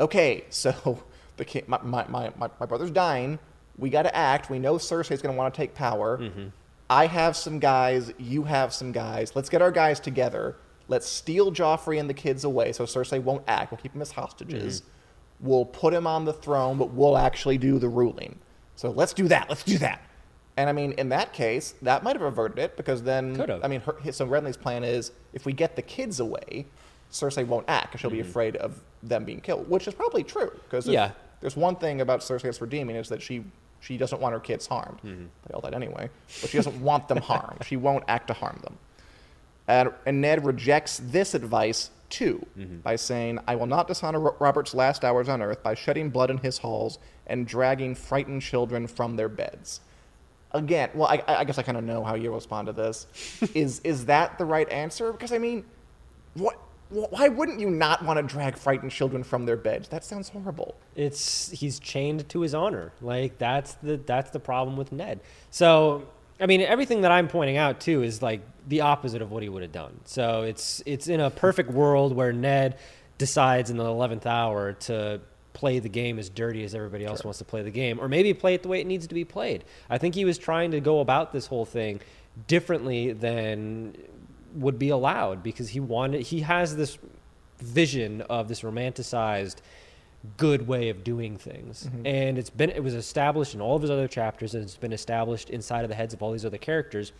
okay, 0.00 0.44
so 0.50 1.02
the 1.36 1.44
king, 1.44 1.62
my, 1.66 1.80
my, 1.82 2.06
my, 2.08 2.32
my, 2.36 2.66
brother's 2.66 2.90
dying. 2.90 3.38
We 3.78 3.90
got 3.90 4.02
to 4.02 4.14
act. 4.14 4.50
We 4.50 4.58
know 4.58 4.74
Cersei's 4.74 5.22
going 5.22 5.34
to 5.34 5.38
want 5.38 5.54
to 5.54 5.56
take 5.56 5.74
power. 5.74 6.18
Mm-hmm. 6.18 6.48
I 6.88 7.06
have 7.06 7.36
some 7.36 7.60
guys. 7.60 8.12
You 8.18 8.42
have 8.44 8.74
some 8.74 8.92
guys. 8.92 9.36
Let's 9.36 9.48
get 9.48 9.62
our 9.62 9.70
guys 9.70 10.00
together. 10.00 10.56
let's 10.88 11.08
steal 11.08 11.52
Joffrey 11.52 12.00
and 12.00 12.10
the 12.10 12.14
kids 12.14 12.42
away 12.44 12.72
so 12.72 12.84
Cersei 12.84 13.22
won't 13.22 13.44
act. 13.46 13.70
We'll 13.70 13.78
keep 13.78 13.92
them 13.92 14.02
as 14.02 14.10
hostages. 14.10 14.82
We'll 15.38 15.64
put 15.64 15.94
him 15.94 16.06
on 16.06 16.24
the 16.24 16.32
throne, 16.32 16.76
but 16.76 16.90
we'll 16.90 17.16
actually 17.16 17.58
do 17.58 17.78
the 17.78 17.88
ruling. 17.88 18.38
So 18.76 18.90
let's 18.90 19.12
do 19.12 19.28
that. 19.28 19.48
Let's 19.48 19.62
do 19.62 19.78
that. 19.78 20.02
And 20.56 20.68
I 20.68 20.72
mean, 20.72 20.92
in 20.92 21.08
that 21.10 21.32
case, 21.32 21.74
that 21.80 22.02
might 22.02 22.16
have 22.16 22.22
averted 22.22 22.58
it 22.58 22.76
because 22.76 23.02
then, 23.02 23.36
Could've. 23.36 23.64
I 23.64 23.68
mean, 23.68 23.80
her, 23.80 23.96
so 24.12 24.26
Renly's 24.26 24.56
plan 24.56 24.84
is 24.84 25.12
if 25.32 25.46
we 25.46 25.52
get 25.52 25.76
the 25.76 25.82
kids 25.82 26.20
away, 26.20 26.66
Cersei 27.10 27.46
won't 27.46 27.64
act 27.68 27.86
because 27.86 28.00
she'll 28.00 28.10
be 28.10 28.20
afraid 28.20 28.56
of 28.56 28.82
them 29.02 29.24
being 29.24 29.40
killed, 29.40 29.68
which 29.68 29.88
is 29.88 29.94
probably 29.94 30.22
true. 30.22 30.50
Because 30.64 30.86
Yeah. 30.86 31.12
there's 31.40 31.56
one 31.56 31.76
thing 31.76 32.00
about 32.00 32.20
Cersei 32.20 32.42
that's 32.42 32.60
redeeming 32.60 32.96
is 32.96 33.08
that 33.08 33.22
she 33.22 33.44
she 33.80 33.96
doesn't 33.96 34.20
want 34.20 34.34
her 34.34 34.40
kids 34.40 34.66
harmed. 34.66 34.98
Mm-hmm. 34.98 35.24
They 35.46 35.54
all 35.54 35.62
that 35.62 35.72
anyway, 35.74 36.10
but 36.42 36.50
she 36.50 36.58
doesn't 36.58 36.80
want 36.82 37.08
them 37.08 37.18
harmed. 37.18 37.64
She 37.64 37.76
won't 37.76 38.04
act 38.08 38.26
to 38.28 38.34
harm 38.34 38.60
them. 38.62 38.76
And, 39.66 39.92
and 40.04 40.20
Ned 40.20 40.44
rejects 40.44 41.00
this 41.02 41.34
advice 41.34 41.90
too 42.10 42.44
mm-hmm. 42.58 42.78
by 42.78 42.96
saying, 42.96 43.38
I 43.46 43.56
will 43.56 43.66
not 43.66 43.88
dishonor 43.88 44.20
Robert's 44.20 44.74
last 44.74 45.04
hours 45.04 45.28
on 45.28 45.40
earth 45.40 45.62
by 45.62 45.74
shedding 45.74 46.10
blood 46.10 46.30
in 46.30 46.38
his 46.38 46.58
halls 46.58 46.98
and 47.26 47.46
dragging 47.46 47.94
frightened 47.94 48.42
children 48.42 48.86
from 48.86 49.16
their 49.16 49.28
beds. 49.28 49.80
Again, 50.52 50.90
well, 50.94 51.06
I, 51.08 51.22
I 51.26 51.44
guess 51.44 51.58
I 51.58 51.62
kind 51.62 51.78
of 51.78 51.84
know 51.84 52.02
how 52.02 52.16
you 52.16 52.34
respond 52.34 52.66
to 52.66 52.72
this. 52.72 53.06
is 53.54 53.80
is 53.80 54.06
that 54.06 54.36
the 54.36 54.44
right 54.44 54.68
answer? 54.70 55.12
Because 55.12 55.32
I 55.32 55.38
mean, 55.38 55.64
what? 56.34 56.58
Wh- 56.90 57.12
Why 57.12 57.28
wouldn't 57.28 57.60
you 57.60 57.70
not 57.70 58.04
want 58.04 58.18
to 58.18 58.22
drag 58.22 58.56
frightened 58.56 58.92
children 58.92 59.22
from 59.22 59.46
their 59.46 59.56
beds? 59.56 59.88
That 59.88 60.04
sounds 60.04 60.28
horrible. 60.28 60.76
it's 60.96 61.50
he's 61.50 61.78
chained 61.78 62.28
to 62.28 62.40
his 62.42 62.54
honor. 62.54 62.92
Like 63.00 63.38
that's 63.38 63.74
the 63.82 63.96
that's 63.96 64.30
the 64.30 64.40
problem 64.40 64.76
with 64.76 64.92
Ned. 64.92 65.20
So 65.50 66.06
I 66.40 66.46
mean, 66.46 66.60
everything 66.62 67.02
that 67.02 67.12
I'm 67.12 67.28
pointing 67.28 67.56
out 67.58 67.80
too 67.80 68.02
is 68.02 68.22
like 68.22 68.40
the 68.68 68.80
opposite 68.82 69.20
of 69.22 69.30
what 69.30 69.42
he 69.42 69.48
would 69.48 69.62
have 69.62 69.72
done. 69.72 70.00
So 70.04 70.42
it's 70.42 70.82
it's 70.86 71.06
in 71.08 71.20
a 71.20 71.30
perfect 71.30 71.70
world 71.70 72.14
where 72.14 72.32
Ned 72.32 72.78
decides 73.18 73.68
in 73.70 73.76
the 73.76 73.84
eleventh 73.84 74.26
hour 74.26 74.72
to 74.72 75.20
play 75.52 75.78
the 75.80 75.88
game 75.88 76.18
as 76.18 76.30
dirty 76.30 76.64
as 76.64 76.74
everybody 76.74 77.04
else 77.04 77.24
wants 77.24 77.38
to 77.38 77.44
play 77.44 77.60
the 77.60 77.70
game, 77.70 78.00
or 78.00 78.08
maybe 78.08 78.32
play 78.32 78.54
it 78.54 78.62
the 78.62 78.68
way 78.68 78.80
it 78.80 78.86
needs 78.86 79.06
to 79.08 79.14
be 79.14 79.24
played. 79.24 79.64
I 79.90 79.98
think 79.98 80.14
he 80.14 80.24
was 80.24 80.38
trying 80.38 80.70
to 80.70 80.80
go 80.80 81.00
about 81.00 81.32
this 81.32 81.46
whole 81.46 81.66
thing 81.66 82.00
differently 82.46 83.12
than 83.12 83.94
would 84.54 84.78
be 84.78 84.88
allowed 84.88 85.42
because 85.42 85.70
he 85.70 85.80
wanted 85.80 86.22
he 86.22 86.40
has 86.40 86.76
this 86.76 86.98
vision 87.58 88.22
of 88.22 88.48
this 88.48 88.62
romanticized 88.62 89.56
good 90.36 90.66
way 90.66 90.88
of 90.88 91.02
doing 91.02 91.36
things 91.36 91.86
mm-hmm. 91.86 92.06
and 92.06 92.38
it's 92.38 92.50
been 92.50 92.70
it 92.70 92.82
was 92.82 92.94
established 92.94 93.54
in 93.54 93.60
all 93.60 93.76
of 93.76 93.82
his 93.82 93.90
other 93.90 94.08
chapters 94.08 94.54
and 94.54 94.62
it's 94.62 94.76
been 94.76 94.92
established 94.92 95.50
inside 95.50 95.82
of 95.82 95.88
the 95.88 95.94
heads 95.94 96.12
of 96.12 96.22
all 96.22 96.32
these 96.32 96.44
other 96.44 96.58
characters 96.58 97.12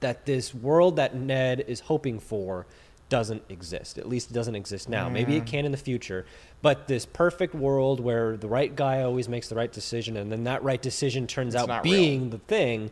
that 0.00 0.24
this 0.26 0.54
world 0.54 0.96
that 0.96 1.14
Ned 1.14 1.64
is 1.66 1.80
hoping 1.80 2.18
for 2.18 2.66
doesn't 3.08 3.42
exist. 3.50 3.98
At 3.98 4.08
least 4.08 4.30
it 4.30 4.32
doesn't 4.32 4.54
exist 4.54 4.88
now. 4.88 5.10
Maybe 5.10 5.36
it 5.36 5.44
mm. 5.44 5.46
can 5.46 5.66
in 5.66 5.72
the 5.72 5.76
future, 5.76 6.24
but 6.62 6.88
this 6.88 7.04
perfect 7.04 7.54
world 7.54 8.00
where 8.00 8.38
the 8.38 8.48
right 8.48 8.74
guy 8.74 9.02
always 9.02 9.28
makes 9.28 9.48
the 9.48 9.54
right 9.54 9.70
decision 9.70 10.16
and 10.16 10.32
then 10.32 10.44
that 10.44 10.62
right 10.62 10.80
decision 10.80 11.26
turns 11.26 11.54
out 11.54 11.68
not 11.68 11.82
being 11.82 12.30
the 12.30 12.38
thing 12.38 12.90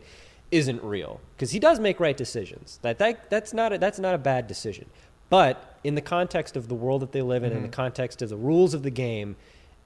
isn't 0.51 0.83
real 0.83 1.21
because 1.35 1.51
he 1.51 1.59
does 1.59 1.79
make 1.79 1.99
right 1.99 2.15
decisions. 2.15 2.79
That, 2.81 2.99
that 2.99 3.29
that's 3.29 3.53
not 3.53 3.73
a, 3.73 3.77
that's 3.77 3.99
not 3.99 4.13
a 4.13 4.17
bad 4.17 4.47
decision. 4.47 4.89
But 5.29 5.79
in 5.83 5.95
the 5.95 6.01
context 6.01 6.57
of 6.57 6.67
the 6.67 6.75
world 6.75 7.01
that 7.01 7.13
they 7.13 7.21
live 7.21 7.43
in, 7.43 7.51
in 7.51 7.61
the 7.61 7.67
mm-hmm. 7.67 7.73
context 7.73 8.21
of 8.21 8.29
the 8.29 8.35
rules 8.35 8.73
of 8.73 8.83
the 8.83 8.89
game, 8.89 9.37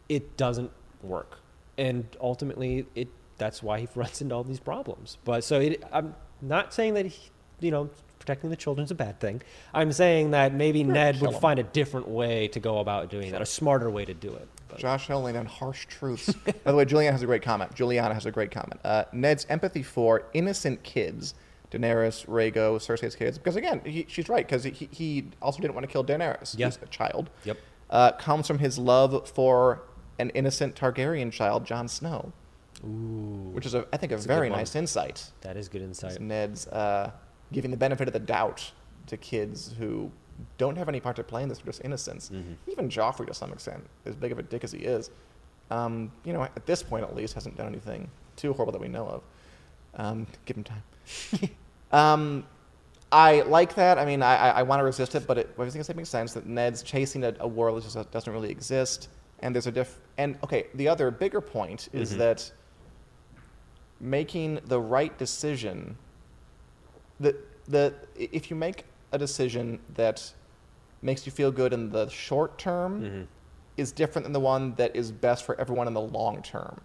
it 0.09 0.37
doesn't 0.37 0.71
work. 1.03 1.39
And 1.77 2.05
ultimately, 2.19 2.87
it 2.95 3.09
that's 3.37 3.61
why 3.61 3.81
he 3.81 3.87
runs 3.95 4.21
into 4.21 4.33
all 4.33 4.43
these 4.43 4.59
problems. 4.59 5.17
But 5.23 5.43
so 5.43 5.59
it, 5.59 5.83
I'm 5.93 6.15
not 6.41 6.73
saying 6.73 6.95
that 6.95 7.05
he, 7.05 7.31
you 7.59 7.71
know 7.71 7.89
protecting 8.17 8.49
the 8.49 8.55
children's 8.55 8.89
a 8.89 8.95
bad 8.95 9.19
thing. 9.19 9.39
I'm 9.71 9.91
saying 9.91 10.31
that 10.31 10.51
maybe 10.51 10.83
Ned 10.83 11.21
would 11.21 11.35
find 11.35 11.59
a 11.59 11.63
different 11.63 12.07
way 12.07 12.47
to 12.49 12.59
go 12.59 12.79
about 12.79 13.11
doing 13.11 13.31
that, 13.33 13.41
a 13.41 13.45
smarter 13.45 13.87
way 13.87 14.03
to 14.03 14.15
do 14.15 14.33
it. 14.33 14.47
But 14.75 14.81
Josh 14.81 15.07
Helling 15.07 15.35
on 15.37 15.45
harsh 15.45 15.85
truths. 15.87 16.33
By 16.63 16.71
the 16.71 16.75
way, 16.75 16.85
Juliana 16.85 17.11
has 17.13 17.23
a 17.23 17.25
great 17.25 17.41
comment. 17.41 17.73
Juliana 17.73 18.13
has 18.13 18.25
a 18.25 18.31
great 18.31 18.51
comment. 18.51 18.79
Uh, 18.83 19.05
Ned's 19.13 19.45
empathy 19.49 19.83
for 19.83 20.23
innocent 20.33 20.83
kids, 20.83 21.33
Daenerys, 21.71 22.25
Rhaego, 22.27 22.77
Cersei's 22.77 23.15
kids, 23.15 23.37
because 23.37 23.55
again, 23.55 23.81
he, 23.85 24.05
she's 24.07 24.29
right, 24.29 24.45
because 24.45 24.63
he, 24.63 24.89
he 24.91 25.25
also 25.41 25.59
didn't 25.61 25.73
want 25.73 25.85
to 25.85 25.91
kill 25.91 26.03
Daenerys, 26.03 26.55
Yeah. 26.57 26.67
who's 26.67 26.79
a 26.81 26.87
child. 26.87 27.29
Yep. 27.43 27.57
Uh, 27.89 28.11
comes 28.13 28.47
from 28.47 28.59
his 28.59 28.77
love 28.77 29.27
for 29.29 29.81
an 30.19 30.29
innocent 30.31 30.75
Targaryen 30.75 31.31
child, 31.31 31.65
Jon 31.65 31.87
Snow. 31.87 32.31
Ooh. 32.83 33.49
Which 33.53 33.65
is, 33.65 33.73
a, 33.73 33.87
I 33.93 33.97
think, 33.97 34.11
a 34.11 34.15
a 34.15 34.17
very 34.19 34.49
one. 34.49 34.59
nice 34.59 34.75
insight. 34.75 35.31
that 35.41 35.57
is 35.57 35.69
good 35.69 35.81
insight. 35.81 36.11
It's 36.13 36.19
Ned's 36.19 36.67
uh, 36.67 37.11
giving 37.51 37.71
the 37.71 37.77
benefit 37.77 38.07
of 38.07 38.13
the 38.13 38.19
doubt 38.19 38.71
to 39.07 39.17
kids 39.17 39.73
who 39.77 40.11
don't 40.57 40.77
have 40.77 40.89
any 40.89 40.99
part 40.99 41.15
to 41.17 41.23
play 41.23 41.43
in 41.43 41.49
this, 41.49 41.59
they're 41.59 41.67
just 41.67 41.83
innocents. 41.83 42.31
Even 42.71 42.89
Joffrey, 42.89 43.27
to 43.27 43.33
some 43.33 43.51
extent, 43.51 43.83
as 44.05 44.15
big 44.15 44.31
of 44.31 44.39
a 44.39 44.43
dick 44.43 44.63
as 44.63 44.71
he 44.71 44.79
is, 44.79 45.09
um, 45.71 46.11
you 46.23 46.33
know, 46.33 46.43
at 46.43 46.65
this 46.65 46.83
point 46.83 47.03
at 47.03 47.15
least, 47.15 47.33
hasn't 47.33 47.57
done 47.57 47.67
anything 47.67 48.09
too 48.35 48.53
horrible 48.53 48.73
that 48.73 48.81
we 48.81 48.87
know 48.87 49.07
of. 49.07 49.23
Um, 49.95 50.27
give 50.45 50.57
him 50.57 50.63
time. 50.63 50.83
um, 51.91 52.45
I 53.11 53.41
like 53.41 53.75
that. 53.75 53.97
I 53.97 54.05
mean, 54.05 54.21
I, 54.21 54.35
I, 54.35 54.49
I 54.49 54.63
want 54.63 54.79
to 54.79 54.83
resist 54.83 55.15
it, 55.15 55.25
but 55.25 55.37
it, 55.37 55.49
everything 55.57 55.79
is 55.79 55.95
makes 55.95 56.09
sense 56.09 56.33
that 56.33 56.45
Ned's 56.45 56.83
chasing 56.83 57.23
a, 57.23 57.33
a 57.39 57.47
world 57.47 57.81
that 57.81 57.89
just 57.89 58.11
doesn't 58.11 58.31
really 58.31 58.51
exist. 58.51 59.09
And 59.39 59.55
there's 59.55 59.67
a 59.67 59.71
diff. 59.71 59.99
And 60.17 60.37
okay, 60.43 60.67
the 60.73 60.87
other 60.87 61.11
bigger 61.11 61.41
point 61.41 61.89
is 61.93 62.15
that 62.17 62.51
making 63.99 64.59
the 64.65 64.79
right 64.79 65.17
decision 65.17 65.97
the 67.19 67.35
the 67.67 67.93
if 68.15 68.49
you 68.49 68.55
make 68.55 68.85
a 69.15 69.17
decision 69.17 69.79
that 69.95 70.31
makes 71.01 71.25
you 71.25 71.31
feel 71.31 71.51
good 71.51 71.73
in 71.73 71.89
the 71.89 72.07
short 72.09 72.57
term 72.57 73.01
mm-hmm. 73.01 73.21
is 73.77 73.91
different 73.91 74.25
than 74.25 74.33
the 74.33 74.39
one 74.39 74.75
that 74.75 74.95
is 74.95 75.11
best 75.11 75.45
for 75.45 75.59
everyone 75.59 75.87
in 75.87 75.93
the 75.93 76.01
long 76.01 76.41
term. 76.41 76.79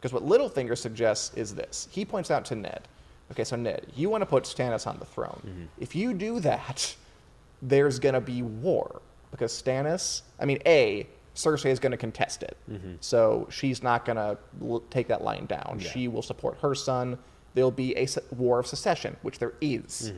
Because 0.00 0.12
what 0.12 0.24
Littlefinger 0.24 0.76
suggests 0.76 1.34
is 1.34 1.54
this. 1.54 1.88
He 1.90 2.04
points 2.04 2.30
out 2.30 2.44
to 2.46 2.54
Ned, 2.54 2.88
okay, 3.30 3.44
so 3.44 3.56
Ned, 3.56 3.86
you 3.96 4.08
want 4.10 4.22
to 4.22 4.26
put 4.26 4.44
Stannis 4.44 4.86
on 4.86 4.98
the 4.98 5.04
throne. 5.04 5.40
Mm-hmm. 5.46 5.64
If 5.80 5.94
you 5.94 6.12
do 6.14 6.40
that, 6.40 6.94
there's 7.62 7.98
going 7.98 8.14
to 8.14 8.20
be 8.20 8.42
war. 8.42 9.00
Because 9.30 9.50
Stannis, 9.50 10.22
I 10.38 10.44
mean, 10.44 10.58
A, 10.66 11.08
Cersei 11.34 11.70
is 11.70 11.80
going 11.80 11.90
to 11.90 11.96
contest 11.96 12.42
it. 12.42 12.56
Mm-hmm. 12.70 12.92
So 13.00 13.48
she's 13.50 13.82
not 13.82 14.04
going 14.04 14.16
to 14.16 14.38
l- 14.62 14.84
take 14.90 15.08
that 15.08 15.24
line 15.24 15.46
down. 15.46 15.80
She 15.80 16.06
will 16.06 16.22
support 16.22 16.58
her 16.60 16.74
son. 16.74 17.18
There'll 17.54 17.72
be 17.72 17.96
a 17.96 18.06
se- 18.06 18.22
war 18.30 18.60
of 18.60 18.66
succession, 18.66 19.16
which 19.22 19.38
there 19.38 19.54
is. 19.60 20.12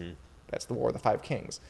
That's 0.48 0.64
the 0.64 0.74
War 0.74 0.88
of 0.88 0.92
the 0.92 0.98
Five 0.98 1.22
Kings. 1.22 1.60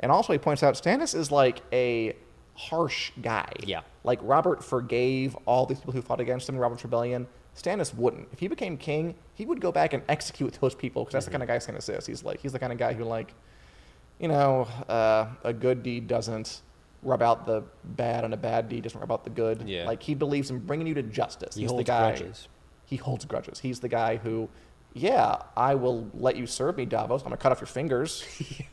And 0.00 0.12
also, 0.12 0.32
he 0.32 0.38
points 0.38 0.62
out 0.62 0.74
Stannis 0.74 1.14
is 1.14 1.30
like 1.30 1.62
a 1.72 2.14
harsh 2.54 3.12
guy. 3.22 3.50
Yeah. 3.64 3.82
Like 4.04 4.18
Robert 4.22 4.62
forgave 4.62 5.34
all 5.46 5.66
these 5.66 5.78
people 5.78 5.92
who 5.92 6.02
fought 6.02 6.20
against 6.20 6.48
him 6.48 6.56
in 6.56 6.60
Robert's 6.60 6.84
Rebellion. 6.84 7.26
Stannis 7.56 7.94
wouldn't. 7.94 8.28
If 8.32 8.38
he 8.38 8.48
became 8.48 8.76
king, 8.76 9.14
he 9.34 9.46
would 9.46 9.60
go 9.60 9.72
back 9.72 9.94
and 9.94 10.02
execute 10.08 10.52
those 10.60 10.74
people 10.74 11.04
because 11.04 11.12
that's 11.12 11.24
the 11.24 11.30
kind 11.30 11.42
of 11.42 11.48
guy 11.48 11.56
Stannis 11.56 11.88
is. 11.96 12.06
He's 12.06 12.22
like 12.22 12.40
he's 12.40 12.52
the 12.52 12.58
kind 12.58 12.72
of 12.72 12.78
guy 12.78 12.92
who 12.92 13.04
like, 13.04 13.34
you 14.18 14.28
know, 14.28 14.68
uh, 14.88 15.28
a 15.42 15.52
good 15.52 15.82
deed 15.82 16.06
doesn't 16.06 16.62
rub 17.02 17.22
out 17.22 17.46
the 17.46 17.62
bad, 17.84 18.24
and 18.24 18.34
a 18.34 18.36
bad 18.36 18.68
deed 18.68 18.82
doesn't 18.82 19.00
rub 19.00 19.12
out 19.12 19.24
the 19.24 19.30
good. 19.30 19.66
Yeah. 19.66 19.86
Like 19.86 20.02
he 20.02 20.14
believes 20.14 20.50
in 20.50 20.58
bringing 20.58 20.86
you 20.86 20.94
to 20.94 21.02
justice. 21.02 21.54
He 21.54 21.62
he's 21.62 21.70
the 21.70 21.76
holds 21.76 21.86
guy. 21.86 22.10
grudges. 22.10 22.48
He 22.84 22.96
holds 22.96 23.24
grudges. 23.24 23.60
He's 23.60 23.80
the 23.80 23.88
guy 23.88 24.16
who, 24.16 24.48
yeah, 24.96 25.42
I 25.54 25.74
will 25.74 26.10
let 26.14 26.36
you 26.36 26.46
serve 26.46 26.78
me, 26.78 26.86
Davos. 26.86 27.20
I'm 27.20 27.26
gonna 27.26 27.36
cut 27.36 27.52
off 27.52 27.60
your 27.60 27.66
fingers. 27.66 28.24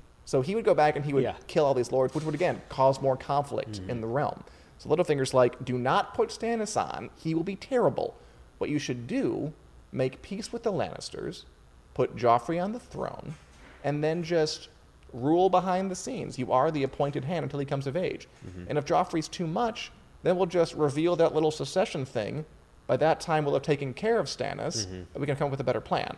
so 0.25 0.41
he 0.41 0.55
would 0.55 0.63
go 0.63 0.73
back 0.73 0.95
and 0.95 1.03
he 1.03 1.13
would 1.13 1.23
Yeah. 1.23 1.35
kill 1.47 1.65
all 1.65 1.73
these 1.73 1.91
lords, 1.91 2.15
which 2.15 2.23
would 2.23 2.33
again 2.33 2.61
cause 2.69 3.01
more 3.01 3.17
conflict 3.17 3.81
mm. 3.81 3.89
in 3.89 3.99
the 3.99 4.07
realm. 4.07 4.43
So 4.77 4.89
Littlefinger's 4.89 5.33
like, 5.33 5.63
do 5.65 5.77
not 5.77 6.13
put 6.13 6.29
Stannis 6.29 6.77
on. 6.81 7.09
He 7.17 7.35
will 7.35 7.43
be 7.43 7.57
terrible. 7.57 8.15
What 8.57 8.69
you 8.69 8.79
should 8.79 9.05
do, 9.05 9.51
make 9.91 10.21
peace 10.21 10.53
with 10.53 10.63
the 10.63 10.71
Lannisters, 10.71 11.43
put 11.93 12.15
Joffrey 12.15 12.63
on 12.63 12.71
the 12.71 12.79
throne, 12.79 13.35
and 13.83 14.01
then 14.01 14.23
just 14.23 14.69
rule 15.11 15.49
behind 15.49 15.91
the 15.91 15.95
scenes. 15.95 16.39
You 16.39 16.53
are 16.53 16.71
the 16.71 16.83
appointed 16.83 17.25
hand 17.25 17.43
until 17.43 17.59
he 17.59 17.65
comes 17.65 17.85
of 17.85 17.97
age. 17.97 18.29
Mm-hmm. 18.47 18.65
And 18.69 18.77
if 18.77 18.85
Joffrey's 18.85 19.27
too 19.27 19.45
much, 19.45 19.91
then 20.23 20.37
we'll 20.37 20.45
just 20.45 20.73
reveal 20.75 21.17
that 21.17 21.33
little 21.33 21.51
succession 21.51 22.05
thing. 22.05 22.45
By 22.87 22.97
that 22.97 23.19
time, 23.21 23.45
we'll 23.45 23.53
have 23.53 23.63
taken 23.63 23.93
care 23.93 24.19
of 24.19 24.27
Stannis, 24.27 24.85
and 24.85 25.07
we 25.15 25.25
can 25.25 25.35
come 25.35 25.45
up 25.45 25.51
with 25.51 25.59
a 25.59 25.63
better 25.63 25.81
plan. 25.81 26.17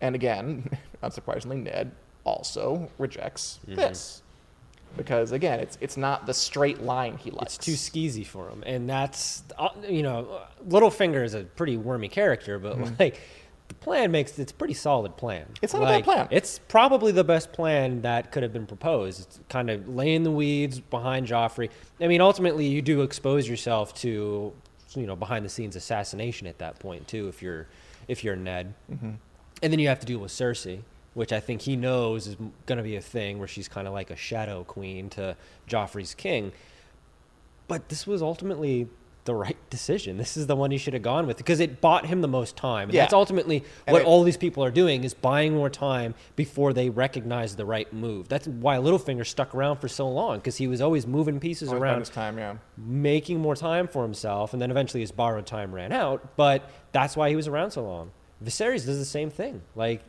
And 0.00 0.14
again, 0.14 0.68
unsurprisingly, 1.02 1.62
Ned 1.62 1.92
also 2.24 2.90
rejects 2.98 3.60
this. 3.66 4.22
Because 4.96 5.32
again, 5.32 5.58
it's 5.58 5.78
it's 5.80 5.96
not 5.96 6.26
the 6.26 6.34
straight 6.34 6.82
line 6.82 7.16
he 7.16 7.30
likes. 7.30 7.56
It's 7.56 7.64
too 7.64 7.72
skeezy 7.72 8.26
for 8.26 8.50
him, 8.50 8.62
and 8.66 8.88
that's 8.88 9.42
uh, 9.58 9.70
you 9.88 10.02
know, 10.02 10.42
Littlefinger 10.68 11.24
is 11.24 11.32
a 11.32 11.44
pretty 11.44 11.78
wormy 11.78 12.08
character, 12.08 12.58
but 12.58 12.98
like 13.00 13.18
the 13.68 13.74
plan 13.74 14.10
makes 14.10 14.38
it's 14.38 14.52
a 14.52 14.54
pretty 14.54 14.74
solid 14.74 15.16
plan. 15.16 15.44
Mm-hmm. 15.44 15.54
It's 15.62 15.72
not 15.72 15.82
a 15.82 15.86
bad 15.86 16.04
plan. 16.04 16.28
It's 16.30 16.58
probably 16.58 17.10
the 17.10 17.24
best 17.24 17.52
plan 17.52 18.02
that 18.02 18.32
could 18.32 18.42
have 18.42 18.52
been 18.52 18.66
proposed. 18.66 19.20
It's 19.20 19.40
kind 19.48 19.70
of 19.70 19.88
laying 19.88 20.24
the 20.24 20.30
weeds 20.30 20.78
behind 20.80 21.26
Joffrey. 21.26 21.70
I 22.00 22.06
mean, 22.06 22.20
ultimately, 22.20 22.66
you 22.66 22.82
do 22.82 23.00
expose 23.00 23.48
yourself 23.48 23.94
to 24.00 24.52
you 24.96 25.06
know 25.06 25.16
behind 25.16 25.44
the 25.44 25.48
scenes 25.48 25.76
assassination 25.76 26.46
at 26.46 26.58
that 26.58 26.78
point 26.78 27.08
too, 27.08 27.28
if 27.28 27.42
you're 27.42 27.66
if 28.08 28.22
you're 28.24 28.36
Ned, 28.36 28.74
Mm-hmm. 28.92 29.10
and 29.62 29.72
then 29.72 29.78
you 29.78 29.88
have 29.88 30.00
to 30.00 30.06
deal 30.06 30.18
with 30.18 30.32
Cersei. 30.32 30.80
which 31.14 31.32
I 31.32 31.40
think 31.40 31.60
he 31.62 31.76
knows 31.76 32.26
is 32.26 32.36
going 32.66 32.78
to 32.78 32.82
be 32.82 32.96
a 32.96 33.00
thing 33.02 33.38
where 33.38 33.46
she's 33.48 33.68
kind 33.68 33.86
of 33.86 33.92
like 33.92 34.10
a 34.10 34.16
shadow 34.16 34.64
queen 34.64 35.10
to 35.10 35.36
Joffrey's 35.68 36.14
king. 36.14 36.52
But 37.68 37.88
this 37.90 38.06
was 38.06 38.22
ultimately 38.22 38.88
the 39.24 39.34
right 39.34 39.56
decision. 39.70 40.16
This 40.16 40.36
is 40.36 40.48
the 40.48 40.56
one 40.56 40.72
he 40.72 40.78
should 40.78 40.94
have 40.94 41.02
gone 41.02 41.28
with 41.28 41.36
because 41.36 41.60
it 41.60 41.80
bought 41.80 42.06
him 42.06 42.22
the 42.22 42.28
most 42.28 42.56
time. 42.56 42.88
And 42.88 42.94
Yeah. 42.94 43.02
that's 43.02 43.12
ultimately 43.12 43.62
And 43.86 43.92
what 43.92 44.02
it- 44.02 44.04
all 44.08 44.24
these 44.24 44.36
people 44.36 44.64
are 44.64 44.70
doing 44.72 45.04
is 45.04 45.14
buying 45.14 45.54
more 45.54 45.70
time 45.70 46.14
before 46.34 46.72
they 46.72 46.90
recognize 46.90 47.54
the 47.54 47.64
right 47.64 47.92
move. 47.92 48.28
That's 48.28 48.48
why 48.48 48.78
Littlefinger 48.78 49.24
stuck 49.24 49.54
around 49.54 49.76
for 49.76 49.86
so 49.86 50.08
long 50.08 50.38
because 50.38 50.56
he 50.56 50.66
was 50.66 50.80
always 50.80 51.06
moving 51.06 51.38
pieces 51.38 51.68
Always 51.68 51.80
around 51.82 51.98
his 52.00 52.08
time, 52.08 52.36
yeah. 52.36 52.56
making 52.76 53.38
more 53.38 53.54
time 53.54 53.86
for 53.86 54.02
himself, 54.02 54.52
and 54.52 54.60
then 54.60 54.72
eventually 54.72 55.02
his 55.02 55.12
borrowed 55.12 55.46
time 55.46 55.72
ran 55.72 55.92
out. 55.92 56.36
But 56.36 56.68
that's 56.90 57.16
why 57.16 57.28
he 57.28 57.36
was 57.36 57.46
around 57.46 57.70
so 57.70 57.84
long. 57.84 58.10
Viserys 58.44 58.84
does 58.86 58.98
the 58.98 59.04
same 59.04 59.30
thing. 59.30 59.62
Like 59.76 60.02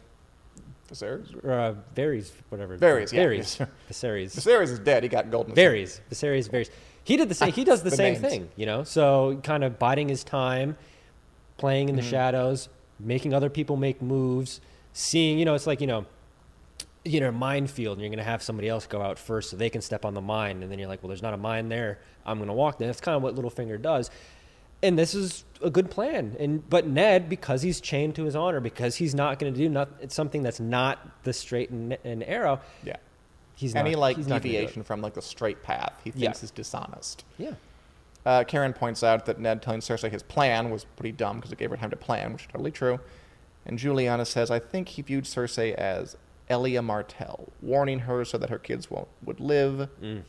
Viserys. 0.91 1.43
or, 1.43 1.51
uh, 1.51 1.74
Varys, 1.95 2.32
whatever. 2.49 2.78
Varys, 2.78 3.14
yeah. 3.14 3.24
Varys, 3.26 3.68
Viserys, 3.91 4.36
Viserys 4.36 4.70
is 4.72 4.80
dead. 4.80 5.03
He 5.03 5.09
got 5.09 5.32
golden. 5.32 5.55
Varys, 5.55 6.01
Viserys, 6.11 6.49
Varys. 6.49 6.70
He 7.04 7.18
did 7.18 7.30
the 7.30 7.36
same. 7.36 7.51
He 7.51 7.64
does 7.64 7.84
the, 7.84 7.89
The 7.91 7.95
same 7.95 8.14
names. 8.14 8.26
thing, 8.26 8.49
you 8.56 8.66
know. 8.66 8.84
So 8.84 9.39
kind 9.43 9.64
of 9.64 9.78
biding 9.80 10.10
his 10.10 10.24
time, 10.24 10.78
playing 11.58 11.88
Mm-hmm. 11.88 11.97
in 11.99 12.04
the 12.04 12.10
shadows, 12.10 12.70
making 12.99 13.34
other 13.34 13.49
people 13.49 13.76
make 13.76 14.01
moves, 14.01 14.62
seeing. 14.93 15.38
You 15.39 15.45
know, 15.45 15.54
it's 15.56 15.68
like 15.68 15.82
you 15.82 15.88
know, 15.88 16.06
you 17.04 17.20
know, 17.20 17.30
a 17.30 17.32
minefield, 17.32 17.97
and 17.97 18.01
you're 18.01 18.10
going 18.10 18.18
to 18.20 18.24
have 18.24 18.41
somebody 18.41 18.70
else 18.70 18.88
go 18.88 19.01
out 19.01 19.20
first 19.20 19.49
so 19.49 19.58
they 19.58 19.70
can 19.70 19.82
step 19.82 20.06
on 20.06 20.14
the 20.14 20.22
mine, 20.22 20.64
and 20.64 20.72
then 20.72 20.80
you're 20.80 20.88
like, 20.88 21.04
well, 21.04 21.10
there's 21.10 21.22
not 21.22 21.34
a 21.34 21.38
mine 21.38 21.68
there. 21.70 21.99
I'm 22.26 22.38
going 22.38 22.47
to 22.47 22.54
walk 22.54 22.78
there. 22.78 22.88
That's 22.88 23.01
kind 23.01 23.16
of 23.18 23.22
what 23.22 23.36
Littlefinger 23.36 23.82
does. 23.82 24.10
And 24.82 24.97
this 24.99 25.14
is 25.16 25.45
a 25.62 25.70
good 25.70 25.89
plan. 25.91 26.36
And 26.39 26.70
but 26.70 26.86
Ned, 26.88 27.30
because 27.30 27.62
he's 27.62 27.80
chained 27.82 28.16
to 28.16 28.24
his 28.26 28.36
honor, 28.36 28.60
because 28.60 28.95
he's 28.97 29.14
not 29.16 29.39
going 29.39 29.54
to 29.54 29.58
do 29.58 29.68
not, 29.70 29.89
it's 30.01 30.14
something 30.16 30.43
that's 30.43 30.60
not 30.60 31.24
the 31.24 31.32
straight 31.34 31.70
and, 31.70 31.97
and 32.04 32.22
arrow. 32.24 32.60
Yeah. 32.84 32.97
He's 33.64 33.76
Any 33.76 33.91
not, 33.91 33.99
like 33.99 34.18
he's 34.18 34.28
not 34.28 34.41
gonna 34.41 34.43
do 34.43 34.49
it. 34.49 34.51
deviation 34.61 34.84
from 34.84 35.01
like 35.01 35.14
the 35.14 35.22
straight 35.22 35.64
path, 35.64 35.93
he 36.03 36.11
Yeah. 36.16 36.28
thinks 36.28 36.43
is 36.43 36.51
dishonest. 36.51 37.24
Yeah. 37.38 37.53
Uh, 38.26 38.43
Karen 38.43 38.74
points 38.74 39.03
out 39.03 39.26
that 39.26 39.39
Ned 39.39 39.61
telling 39.61 39.80
Cersei 39.80 40.11
his 40.11 40.22
plan 40.24 40.70
was 40.70 40.84
pretty 40.97 41.11
dumb 41.14 41.38
because 41.38 41.51
it 41.53 41.57
gave 41.57 41.70
her 41.70 41.78
time 41.78 41.89
to 41.89 41.95
plan, 41.95 42.34
which 42.34 42.41
is 42.43 42.47
totally 42.51 42.72
true. 42.72 42.99
And 43.66 43.80
Juliana 43.80 44.26
says, 44.26 44.51
I 44.51 44.59
think 44.59 44.89
he 44.89 45.01
viewed 45.01 45.24
Cersei 45.24 45.74
as 45.76 46.18
Elia 46.49 46.82
Martell, 46.82 47.53
warning 47.61 47.99
her 47.99 48.26
so 48.26 48.38
that 48.38 48.49
her 48.49 48.59
kids 48.59 48.91
won't 48.91 49.07
would 49.24 49.39
live, 49.39 49.89
Mm. 50.01 50.24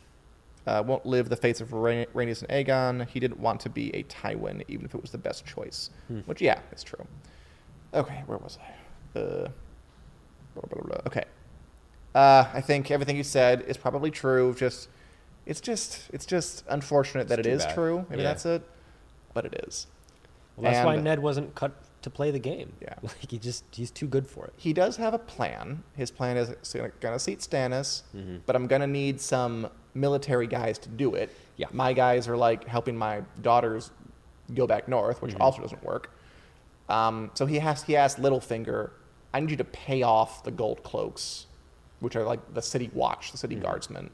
uh, 0.66 0.82
won't 0.86 1.04
live 1.06 1.28
the 1.28 1.36
fates 1.36 1.60
of 1.60 1.72
Rha- 1.72 2.06
Rhaenys 2.14 2.42
and 2.42 2.50
Aegon. 2.50 3.08
He 3.08 3.18
didn't 3.18 3.40
want 3.40 3.60
to 3.62 3.68
be 3.68 3.92
a 3.96 4.04
Tywin, 4.04 4.62
even 4.68 4.86
if 4.86 4.94
it 4.94 5.00
was 5.02 5.10
the 5.10 5.18
best 5.18 5.44
choice. 5.44 5.90
Hmm. 6.06 6.20
Which, 6.20 6.40
yeah, 6.40 6.60
it's 6.70 6.84
true. 6.84 7.04
Okay, 7.92 8.22
where 8.26 8.38
was 8.38 8.58
I? 8.62 9.18
Uh, 9.18 9.48
blah, 10.54 10.62
blah, 10.68 10.82
blah. 10.82 11.00
Okay. 11.06 11.24
Uh, 12.14 12.46
I 12.52 12.60
think 12.60 12.90
everything 12.90 13.16
you 13.16 13.24
said 13.24 13.62
is 13.66 13.76
probably 13.76 14.10
true. 14.10 14.54
Just, 14.54 14.88
it's 15.46 15.60
just, 15.60 16.08
it's 16.12 16.26
just 16.26 16.64
unfortunate 16.68 17.28
that 17.28 17.38
it 17.40 17.46
is 17.46 17.64
bad. 17.64 17.74
true. 17.74 18.06
Maybe 18.08 18.22
Yeah. 18.22 18.28
that's 18.28 18.46
it, 18.46 18.62
but 19.32 19.44
it 19.44 19.64
is. 19.66 19.86
Well, 20.56 20.70
that's 20.72 20.84
why 20.86 20.96
Ned 20.96 21.18
wasn't 21.18 21.54
cut 21.56 21.72
to 22.02 22.10
play 22.10 22.30
the 22.30 22.38
game. 22.38 22.72
Yeah. 22.80 22.94
Like 23.02 23.30
he 23.30 23.38
just 23.38 23.64
he's 23.72 23.90
too 23.90 24.06
good 24.06 24.26
for 24.28 24.44
it. 24.46 24.52
He 24.56 24.72
does 24.72 24.96
have 24.98 25.14
a 25.14 25.18
plan. 25.18 25.82
His 25.96 26.10
plan 26.12 26.36
is 26.36 26.48
going 26.72 26.92
to 27.14 27.18
seat 27.18 27.40
Stannis, 27.40 28.02
Mm-hmm. 28.14 28.36
but 28.46 28.54
I'm 28.54 28.66
going 28.68 28.80
to 28.82 28.86
need 28.86 29.20
some 29.20 29.68
military 29.94 30.46
guys 30.46 30.78
to 30.80 30.88
do 30.88 31.14
it. 31.16 31.30
Yeah. 31.56 31.66
My 31.72 31.92
guys 31.92 32.28
are 32.28 32.36
like 32.36 32.66
helping 32.68 32.96
my 32.96 33.22
daughters 33.42 33.90
go 34.54 34.66
back 34.68 34.86
north, 34.86 35.16
Mm-hmm. 35.16 35.26
which 35.26 35.36
also 35.36 35.62
doesn't 35.62 35.82
work. 35.82 36.10
Um, 36.88 37.30
so 37.34 37.46
he 37.46 37.58
has 37.58 37.82
he 37.82 37.96
asked 37.96 38.18
Littlefinger, 38.18 38.90
I 39.32 39.40
need 39.40 39.50
you 39.50 39.56
to 39.56 39.64
pay 39.64 40.02
off 40.02 40.44
the 40.44 40.50
gold 40.52 40.82
cloaks, 40.84 41.46
which 42.00 42.16
are 42.16 42.24
like 42.24 42.54
the 42.54 42.62
city 42.62 42.90
watch, 42.92 43.30
the 43.32 43.36
Mm-hmm. 43.36 43.40
city 43.40 43.54
guardsmen, 43.56 44.10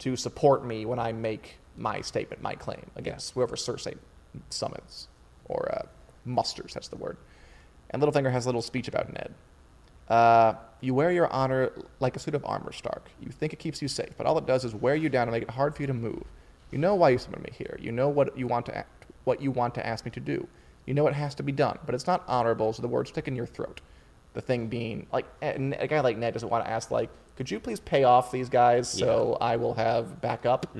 to 0.00 0.16
support 0.16 0.64
me 0.64 0.84
when 0.84 0.98
I 0.98 1.12
make 1.12 1.58
my 1.76 2.00
statement, 2.00 2.42
my 2.42 2.54
claim 2.54 2.84
against 2.96 3.32
whoever 3.34 3.56
Cersei 3.56 3.96
summons 4.50 5.08
or 5.46 5.72
uh, 5.72 5.86
musters. 6.24 6.74
That's 6.74 6.88
the 6.88 6.96
word. 6.96 7.16
And 7.90 8.02
Littlefinger 8.02 8.32
has 8.32 8.46
a 8.46 8.48
little 8.48 8.62
speech 8.62 8.88
about 8.88 9.12
Ned. 9.12 9.34
Uh, 10.08 10.54
you 10.80 10.94
wear 10.94 11.12
your 11.12 11.32
honor 11.32 11.72
like 12.00 12.16
a 12.16 12.18
suit 12.18 12.34
of 12.34 12.44
armor, 12.44 12.72
Stark. 12.72 13.08
You 13.20 13.30
think 13.30 13.52
it 13.52 13.58
keeps 13.58 13.80
you 13.80 13.88
safe, 13.88 14.10
but 14.16 14.26
all 14.26 14.36
it 14.38 14.46
does 14.46 14.64
is 14.64 14.74
wear 14.74 14.94
you 14.94 15.08
down 15.08 15.28
and 15.28 15.32
make 15.32 15.44
it 15.44 15.50
hard 15.50 15.74
for 15.74 15.82
you 15.82 15.86
to 15.86 15.94
move. 15.94 16.24
You 16.70 16.78
know 16.78 16.94
why 16.94 17.10
you 17.10 17.18
summoned 17.18 17.44
me 17.44 17.50
here. 17.56 17.78
You 17.80 17.92
know 17.92 18.08
what 18.08 18.36
you 18.36 18.46
want 18.46 18.66
to 18.66 18.76
act, 18.76 19.06
what 19.24 19.40
you 19.40 19.50
want 19.50 19.74
to 19.76 19.86
ask 19.86 20.04
me 20.04 20.10
to 20.12 20.20
do. 20.20 20.46
You 20.86 20.94
know 20.94 21.06
it 21.06 21.14
has 21.14 21.34
to 21.36 21.42
be 21.42 21.52
done, 21.52 21.78
but 21.86 21.94
it's 21.94 22.06
not 22.06 22.24
honorable, 22.26 22.72
so 22.72 22.82
the 22.82 22.88
words 22.88 23.10
stick 23.10 23.28
in 23.28 23.36
your 23.36 23.46
throat. 23.46 23.80
The 24.34 24.40
thing 24.40 24.68
being, 24.68 25.06
like, 25.12 25.26
a, 25.42 25.54
a 25.78 25.86
guy 25.86 26.00
like 26.00 26.16
Ned 26.16 26.32
doesn't 26.32 26.48
want 26.48 26.64
to 26.64 26.70
ask, 26.70 26.90
like, 26.90 27.10
could 27.36 27.50
you 27.50 27.60
please 27.60 27.80
pay 27.80 28.04
off 28.04 28.30
these 28.30 28.48
guys 28.48 28.88
so 28.88 29.36
I 29.40 29.56
will 29.56 29.74
have 29.74 30.20
backup? 30.20 30.74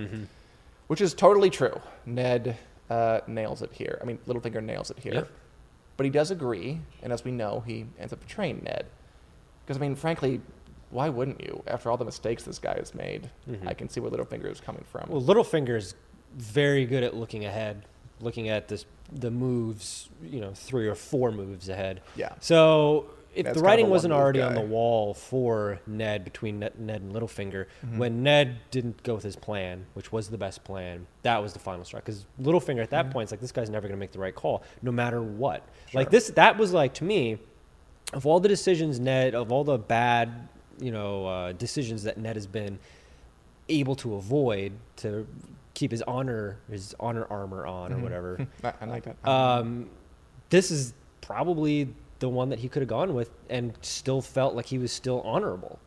Which 0.86 1.00
is 1.00 1.14
totally 1.14 1.50
true. 1.50 1.80
Ned 2.06 2.56
uh, 2.90 3.20
nails 3.26 3.62
it 3.62 3.72
here. 3.72 3.98
I 4.00 4.04
mean, 4.04 4.18
Littlefinger 4.26 4.62
nails 4.62 4.90
it 4.90 4.98
here. 4.98 5.14
Yep. 5.14 5.28
But 5.96 6.04
he 6.04 6.10
does 6.10 6.30
agree, 6.30 6.80
and 7.02 7.12
as 7.12 7.24
we 7.24 7.30
know, 7.30 7.62
he 7.66 7.86
ends 7.98 8.12
up 8.12 8.20
betraying 8.20 8.62
Ned. 8.64 8.86
Because, 9.64 9.76
I 9.76 9.80
mean, 9.80 9.94
frankly, 9.94 10.40
why 10.90 11.08
wouldn't 11.08 11.40
you? 11.40 11.62
After 11.66 11.90
all 11.90 11.96
the 11.96 12.04
mistakes 12.04 12.42
this 12.44 12.58
guy 12.58 12.76
has 12.76 12.94
made, 12.94 13.30
I 13.66 13.74
can 13.74 13.88
see 13.88 14.00
where 14.00 14.10
Littlefinger 14.10 14.50
is 14.50 14.60
coming 14.60 14.84
from. 14.90 15.08
Well, 15.08 15.20
is 15.76 15.94
very 16.36 16.86
good 16.86 17.02
at 17.02 17.14
looking 17.14 17.44
ahead, 17.44 17.84
looking 18.20 18.48
at 18.48 18.68
this 18.68 18.86
the 19.12 19.30
moves, 19.30 20.08
you 20.22 20.40
know, 20.40 20.52
three 20.54 20.88
or 20.88 20.94
four 20.94 21.32
moves 21.32 21.68
ahead. 21.68 22.00
Yeah. 22.16 22.32
So 22.40 23.06
if 23.34 23.54
the 23.54 23.60
writing 23.60 23.88
wasn't 23.88 24.12
already 24.12 24.40
on 24.42 24.54
the 24.54 24.60
wall 24.60 25.14
for 25.14 25.80
Ned 25.86 26.24
between 26.24 26.58
Ned, 26.58 26.72
and 26.78 27.12
Littlefinger, 27.12 27.66
Mm-hmm. 27.84 27.98
when 27.98 28.22
Ned 28.22 28.58
didn't 28.70 29.02
go 29.02 29.14
with 29.14 29.24
his 29.24 29.36
plan, 29.36 29.86
which 29.94 30.12
was 30.12 30.28
the 30.28 30.38
best 30.38 30.64
plan, 30.64 31.06
that 31.22 31.42
was 31.42 31.52
the 31.52 31.58
final 31.58 31.84
straw. 31.84 32.00
Because 32.00 32.26
Littlefinger 32.40 32.82
at 32.82 32.90
Mm-hmm. 32.90 33.08
that 33.08 33.10
point, 33.10 33.28
is 33.28 33.30
like 33.30 33.40
this 33.40 33.52
guy's 33.52 33.70
never 33.70 33.88
going 33.88 33.96
to 33.96 34.00
make 34.00 34.12
the 34.12 34.18
right 34.18 34.34
call, 34.34 34.62
no 34.82 34.92
matter 34.92 35.22
what. 35.22 35.66
Like 35.94 36.10
this, 36.10 36.28
that 36.30 36.58
was 36.58 36.72
like 36.72 36.94
to 36.94 37.04
me, 37.04 37.38
of 38.12 38.26
all 38.26 38.40
the 38.40 38.48
decisions 38.48 39.00
Ned, 39.00 39.34
of 39.34 39.50
all 39.52 39.64
the 39.64 39.78
bad, 39.78 40.48
you 40.78 40.90
know, 40.92 41.26
uh, 41.26 41.52
decisions 41.52 42.02
that 42.04 42.18
Ned 42.18 42.36
has 42.36 42.46
been 42.46 42.78
able 43.68 43.94
to 43.96 44.16
avoid 44.16 44.72
to 44.96 45.26
keep 45.74 45.90
his 45.90 46.02
honor, 46.02 46.58
his 46.70 46.94
honor 47.00 47.26
armor 47.30 47.66
on 47.66 47.92
or 47.92 47.98
whatever. 47.98 48.46
I, 48.64 48.72
I 48.82 48.84
like 48.84 49.04
that. 49.04 49.26
um, 49.28 49.88
this 50.50 50.70
is 50.70 50.92
probably 51.22 51.88
the 52.22 52.28
one 52.28 52.48
that 52.50 52.60
he 52.60 52.68
could 52.68 52.80
have 52.82 52.88
gone 52.88 53.14
with 53.14 53.30
and 53.50 53.72
still 53.82 54.22
felt 54.22 54.54
like 54.54 54.66
he 54.66 54.78
was 54.78 54.92
still 54.92 55.20
honorable 55.22 55.80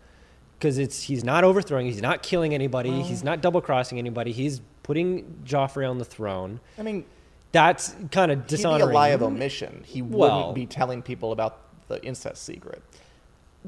because 0.60 0.78
it's 0.78 1.04
he's 1.04 1.24
not 1.24 1.46
overthrowing, 1.46 1.86
he's 1.86 2.02
not 2.02 2.22
killing 2.22 2.54
anybody, 2.54 3.02
he's 3.02 3.24
not 3.24 3.40
double 3.42 3.62
crossing 3.62 3.98
anybody, 3.98 4.34
he's 4.34 4.62
putting 4.84 5.40
Joffrey 5.46 5.90
on 5.90 5.98
the 5.98 6.04
throne. 6.06 6.60
I 6.78 6.84
mean, 6.84 7.06
That's 7.54 7.96
kind 8.12 8.34
of 8.34 8.50
he'd 8.50 8.58
be 8.58 8.64
a 8.64 8.86
lie 8.86 9.10
of 9.10 9.24
omission. 9.24 9.84
He 9.86 10.02
Well- 10.02 10.38
wouldn't 10.40 10.56
be 10.56 10.66
telling 10.66 11.02
people 11.02 11.32
about 11.32 11.58
the 11.88 12.04
incest 12.04 12.44
secret. 12.44 12.84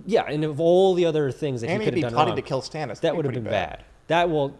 Yeah, 0.05 0.23
and 0.27 0.43
of 0.43 0.59
all 0.59 0.93
the 0.93 1.05
other 1.05 1.31
things 1.31 1.61
that 1.61 1.69
And 1.69 1.81
he 1.81 1.85
could 1.87 1.93
have 1.95 2.01
done 2.01 2.11
plotting 2.13 2.31
wrong, 2.33 2.35
to 2.35 2.41
kill 2.41 2.61
Stannis. 2.61 2.99
that 2.99 3.01
That'd 3.15 3.23
have 3.25 3.33
been 3.33 3.43
bad. 3.45 3.83
That 4.07 4.29
will, 4.29 4.55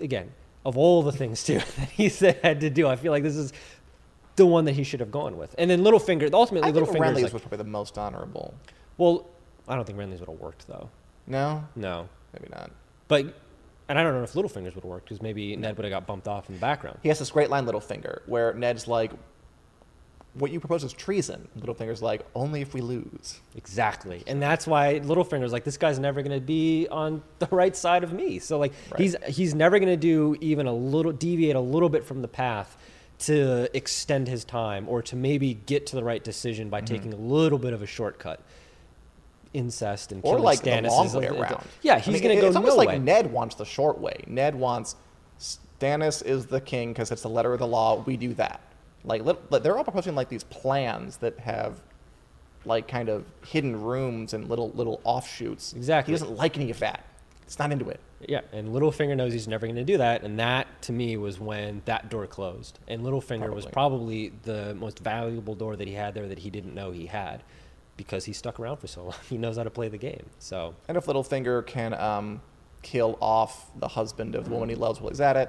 again, 0.00 0.32
of 0.64 0.76
all 0.76 1.04
the 1.04 1.12
things 1.12 1.44
too 1.44 1.60
that 1.78 1.90
he 1.90 2.08
said 2.08 2.40
had 2.42 2.60
to 2.62 2.70
do, 2.70 2.88
I 2.88 2.96
feel 2.96 3.12
like 3.12 3.22
this 3.22 3.36
is 3.36 3.52
the 4.36 4.46
one 4.46 4.64
that 4.66 4.72
he 4.72 4.84
should 4.84 5.00
have 5.00 5.10
gone 5.10 5.36
with. 5.38 5.54
And 5.58 5.70
then 5.70 5.80
Littlefinger, 5.82 6.30
ultimately, 6.32 6.68
I 6.68 6.72
think 6.72 6.86
Littlefinger 6.88 7.00
Renly's 7.00 7.22
like, 7.24 7.32
was 7.32 7.42
probably 7.42 7.58
the 7.58 7.64
most 7.64 7.96
honorable. 7.98 8.54
well, 8.98 9.26
I 9.68 9.74
don't 9.74 9.84
think 9.86 9.98
Renly's 9.98 10.20
would 10.20 10.28
have 10.28 10.38
worked 10.38 10.66
though. 10.68 10.88
No, 11.26 11.64
No, 11.74 12.08
maybe 12.32 12.48
not. 12.52 12.70
but 13.08 13.34
and 13.88 13.98
I 13.98 14.02
don't 14.02 14.14
know 14.14 14.22
if 14.22 14.32
Littlefinger's 14.34 14.74
would 14.74 14.82
have 14.82 14.84
worked 14.84 15.08
because 15.08 15.22
maybe 15.22 15.54
Ned 15.56 15.76
would 15.76 15.84
have 15.84 15.90
got 15.90 16.06
bumped 16.06 16.28
off 16.28 16.48
in 16.48 16.54
the 16.56 16.60
background. 16.60 16.98
He 17.02 17.08
has 17.08 17.18
this 17.18 17.30
great 17.30 17.50
line, 17.50 17.66
Littlefinger, 17.66 18.20
where 18.26 18.52
Ned's 18.52 18.86
like, 18.88 19.12
"What 20.34 20.50
you 20.50 20.60
propose 20.60 20.84
is 20.84 20.92
treason." 20.92 21.48
Littlefinger's 21.58 22.02
like, 22.02 22.26
"Only 22.34 22.60
if 22.60 22.74
we 22.74 22.80
lose." 22.80 23.40
Exactly, 23.56 24.22
and 24.26 24.40
that's 24.42 24.66
why 24.66 25.00
Littlefinger's 25.00 25.52
like 25.52 25.64
this 25.64 25.76
guy's 25.78 25.98
never 25.98 26.20
going 26.22 26.38
to 26.38 26.44
be 26.44 26.86
on 26.90 27.22
the 27.38 27.48
right 27.50 27.74
side 27.74 28.04
of 28.04 28.12
me. 28.12 28.38
So 28.38 28.58
like 28.58 28.72
Right. 28.90 29.00
he's 29.00 29.16
he's 29.28 29.54
never 29.54 29.78
going 29.78 29.88
to 29.92 29.96
do 29.96 30.36
even 30.40 30.66
a 30.66 30.74
little 30.74 31.12
deviate 31.12 31.56
a 31.56 31.60
little 31.60 31.88
bit 31.88 32.04
from 32.04 32.22
the 32.22 32.28
path 32.28 32.76
to 33.20 33.74
extend 33.76 34.28
his 34.28 34.44
time 34.44 34.88
or 34.88 35.00
to 35.02 35.16
maybe 35.16 35.54
get 35.54 35.86
to 35.86 35.96
the 35.96 36.04
right 36.04 36.22
decision 36.22 36.66
Mm-hmm. 36.66 36.70
by 36.70 36.80
taking 36.82 37.12
a 37.12 37.16
little 37.16 37.58
bit 37.58 37.72
of 37.72 37.82
a 37.82 37.86
shortcut. 37.86 38.40
Incest 39.54 40.12
and 40.12 40.20
Or 40.22 40.32
killing 40.32 40.42
like 40.44 40.60
Stannis 40.60 40.82
the 40.82 40.88
long 40.90 41.12
way 41.14 41.26
around. 41.28 41.64
Yeah, 41.82 41.94
I 41.94 41.98
he's 42.00 42.12
mean, 42.12 42.22
going 42.22 42.34
to 42.34 42.38
it- 42.38 42.40
go 42.42 42.46
It's 42.48 42.56
almost 42.56 42.72
no 42.74 42.76
like 42.76 42.88
way. 42.88 42.98
Ned 42.98 43.32
wants 43.32 43.54
the 43.54 43.64
short 43.64 43.98
way. 43.98 44.20
Ned 44.26 44.54
wants 44.54 44.96
Stannis 45.40 46.24
is 46.24 46.46
the 46.46 46.60
king 46.60 46.92
because 46.92 47.10
it's 47.10 47.22
the 47.22 47.28
letter 47.30 47.52
of 47.54 47.58
the 47.58 47.66
law. 47.66 48.02
We 48.04 48.16
do 48.18 48.34
that. 48.34 48.60
Like, 49.04 49.22
they're 49.62 49.78
all 49.78 49.84
proposing 49.84 50.14
like 50.14 50.28
these 50.28 50.44
plans 50.44 51.18
that 51.18 51.38
have 51.38 51.80
like 52.66 52.88
kind 52.88 53.08
of 53.08 53.24
hidden 53.46 53.80
rooms 53.80 54.34
and 54.34 54.48
little 54.48 54.70
little 54.70 55.00
offshoots. 55.04 55.72
Exactly. 55.74 56.12
He 56.12 56.18
doesn't 56.18 56.36
like 56.36 56.56
any 56.58 56.70
of 56.70 56.80
that. 56.80 57.04
It's 57.44 57.58
not 57.58 57.70
into 57.72 57.88
it. 57.88 58.00
Yeah, 58.26 58.40
and 58.52 58.68
Littlefinger 58.70 59.16
knows 59.16 59.32
he's 59.32 59.46
never 59.48 59.66
going 59.66 59.76
to 59.76 59.84
do 59.84 59.98
that, 59.98 60.22
and 60.22 60.38
that 60.38 60.66
to 60.82 60.92
me 60.92 61.16
was 61.16 61.38
when 61.38 61.82
that 61.84 62.08
door 62.08 62.26
closed. 62.26 62.78
And 62.88 63.02
Littlefinger 63.02 63.52
was 63.52 63.66
Probably. 63.66 64.30
probably 64.30 64.32
the 64.44 64.74
most 64.74 64.98
valuable 65.00 65.54
door 65.54 65.76
that 65.76 65.86
he 65.86 65.94
had 65.94 66.14
there 66.14 66.26
that 66.28 66.38
he 66.38 66.48
didn't 66.50 66.74
know 66.74 66.90
he 66.92 67.06
had. 67.06 67.42
because 67.98 68.24
he 68.26 68.32
stuck 68.34 68.60
around 68.60 68.76
for 68.76 68.86
so 68.86 69.04
long. 69.04 69.14
He 69.28 69.38
knows 69.38 69.56
how 69.56 69.62
to 69.64 69.70
play 69.70 69.88
the 69.88 69.96
game. 69.98 70.26
So 70.38 70.74
And 70.88 70.96
if 70.98 71.06
Littlefinger 71.06 71.66
can 71.66 71.94
um, 71.94 72.42
kill 72.82 73.16
off 73.22 73.70
the 73.78 73.88
husband 73.88 74.34
of 74.34 74.44
the 74.44 74.50
woman 74.50 74.68
he 74.68 74.74
loves 74.74 75.00
while 75.00 75.10
he's 75.10 75.20
at 75.20 75.36
it, 75.36 75.48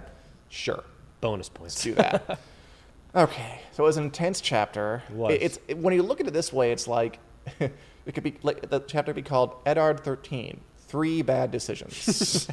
sure, 0.49 0.83
bonus 1.19 1.49
points. 1.49 1.81
do 1.83 1.93
that. 1.95 2.39
okay, 3.15 3.59
so 3.71 3.83
it 3.83 3.87
was 3.87 3.97
an 3.97 4.05
intense 4.05 4.39
chapter. 4.41 5.03
It 5.09 5.15
was. 5.15 5.33
It- 5.33 5.41
it's 5.41 5.59
it- 5.67 5.77
when 5.77 5.93
you 5.93 6.03
look 6.03 6.19
at 6.21 6.27
it 6.27 6.33
this 6.33 6.51
way, 6.53 6.71
it's 6.71 6.87
like 6.87 7.19
it 7.59 8.13
could 8.13 8.23
be 8.23 8.35
like 8.43 8.69
the 8.69 8.79
chapter 8.81 9.13
could 9.13 9.23
be 9.23 9.29
called 9.29 9.55
Eddard 9.65 10.01
thirteen: 10.03 10.61
Three 10.87 11.21
Bad 11.21 11.51
Decisions. 11.51 12.47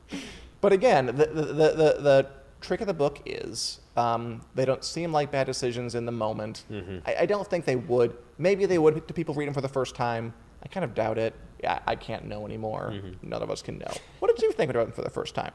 but 0.60 0.72
again, 0.72 1.06
the 1.06 1.12
the, 1.12 1.44
the 1.44 1.96
the 2.00 2.26
trick 2.60 2.80
of 2.80 2.86
the 2.86 2.94
book 2.94 3.22
is 3.24 3.80
um, 3.96 4.42
they 4.54 4.64
don't 4.64 4.84
seem 4.84 5.12
like 5.12 5.30
bad 5.30 5.46
decisions 5.46 5.94
in 5.94 6.06
the 6.06 6.12
moment. 6.12 6.64
Mm-hmm. 6.70 6.98
I, 7.06 7.16
I 7.20 7.26
don't 7.26 7.48
think 7.48 7.64
they 7.64 7.76
would. 7.76 8.16
Maybe 8.38 8.66
they 8.66 8.78
would 8.78 9.06
to 9.06 9.14
people 9.14 9.34
reading 9.34 9.54
for 9.54 9.60
the 9.60 9.68
first 9.68 9.94
time. 9.94 10.32
I 10.62 10.68
kind 10.68 10.84
of 10.84 10.94
doubt 10.94 11.18
it. 11.18 11.34
I, 11.64 11.80
I 11.86 11.96
can't 11.96 12.26
know 12.26 12.46
anymore. 12.46 12.92
Mm-hmm. 12.94 13.28
None 13.28 13.42
of 13.42 13.50
us 13.50 13.62
can 13.62 13.78
know. 13.78 13.92
What 14.18 14.34
did 14.34 14.42
you 14.42 14.52
think 14.52 14.70
about 14.70 14.86
them 14.86 14.92
for 14.92 15.02
the 15.02 15.10
first 15.10 15.34
time? 15.34 15.52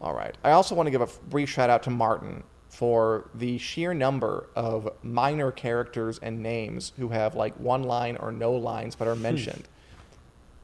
All 0.00 0.14
right. 0.14 0.36
I 0.44 0.52
also 0.52 0.74
want 0.74 0.86
to 0.86 0.90
give 0.90 1.00
a 1.00 1.08
brief 1.28 1.48
shout 1.48 1.70
out 1.70 1.82
to 1.84 1.90
Martin 1.90 2.44
for 2.68 3.30
the 3.34 3.58
sheer 3.58 3.94
number 3.94 4.48
of 4.54 4.88
minor 5.02 5.50
characters 5.50 6.18
and 6.18 6.42
names 6.42 6.92
who 6.98 7.08
have 7.08 7.34
like 7.34 7.54
one 7.58 7.82
line 7.82 8.16
or 8.18 8.30
no 8.30 8.52
lines 8.52 8.94
but 8.94 9.08
are 9.08 9.14
hmm. 9.14 9.22
mentioned. 9.22 9.68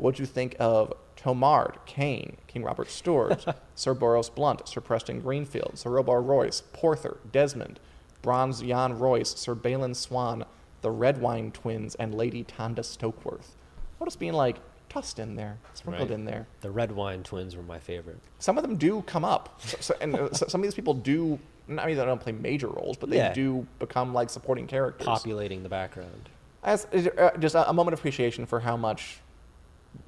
What'd 0.05 0.19
you 0.21 0.27
think 0.27 0.55
of 0.61 0.93
Tomard, 1.17 1.77
Cayn, 1.87 2.35
King 2.47 2.63
Robert 2.63 2.91
Stewart, 2.91 3.43
Sir 3.75 3.95
Boros 3.95 4.29
Blount, 4.35 4.69
Sir 4.69 4.83
Preston 4.83 5.21
Greenfield, 5.21 5.79
Sir 5.79 5.89
Robar 5.89 6.23
Royce, 6.23 6.63
Porther, 6.75 7.17
Desmond, 7.33 7.81
Bronze 8.21 8.61
Jan 8.61 8.99
Royce, 8.99 9.31
Sir 9.31 9.55
Balon 9.55 9.97
Swann, 9.97 10.45
the 10.83 10.91
Redwyne 10.91 11.55
twins, 11.55 11.95
and 11.95 12.15
Lady 12.15 12.45
Tanda 12.45 12.83
Stokeworth? 12.83 13.53
What 13.97 14.07
is 14.07 14.15
being 14.15 14.35
like 14.35 14.57
tossed 14.91 15.19
in 15.19 15.37
there, 15.37 15.57
sprinkled 15.73 16.11
Right. 16.11 16.19
in 16.19 16.27
there? 16.27 16.49
The 16.61 16.69
Redwyne 16.69 17.25
twins 17.25 17.57
were 17.57 17.63
my 17.63 17.79
favorite. 17.79 18.19
some 18.41 18.59
of 18.59 18.63
them 18.63 18.77
do 18.77 19.01
come 19.07 19.25
up, 19.25 19.59
so, 19.63 19.79
so- 19.81 19.97
and 20.03 20.15
uh, 20.15 20.33
so- 20.35 20.49
some 20.49 20.61
of 20.61 20.65
these 20.67 20.75
people 20.75 20.93
do. 20.93 21.39
I 21.67 21.87
mean, 21.87 21.97
they 21.97 22.05
don't 22.05 22.21
play 22.21 22.33
major 22.33 22.69
roles, 22.69 22.99
but 22.99 23.09
they 23.09 23.17
Yeah. 23.17 23.33
do 23.33 23.67
become 23.79 24.13
like 24.13 24.29
supporting 24.29 24.67
characters. 24.67 25.07
Populating 25.07 25.63
the 25.63 25.71
background. 25.71 26.29
As, 26.63 26.85
uh, 26.93 27.31
just 27.39 27.55
a, 27.55 27.67
a 27.71 27.73
moment 27.73 27.95
of 27.95 28.01
appreciation 28.01 28.45
for 28.45 28.61
how 28.61 28.77
much 28.77 29.21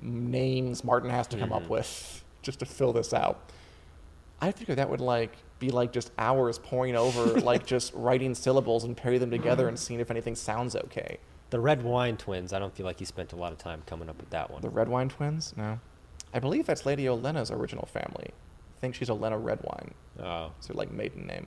names 0.01 0.85
Martin 0.85 1.11
has 1.11 1.27
to 1.29 1.37
come 1.37 1.53
up 1.53 1.69
with 1.69 2.25
just 2.43 2.61
to 2.61 2.67
fill 2.67 2.93
this 2.93 3.13
out. 3.13 3.51
I 4.41 4.53
figure 4.53 4.75
that 4.75 4.91
would 4.91 5.01
like 5.01 5.33
be 5.59 5.71
like 5.71 5.93
just 5.93 6.13
hours 6.19 6.59
pouring 6.59 6.97
over 6.97 7.41
like 7.41 7.67
just 7.67 7.93
writing 7.95 8.35
syllables 8.35 8.85
and 8.85 8.97
pairing 8.97 9.21
them 9.21 9.31
together 9.31 9.69
and 9.69 9.79
seeing 9.79 10.01
if 10.01 10.11
anything 10.11 10.35
sounds 10.35 10.77
okay. 10.77 11.19
The 11.51 11.59
Redwyne 11.59 12.19
twins, 12.19 12.53
I 12.53 12.59
don't 12.59 12.75
feel 12.75 12.85
like 12.85 12.99
he 12.99 13.05
spent 13.05 13.33
a 13.33 13.37
lot 13.37 13.53
of 13.53 13.59
time 13.59 13.83
coming 13.87 14.09
up 14.09 14.19
with 14.19 14.31
that 14.31 14.51
one. 14.51 14.63
The 14.63 14.69
red 14.69 14.89
wine 14.89 15.09
twins? 15.09 15.55
No, 15.57 15.79
I 16.35 16.39
believe 16.39 16.67
that's 16.67 16.85
Lady 16.85 17.05
Olenna's 17.05 17.51
original 17.51 17.87
family. 17.87 18.31
I 18.31 18.81
think 18.81 18.95
she's 18.95 19.09
Olenna 19.09 19.43
Redwyne. 19.43 19.93
Oh. 20.23 20.53
It's 20.59 20.67
her 20.67 20.75
like 20.75 20.91
maiden 20.91 21.27
name. 21.27 21.47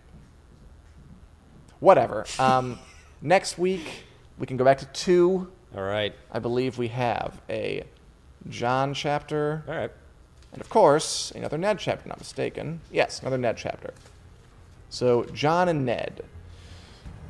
Whatever. 1.80 2.26
Um, 2.40 2.80
next 3.22 3.58
week 3.58 4.06
we 4.38 4.48
can 4.48 4.58
go 4.58 4.64
back 4.64 4.80
to 4.80 4.86
two. 4.88 5.52
All 5.76 5.84
right. 5.84 6.14
I 6.32 6.40
believe 6.40 6.78
we 6.78 6.88
have 6.88 7.40
a 7.50 7.84
Jon 8.48 8.94
chapter, 8.94 9.64
All 9.68 9.76
right. 9.76 9.92
and 10.54 10.62
of 10.62 10.70
course 10.70 11.32
another 11.36 11.58
Ned 11.58 11.80
chapter. 11.80 12.08
Not 12.08 12.20
mistaken. 12.20 12.82
Yes, 12.92 13.20
another 13.22 13.38
Ned 13.38 13.58
chapter. 13.58 13.94
So 14.90 15.26
Jon 15.34 15.70
and 15.70 15.86
Ned. 15.86 16.24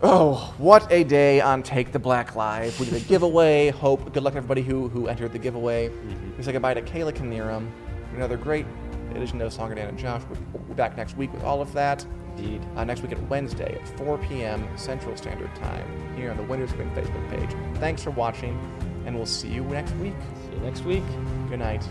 Oh, 0.01 0.53
what 0.57 0.89
a 0.91 1.03
day 1.03 1.41
on 1.41 1.61
Take 1.61 1.91
the 1.91 1.99
Black 1.99 2.33
Live. 2.35 2.79
We 2.79 2.85
did 2.85 2.95
a 2.95 3.05
giveaway. 3.05 3.69
Hope 3.69 4.13
good 4.13 4.23
luck 4.23 4.33
to 4.33 4.37
everybody 4.37 4.61
who 4.61 4.87
who 4.87 5.07
entered 5.07 5.33
the 5.33 5.39
giveaway. 5.39 5.89
We 6.37 6.43
say 6.43 6.51
goodbye 6.53 6.75
to 6.75 6.81
Kayla 6.81 7.11
Knierim. 7.13 7.69
Another 8.15 8.37
great 8.37 8.65
edition 9.13 9.41
of 9.41 9.51
Song 9.51 9.73
Dan 9.75 9.89
and 9.89 9.97
Josh. 9.97 10.21
We'll 10.53 10.61
be 10.63 10.73
back 10.73 10.95
next 10.95 11.17
week 11.17 11.33
with 11.33 11.43
all 11.43 11.61
of 11.61 11.73
that. 11.73 12.05
Indeed. 12.37 12.61
Uh, 12.77 12.85
next 12.85 13.01
week 13.01 13.11
at 13.11 13.21
Wednesday 13.29 13.77
at 13.81 13.97
4 13.97 14.17
p.m. 14.19 14.65
Central 14.77 15.17
Standard 15.17 15.53
Time 15.55 15.85
here 16.15 16.31
on 16.31 16.37
the 16.37 16.43
Winners 16.43 16.71
Win 16.75 16.89
Facebook 16.91 17.29
page. 17.29 17.49
Thanks 17.79 18.01
for 18.01 18.11
watching, 18.11 18.57
and 19.09 19.17
we'll 19.17 19.25
see 19.25 19.47
you 19.47 19.63
next 19.63 19.91
week. 19.95 20.13
See 20.45 20.55
you 20.55 20.59
next 20.59 20.83
week. 20.83 21.03
Good 21.49 21.57
night. 21.57 21.83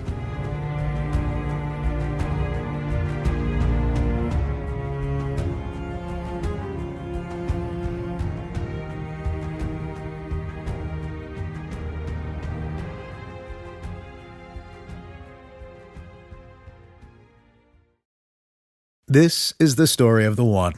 This 19.09 19.55
is 19.59 19.75
the 19.75 19.89
story 19.89 20.25
of 20.25 20.37
the 20.37 20.45
one. 20.45 20.75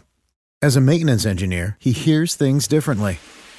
As 0.63 0.75
a 0.75 0.81
maintenance 0.81 1.27
engineer, 1.27 1.77
he 1.79 1.93
hears 1.93 2.35
things 2.35 2.67
differently. 2.67 3.19